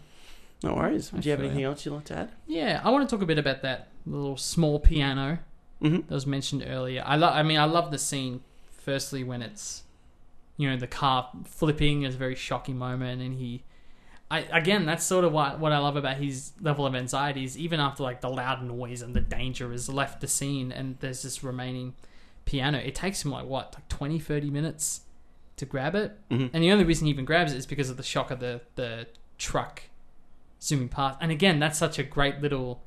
[0.65, 1.11] No worries.
[1.11, 2.33] Do you have anything else you'd like to add?
[2.49, 5.39] yeah, I want to talk a bit about that little small piano
[5.83, 6.09] Mm-hmm.
[6.09, 7.03] that was mentioned earlier.
[7.07, 7.35] I love.
[7.35, 8.41] I mean, I love the scene.
[8.73, 9.84] Firstly, when it's
[10.57, 13.65] you know the car flipping is a very shocking moment, and he.
[14.31, 17.59] I, again, that's sort of what what I love about his level of anxiety is
[17.59, 21.23] even after like the loud noise and the danger is left the scene and there's
[21.23, 21.95] this remaining
[22.47, 25.03] piano, it takes him like what, like 20, 30 minutes
[25.57, 26.19] to grab it.
[26.31, 26.51] Mhm.
[26.53, 28.63] And the only reason he even grabs it is because of the shock of the,
[28.75, 29.07] the
[29.39, 29.83] truck
[30.61, 31.19] zooming past.
[31.21, 32.83] And again, that's such a great little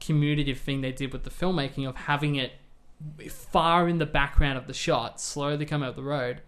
[0.00, 2.52] commutative thing they did with the filmmaking of having it
[3.30, 6.42] far in the background of the shot, slowly come out the road,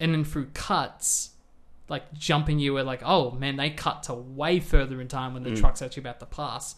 [0.00, 1.30] and then through cuts,
[1.88, 5.42] like jumping you were like, oh man, they cut to way further in time when
[5.42, 5.60] the Mm.
[5.60, 6.74] truck's actually about to pass.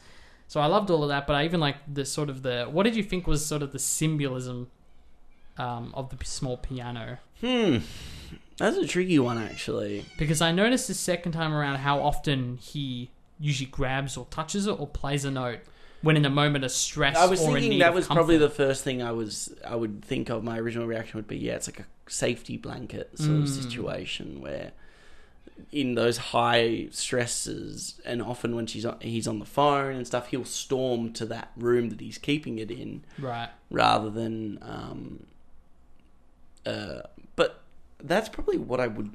[0.49, 2.85] So I loved all of that, but I even like the sort of the what
[2.85, 4.69] did you think was sort of the symbolism
[5.59, 7.19] um, of the small piano?
[7.41, 7.79] Hmm.
[8.59, 10.05] That's a tricky one, actually.
[10.19, 14.79] Because I noticed the second time around how often he usually grabs or touches it
[14.81, 15.59] or plays a note
[16.01, 17.17] when in a moment of stress.
[17.17, 20.43] I was thinking that was probably the first thing I was I would think of.
[20.45, 23.63] My original reaction would be, yeah, it's like a safety blanket sort of Mm.
[23.63, 24.73] situation where,
[25.73, 30.29] in those high stresses, and often when she's on, he's on the phone and stuff,
[30.29, 33.49] he'll storm to that room that he's keeping it in right.
[33.71, 34.59] rather than.
[34.63, 35.27] Um,
[36.65, 37.03] uh,
[37.37, 37.63] but
[38.03, 39.13] that's probably what I would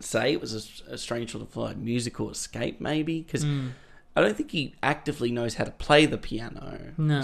[0.00, 0.32] say.
[0.32, 3.72] It was a, a strange sort of like musical escape, maybe because Mm.
[4.14, 6.94] I don't think he actively knows how to play the piano.
[6.96, 7.22] No.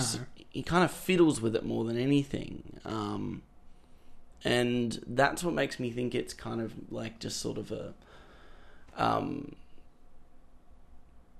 [0.50, 2.80] He kind of fiddles with it more than anything.
[2.84, 3.40] Um,
[4.44, 7.94] and that's what makes me think it's kind of like just sort of a
[8.96, 9.54] um,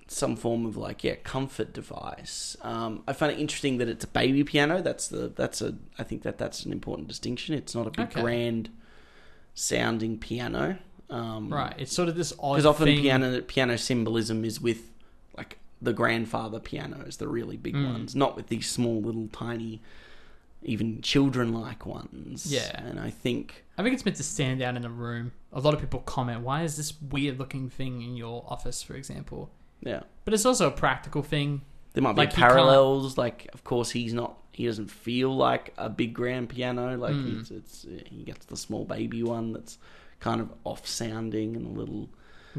[0.08, 2.56] some form of like yeah comfort device.
[2.62, 4.82] Um, I find it interesting that it's a baby piano.
[4.82, 7.54] That's the that's a I think that that's an important distinction.
[7.54, 8.20] It's not a big Okay.
[8.20, 8.68] grand
[9.54, 10.78] sounding piano.
[11.10, 11.74] Um, Right.
[11.78, 13.00] It's sort of this odd because often thing.
[13.02, 14.90] piano piano symbolism is with
[15.36, 17.92] like the grandfather pianos, the really big Mm.
[17.92, 19.80] ones, not with these small little tiny
[20.64, 22.46] even children-like ones.
[22.52, 22.80] Yeah.
[22.86, 25.32] and I think I think it's meant to stand out in a room.
[25.52, 28.94] A lot of people comment, "Why is this weird looking thing in your office?" For
[28.94, 31.62] example, yeah, but it's also a practical thing.
[31.94, 33.18] there might be Like, parallels.
[33.18, 34.38] Like, of course, he's not.
[34.52, 36.96] He doesn't feel like a big grand piano.
[36.96, 37.40] Like, Mm.
[37.40, 39.76] it's, it's he gets the small baby one that's
[40.20, 42.08] kind of off-sounding and a little.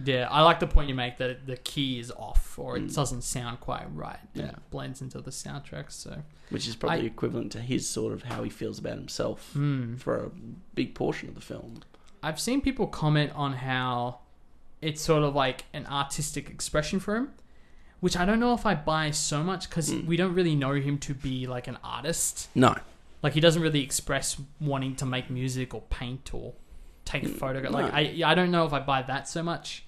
[0.03, 2.95] Yeah, I like the point you make that the key is off or it Mm.
[2.95, 4.19] doesn't sound quite right.
[4.33, 4.45] Yeah.
[4.45, 5.91] it blends into the soundtrack.
[5.91, 9.51] So, Which is probably I- equivalent to his sort of how he feels about himself
[9.53, 9.95] Hmm.
[9.97, 10.31] for a
[10.73, 11.81] big portion of the film.
[12.23, 14.19] I've seen people comment on how
[14.81, 17.29] it's sort of like an artistic expression for him,
[17.99, 20.05] which I don't know if I buy so much because Mm.
[20.05, 22.49] we don't really know him to be like an artist.
[22.55, 22.75] No,
[23.21, 26.53] Like he doesn't really express wanting to make music or paint or
[27.05, 27.73] take Mm, photographs.
[27.73, 27.81] no.
[27.81, 29.83] Like I, I don't know if I buy that so much.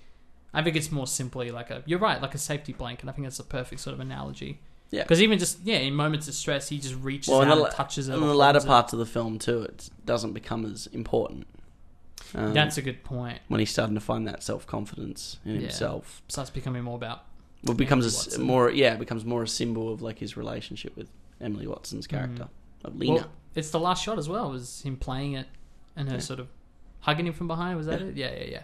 [0.53, 1.83] I think it's more simply like a.
[1.85, 3.09] You're right, like a safety blanket.
[3.09, 4.59] I think that's a perfect sort of analogy.
[4.91, 5.03] Yeah.
[5.03, 7.73] Because even just yeah, in moments of stress, he just reaches Well, out the and
[7.73, 8.13] touches it.
[8.13, 8.67] in the latter holds it.
[8.69, 11.47] parts of the film too, it doesn't become as important.
[12.33, 13.39] Um, That's a good point.
[13.49, 15.61] when he's starting to find that self confidence in Yeah.
[15.61, 16.21] himself.
[16.27, 17.23] Starts becoming more about
[17.63, 20.95] Well, it becomes a more yeah, it becomes more a symbol of like his relationship
[20.95, 21.09] with
[21.41, 22.47] Emily Watson's character
[22.83, 23.13] of Lena.
[23.13, 23.15] Mm.
[23.21, 24.49] Well, it's the last shot as well.
[24.51, 25.47] Was him playing it
[25.95, 26.21] and her Yeah.
[26.21, 26.47] sort of
[27.05, 27.77] hugging him from behind.
[27.77, 28.15] Was that it?
[28.15, 28.63] Yeah, yeah, yeah.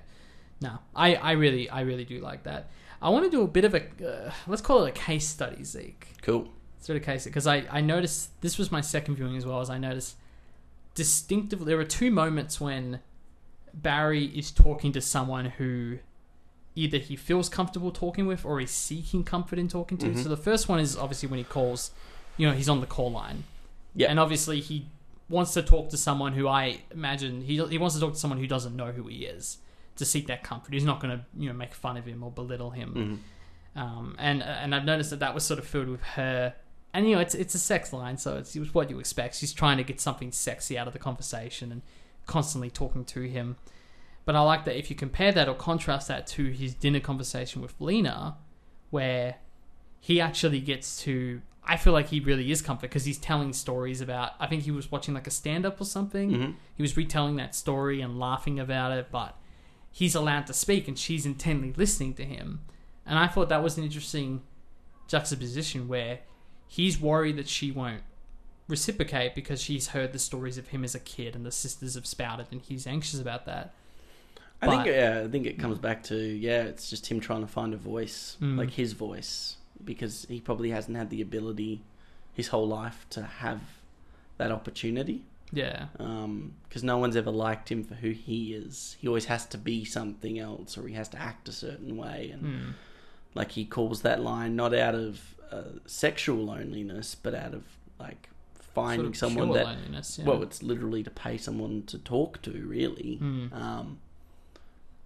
[0.62, 2.70] No, I, I really, I really do like that.
[3.02, 5.64] I want to do a bit of a, uh, let's call it a case study,
[5.64, 6.08] Zeke.
[6.22, 6.50] cool.
[6.80, 9.70] Sort of case because I, I noticed this was my second viewing as well as
[9.70, 10.16] I noticed
[10.96, 13.00] distinctively there are two moments when
[13.74, 16.00] Barry is talking to someone who
[16.76, 20.08] either he feels comfortable talking with or he's seeking comfort in talking to.
[20.08, 20.24] Mhm.
[20.24, 21.92] So the first one is obviously when he calls,
[22.38, 23.44] you know, he's on the call line.
[23.96, 24.10] Yeah.
[24.10, 24.88] And obviously he
[25.32, 28.40] wants to talk to someone who I imagine he he wants to talk to someone
[28.40, 29.58] who doesn't know who he is
[29.96, 30.74] to seek that comfort.
[30.74, 32.94] He's not going to you know make fun of him or belittle him.
[33.76, 33.82] Mhm.
[33.82, 36.54] Um, and and I've noticed that that was sort of filled with her.
[36.94, 39.36] And you know, it's it's a sex line, so it's, it's what you expect.
[39.36, 41.82] She's trying to get something sexy out of the conversation and
[42.26, 43.56] constantly talking to him.
[44.26, 47.62] But I like that if you compare that or contrast that to his dinner conversation
[47.62, 48.38] with Lena,
[48.90, 49.36] where
[50.00, 51.42] he actually gets to.
[51.64, 54.32] I feel like he really is comfort because he's telling stories about.
[54.40, 56.32] I think he was watching like a stand up or something.
[56.32, 56.56] Mhm.
[56.76, 59.38] He was retelling that story and laughing about it, but
[59.92, 62.62] he's allowed to speak and she's intently listening to him.
[63.06, 64.42] And I thought that was an interesting
[65.08, 66.20] juxtaposition where
[66.68, 68.02] he's worried that she won't
[68.68, 72.06] reciprocate because she's heard the stories of him as a kid and the sisters have
[72.06, 73.74] spouted and he's anxious about that.
[74.62, 77.48] I think yeah, I think it comes back to yeah, it's just him trying to
[77.48, 78.58] find a voice, Mm.
[78.58, 81.82] like his voice, because he probably hasn't had the ability
[82.34, 83.62] his whole life to have
[84.38, 85.24] that opportunity.
[85.52, 85.88] Yeah.
[85.98, 88.96] Because no one's ever liked him for who he is.
[89.00, 92.30] He always has to be something else, or he has to act a certain way,
[92.32, 92.74] and Mm.
[93.36, 97.64] like he calls that line not out of uh, sexual loneliness, but out of
[98.00, 98.30] like
[98.74, 100.26] finding Sort of someone that loneliness, yeah.
[100.26, 103.20] well, it's literally to pay someone to talk to, really.
[103.22, 103.52] Mm.
[103.54, 104.00] Um,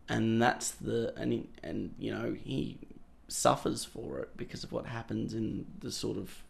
[0.08, 2.78] and that's the and and you know he
[3.28, 6.44] suffers for it because of what happens in the sort of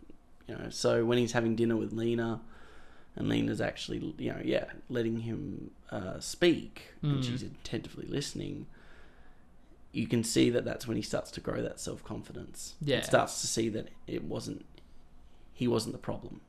[0.48, 0.70] you know.
[0.70, 2.42] So when he's having dinner with Lena,
[3.16, 7.24] and Lena's actually you know yeah letting him uh, speak, and Mm.
[7.24, 8.68] she's attentively listening.
[9.92, 12.76] You can see that that's when he starts to grow that self confidence.
[12.82, 13.02] Yeah.
[13.02, 14.66] starts to see that it wasn't
[15.54, 16.42] he wasn't the problem.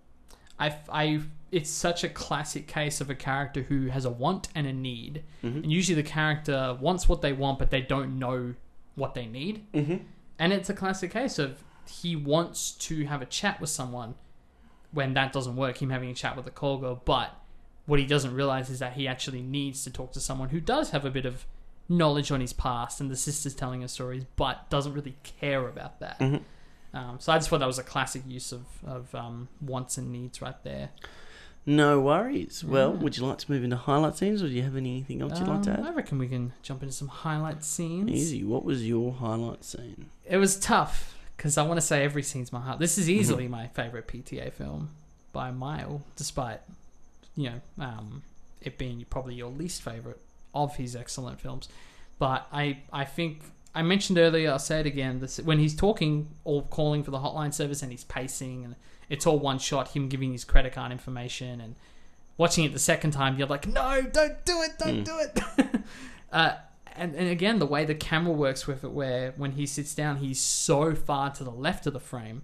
[0.59, 1.21] I, I,
[1.53, 5.23] it's such a classic case of a character who has a want and a need.
[5.45, 5.63] Mhm.
[5.65, 8.55] And usually the character wants what they want, but they don't know
[8.95, 9.65] what they need.
[9.75, 9.97] Mm-hmm.
[10.39, 14.15] And it's a classic case of he wants to have a chat with someone
[14.93, 17.01] when that doesn't work, him having a chat with a call girl.
[17.05, 17.35] But
[17.87, 20.91] what he doesn't realize is that he actually needs to talk to someone who does
[20.91, 21.47] have a bit of
[21.89, 26.01] knowledge on his past and the sister's telling her stories, but doesn't really care about
[26.01, 26.19] that.
[26.19, 26.43] Mhm.
[26.93, 30.11] Um, so I just thought that was a classic use of, of um, wants and
[30.11, 30.91] needs right there.
[31.69, 32.63] No worries.
[32.65, 32.99] Well, Yeah.
[33.01, 35.49] would you like to move into highlight scenes, or do you have anything else you'd
[35.49, 35.97] like to Um, I add?
[35.97, 38.11] reckon we can jump into some highlight scenes.
[38.11, 38.45] Easy.
[38.45, 40.07] What was your highlight scene?
[40.25, 42.79] It was tough because I want to say every scene's my heart.
[42.79, 43.21] This is Mm-hmm.
[43.21, 44.91] easily my favorite PTA film
[45.33, 46.61] by a mile, despite
[47.35, 48.23] you know um,
[48.63, 50.21] it being probably your least favorite
[50.55, 51.69] of his excellent films.
[52.21, 53.43] But I I think
[53.75, 54.51] I mentioned earlier.
[54.53, 55.19] I'll say it again.
[55.21, 58.77] This, when he's talking or calling for the hotline service and he's pacing and
[59.09, 61.75] it's all one shot, him giving his credit card information and
[62.39, 65.05] watching it the second time, you're like, no, don't do it, don't Mm.
[65.05, 65.81] do it.
[66.33, 66.53] uh,
[66.95, 70.17] and, and again, the way the camera works with it, where when he sits down,
[70.17, 72.43] he's so far to the left of the frame.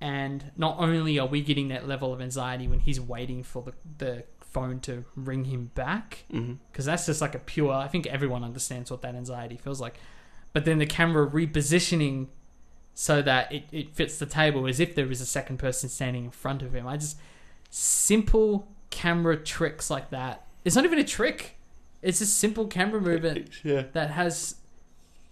[0.00, 3.72] And not only are we getting that level of anxiety when he's waiting for the,
[3.98, 6.54] the phone to ring him back, Mm-hmm.
[6.72, 9.98] because that's just like a pure, I think everyone understands what that anxiety feels like.
[10.54, 12.28] But then the camera repositioning
[13.00, 16.26] so that it, it fits the table as if there is a second person standing
[16.26, 16.86] in front of him.
[16.86, 17.16] I just,
[17.70, 20.44] simple camera tricks like that.
[20.66, 21.56] It's not even a trick.
[22.02, 23.84] It's a simple camera movement Yeah.
[23.94, 24.56] that has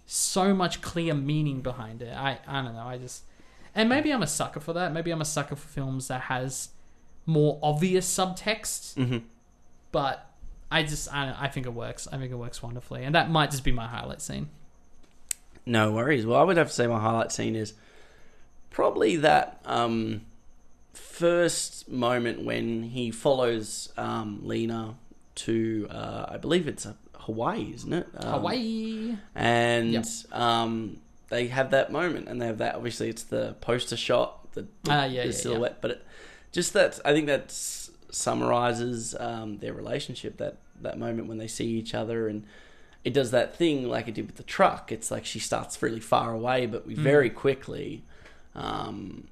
[0.07, 2.11] so much clear meaning behind it.
[2.15, 2.87] I I don't know.
[2.87, 3.23] I just
[3.75, 4.91] and maybe I'm a sucker for that.
[4.91, 6.69] Maybe I'm a sucker for films that has
[7.27, 8.95] more obvious subtext.
[8.95, 9.21] Mhm.
[9.91, 10.25] But
[10.71, 12.07] I just I don't, I think it works.
[12.11, 14.49] I think it works wonderfully, and that might just be my highlight scene.
[15.69, 16.25] No worries.
[16.25, 17.73] Well, I would have to say my highlight scene is
[18.69, 20.21] probably that um,
[20.93, 24.95] first moment when he follows um, Lena
[25.35, 28.07] to, uh, I believe it's uh, Hawaii, isn't it?
[28.17, 29.15] Um, Hawaii.
[29.35, 30.05] And Yep.
[30.31, 30.97] um,
[31.29, 32.75] they have that moment, and they have that.
[32.75, 36.05] Obviously, it's the poster shot, the, Ah, yeah, the yeah, silhouette, but it,
[36.51, 36.99] just that.
[37.05, 37.51] I think that
[38.09, 40.37] summarizes um, their relationship.
[40.37, 42.45] That that moment when they see each other, and
[43.05, 44.91] it does that thing like it did with the truck.
[44.91, 46.99] It's like she starts really far away, but we Mm.
[46.99, 48.03] very quickly,
[48.55, 49.27] um,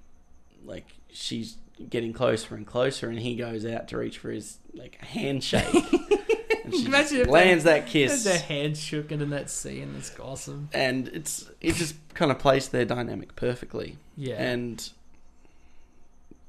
[0.65, 1.57] like she's
[1.89, 5.73] getting closer and closer, and he goes out to reach for his like handshake.
[6.63, 9.95] and she Imagine if they- lands that kiss Their hands shook in that scene.
[9.97, 10.69] It's awesome.
[10.73, 13.97] and it's it just kind of plays their dynamic perfectly.
[14.15, 14.35] Yeah.
[14.41, 14.89] And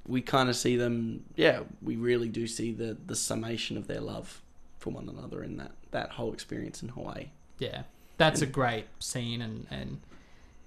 [0.06, 1.24] we kind of see them.
[1.36, 4.40] Yeah, we really do see the the summation of their love
[4.78, 7.26] for one another in that that whole experience in Hawaii.
[7.58, 7.82] Yeah,
[8.16, 10.00] that's a great scene, and and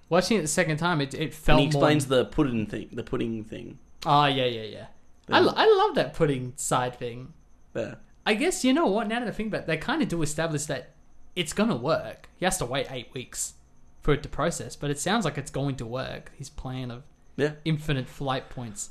[0.09, 2.19] watching it the second time, it it felt and he explains more.
[2.19, 3.77] the pudding thing, the pudding thing.
[4.05, 4.85] Oh yeah, yeah, yeah.
[5.27, 7.33] The- I, lo- I love that pudding side thing.
[7.73, 9.07] the- I guess you know what.
[9.07, 10.91] Now that I think about, it, they kind of do establish that
[11.35, 12.29] it's gonna work.
[12.38, 13.53] He has to wait eight weeks
[14.01, 16.31] for it to process, but it sounds like it's going to work.
[16.38, 17.03] His plan of
[17.38, 18.89] yeah, infinite flight points,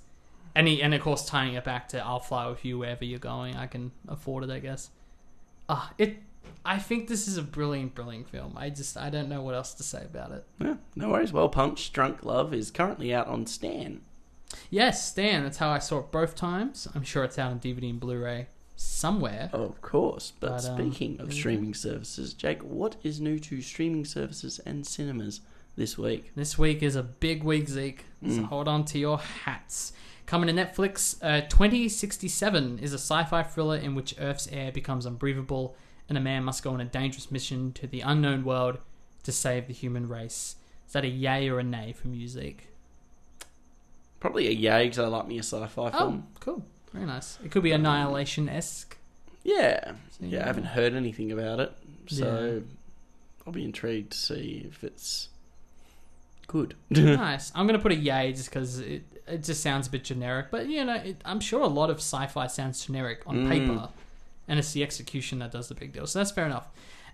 [0.55, 3.19] and he and of course tying it back to I'll fly with you wherever you're
[3.21, 3.55] going.
[3.57, 4.91] I can afford it, I guess.
[5.71, 6.19] Ah, it.
[6.65, 8.55] I think this is a brilliant, brilliant film.
[8.57, 10.45] I just I don't know what else to say about it.
[10.59, 10.75] yeah.
[10.97, 11.33] No worries.
[11.33, 14.01] Well, Punch Drunk Love is currently out on Stan.
[14.69, 15.45] Yes, Stan.
[15.45, 16.89] That's how I saw it both times.
[16.95, 19.49] I'm sure it's out on DVD and Blu-ray somewhere.
[19.53, 20.33] Of course.
[20.41, 24.59] But, But, um, speaking there of streaming services, Jake, what is new to streaming services
[24.67, 25.41] and cinemas
[25.77, 26.33] this week?
[26.35, 28.05] This week is a big week, Zeke.
[28.27, 28.45] So Mm.
[28.47, 29.93] hold on to your hats.
[30.31, 35.75] Coming to Netflix, uh, 2067 is a sci-fi thriller in which Earth's air becomes unbreathable,
[36.09, 38.79] and a man must go on a dangerous mission to the unknown world
[39.25, 40.55] to save the human race.
[40.87, 42.69] Is that a yay or a nay for music?
[44.21, 46.29] Probably a yay because I like me a sci-fi film.
[46.29, 46.65] Oh, cool.
[46.93, 47.41] Very nice.
[47.45, 48.99] It could be Annihilation-esque.
[49.43, 50.45] Yeah, So, yeah.
[50.45, 51.73] I haven't heard anything about it,
[52.07, 52.75] so Yeah.
[53.45, 55.29] I'll be intrigued to see if it's
[56.47, 56.77] good.
[56.89, 57.51] nice.
[57.57, 59.03] I'm gonna put a yay just because it
[59.33, 61.97] it just sounds a bit generic, but you know, it, I'm sure a lot of
[61.99, 63.49] sci-fi sounds generic on Mm.
[63.49, 63.89] paper,
[64.49, 66.07] and it's the execution that does the big deal.
[66.07, 66.69] So that's fair enough.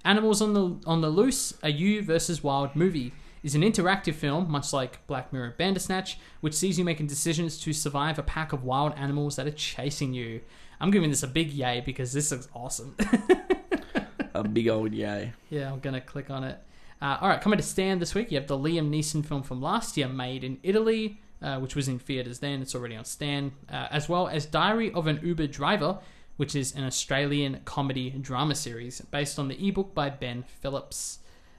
[0.04, 3.12] Animals on the on the Loose, a You versus Wild movie,
[3.42, 7.72] is an interactive film, much like Black Mirror Bandersnatch, which sees you making decisions to
[7.72, 10.40] survive a pack of wild animals that are chasing you.
[10.80, 12.94] I'm giving this a big yay because this looks awesome.
[14.34, 15.32] a big old yay.
[15.50, 16.58] Yeah, I'm gonna click on it.
[17.00, 19.60] Uh, all right, coming to Stan this week, you have the Liam Neeson film from
[19.60, 22.62] last year, made in Italy, uh, which was in theaters then.
[22.62, 25.98] It's already on Stan, uh, as well as Diary of an Uber Driver,
[26.36, 31.18] which is an Australian comedy drama series based on the ebook by Ben Phillips.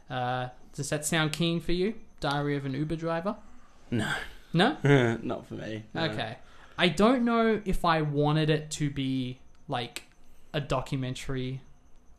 [0.09, 1.95] Uh, does that sound keen for you?
[2.19, 3.35] Diary of an Uber Driver?
[3.91, 4.11] No,
[4.53, 4.77] No.
[5.23, 5.83] not for me.
[5.93, 6.03] no.
[6.05, 6.37] Okay.
[6.77, 10.03] I don't know if I wanted it to be like
[10.53, 11.61] a documentary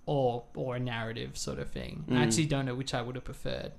[0.06, 2.05] or or a narrative sort of thing.
[2.09, 2.26] I Mm.
[2.26, 3.72] actually don't know which I would have preferred.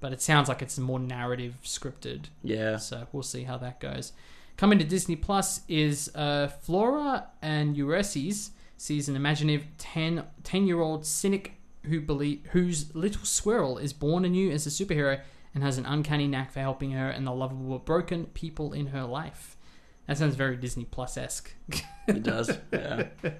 [0.00, 2.26] But it sounds like it's more narrative scripted.
[2.42, 2.76] Yeah.
[2.76, 4.12] So we'll see how that goes.
[4.56, 10.80] Coming to Disney Plus is uh, Flora and Ulysses sees an imaginative 10, 10 year
[10.80, 11.54] old cynic
[11.84, 15.20] who believe whose little squirrel is born anew as a superhero
[15.54, 19.04] and has an uncanny knack for helping her and the lovable broken people in her
[19.04, 19.56] life.
[20.06, 21.52] That sounds very Disney Plus esque.
[22.06, 22.56] It does.
[22.72, 23.08] Yeah.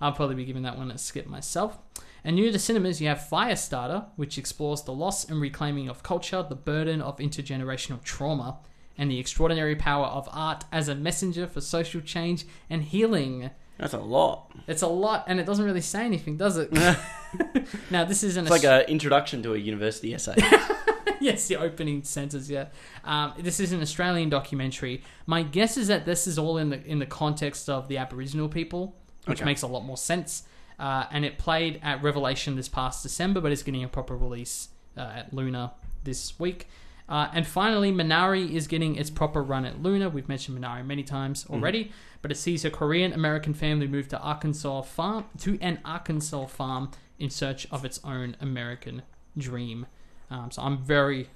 [0.00, 1.78] I'll probably be giving that one a skip myself.
[2.24, 6.44] And new to cinemas, you have Firestarter, which explores the loss and reclaiming of culture,
[6.48, 8.58] the burden of intergenerational trauma,
[8.96, 13.50] and the extraordinary power of art as a messenger for social change and healing.
[13.76, 14.52] That's a lot.
[14.66, 16.72] It's a lot, and it doesn't really say anything, does it?
[17.90, 20.34] now, this is an It's like an introduction to a university essay.
[21.20, 22.48] yes, the opening sentence.
[22.48, 22.66] Yeah,
[23.04, 25.02] um, this is an Australian documentary.
[25.26, 28.48] My guess is that this is all in the in the context of the Aboriginal
[28.48, 28.94] people,
[29.26, 29.44] which Okay.
[29.44, 30.44] makes a lot more sense.
[30.78, 34.68] Uh, and it played at Revelation this past December, but it's getting a proper release
[34.96, 35.72] uh, at Luna
[36.02, 36.68] this week.
[37.08, 40.08] Uh, and finally, Minari is getting its proper run at Luna.
[40.08, 41.92] We've mentioned Minari many times already,
[42.22, 46.90] but it sees a Korean American family move to Arkansas farm to an Arkansas farm
[47.18, 49.02] in search of its own American
[49.36, 49.86] dream.
[50.30, 51.28] Um, so I'm very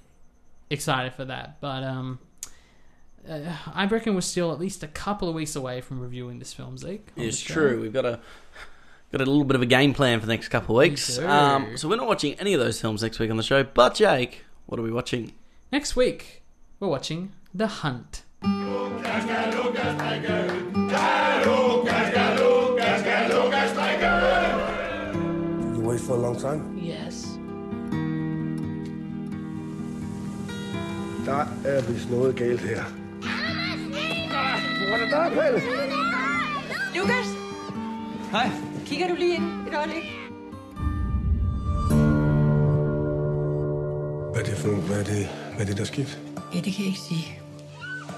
[0.71, 1.61] excited for that.
[1.61, 2.19] But um,
[3.29, 6.51] uh, I reckon we're still at least a couple of weeks away from reviewing this
[6.51, 7.07] film, Zeke.
[7.15, 7.79] It's true.
[7.79, 8.19] We've got a
[9.11, 11.17] got a little bit of a game plan for the next couple of weeks.
[11.17, 11.27] do.
[11.27, 13.63] Um, so we're not watching any of those films next week on the show.
[13.63, 15.33] But Jake, what are we watching?
[15.71, 16.43] Next week,
[16.79, 18.23] we're watching The Hunt.
[18.41, 18.49] You
[25.81, 26.77] wait for a long time?
[26.81, 27.25] Yes.
[31.25, 32.83] Der er vist noget galt her.
[34.87, 35.61] Hvor er det der, Pelle?
[36.95, 37.27] Lukas!
[38.31, 38.68] Hej.
[38.89, 40.03] Kigger du lige ind et øjeblik?
[44.31, 46.19] Hvad er det for nogle- hvad er det, hvad er det der er sket?
[46.53, 47.25] Ja, det kan jeg ikke sige.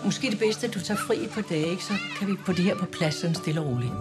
[0.05, 1.83] Måske det bedste, at du tager fri par dage, ikke?
[1.83, 3.91] så kan vi få det her på plads sådan stille og roligt.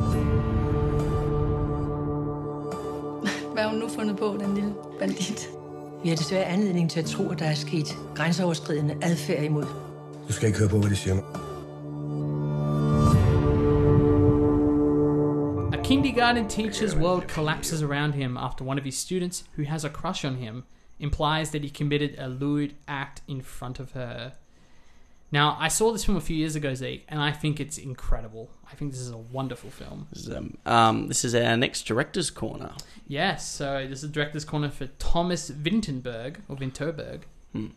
[3.53, 5.49] Hvad har hun nu fundet på, den lille bandit?
[6.03, 9.65] Vi har desværre anledning til at tro, at der er sket grænseoverskridende adfærd imod.
[10.29, 11.17] Du skal ikke høre på, hvad de siger.
[15.91, 20.25] Kindergarten teacher's world collapses around him after one of his students, who has a crush
[20.25, 20.63] on him,
[21.01, 24.35] implies that he committed a lewd act in front of her.
[25.33, 28.51] Now, I saw this film a few years ago, Zeke, and I think it's incredible.
[28.71, 30.07] I think this is a wonderful film.
[30.13, 32.71] This is, um, um, this is our next director's corner.
[33.09, 37.23] Yes, so this is director's corner for Thomas Vinterberg, or Vinterberg,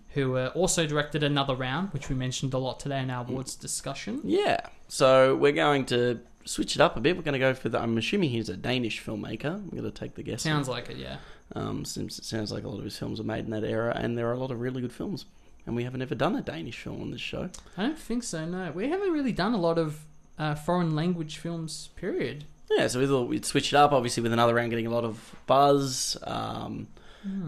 [0.09, 3.55] who uh, also directed Another Round, which we mentioned a lot today in our awards
[3.55, 4.21] discussion.
[4.23, 4.59] Yeah.
[4.87, 7.15] So we're going to switch it up a bit.
[7.15, 7.79] We're going to go for the.
[7.79, 9.55] I'm assuming he's a Danish filmmaker.
[9.55, 10.41] I'm going to take the guess.
[10.41, 11.17] Sounds like it, yeah.
[11.55, 13.93] Um, since it sounds like a lot of his films are made in that era,
[13.95, 15.25] and there are a lot of really good films.
[15.65, 17.49] And we haven't ever done a Danish film on this show.
[17.77, 18.71] I don't think so, no.
[18.71, 20.05] We haven't really done a lot of
[20.37, 22.45] uh, foreign language films, period.
[22.69, 25.05] Yeah, so we thought we'd switch it up, obviously, with another round getting a lot
[25.05, 26.17] of buzz.
[26.23, 26.87] Um,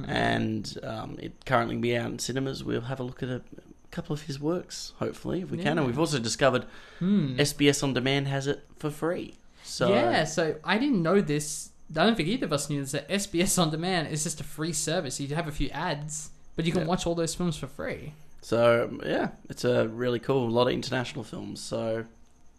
[0.07, 2.63] And um, it currently be out in cinemas.
[2.63, 3.41] We'll have a look at a
[3.95, 5.77] couple of his works, hopefully, if we can.
[5.77, 6.65] And we've also discovered
[6.99, 7.35] hmm.
[7.37, 9.35] SBS On Demand has it for free.
[9.63, 11.69] So yeah, so I didn't know this.
[11.91, 12.91] I don't think either of us knew this.
[12.91, 15.19] That SBS On Demand is just a free service.
[15.19, 16.87] You have a few ads, but you can Yeah.
[16.87, 18.13] watch all those films for free.
[18.41, 20.47] So yeah, it's a really cool.
[20.47, 21.61] A lot of international films.
[21.61, 22.05] So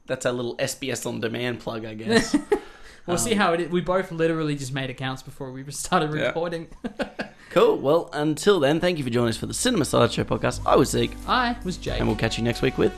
[0.06, 2.34] that's our little SBS on demand plug, I guess.
[3.06, 3.70] We'll see um, how it is.
[3.70, 6.26] We both literally just made accounts before we started Yeah.
[6.26, 6.68] recording.
[7.50, 7.76] cool.
[7.78, 10.60] Well, until then, thank you for joining us for the Cinema Sideshow podcast.
[10.66, 11.98] I was Zeke, I was Jake.
[12.00, 12.92] and we'll catch you next week with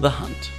[0.00, 0.50] The Hunt.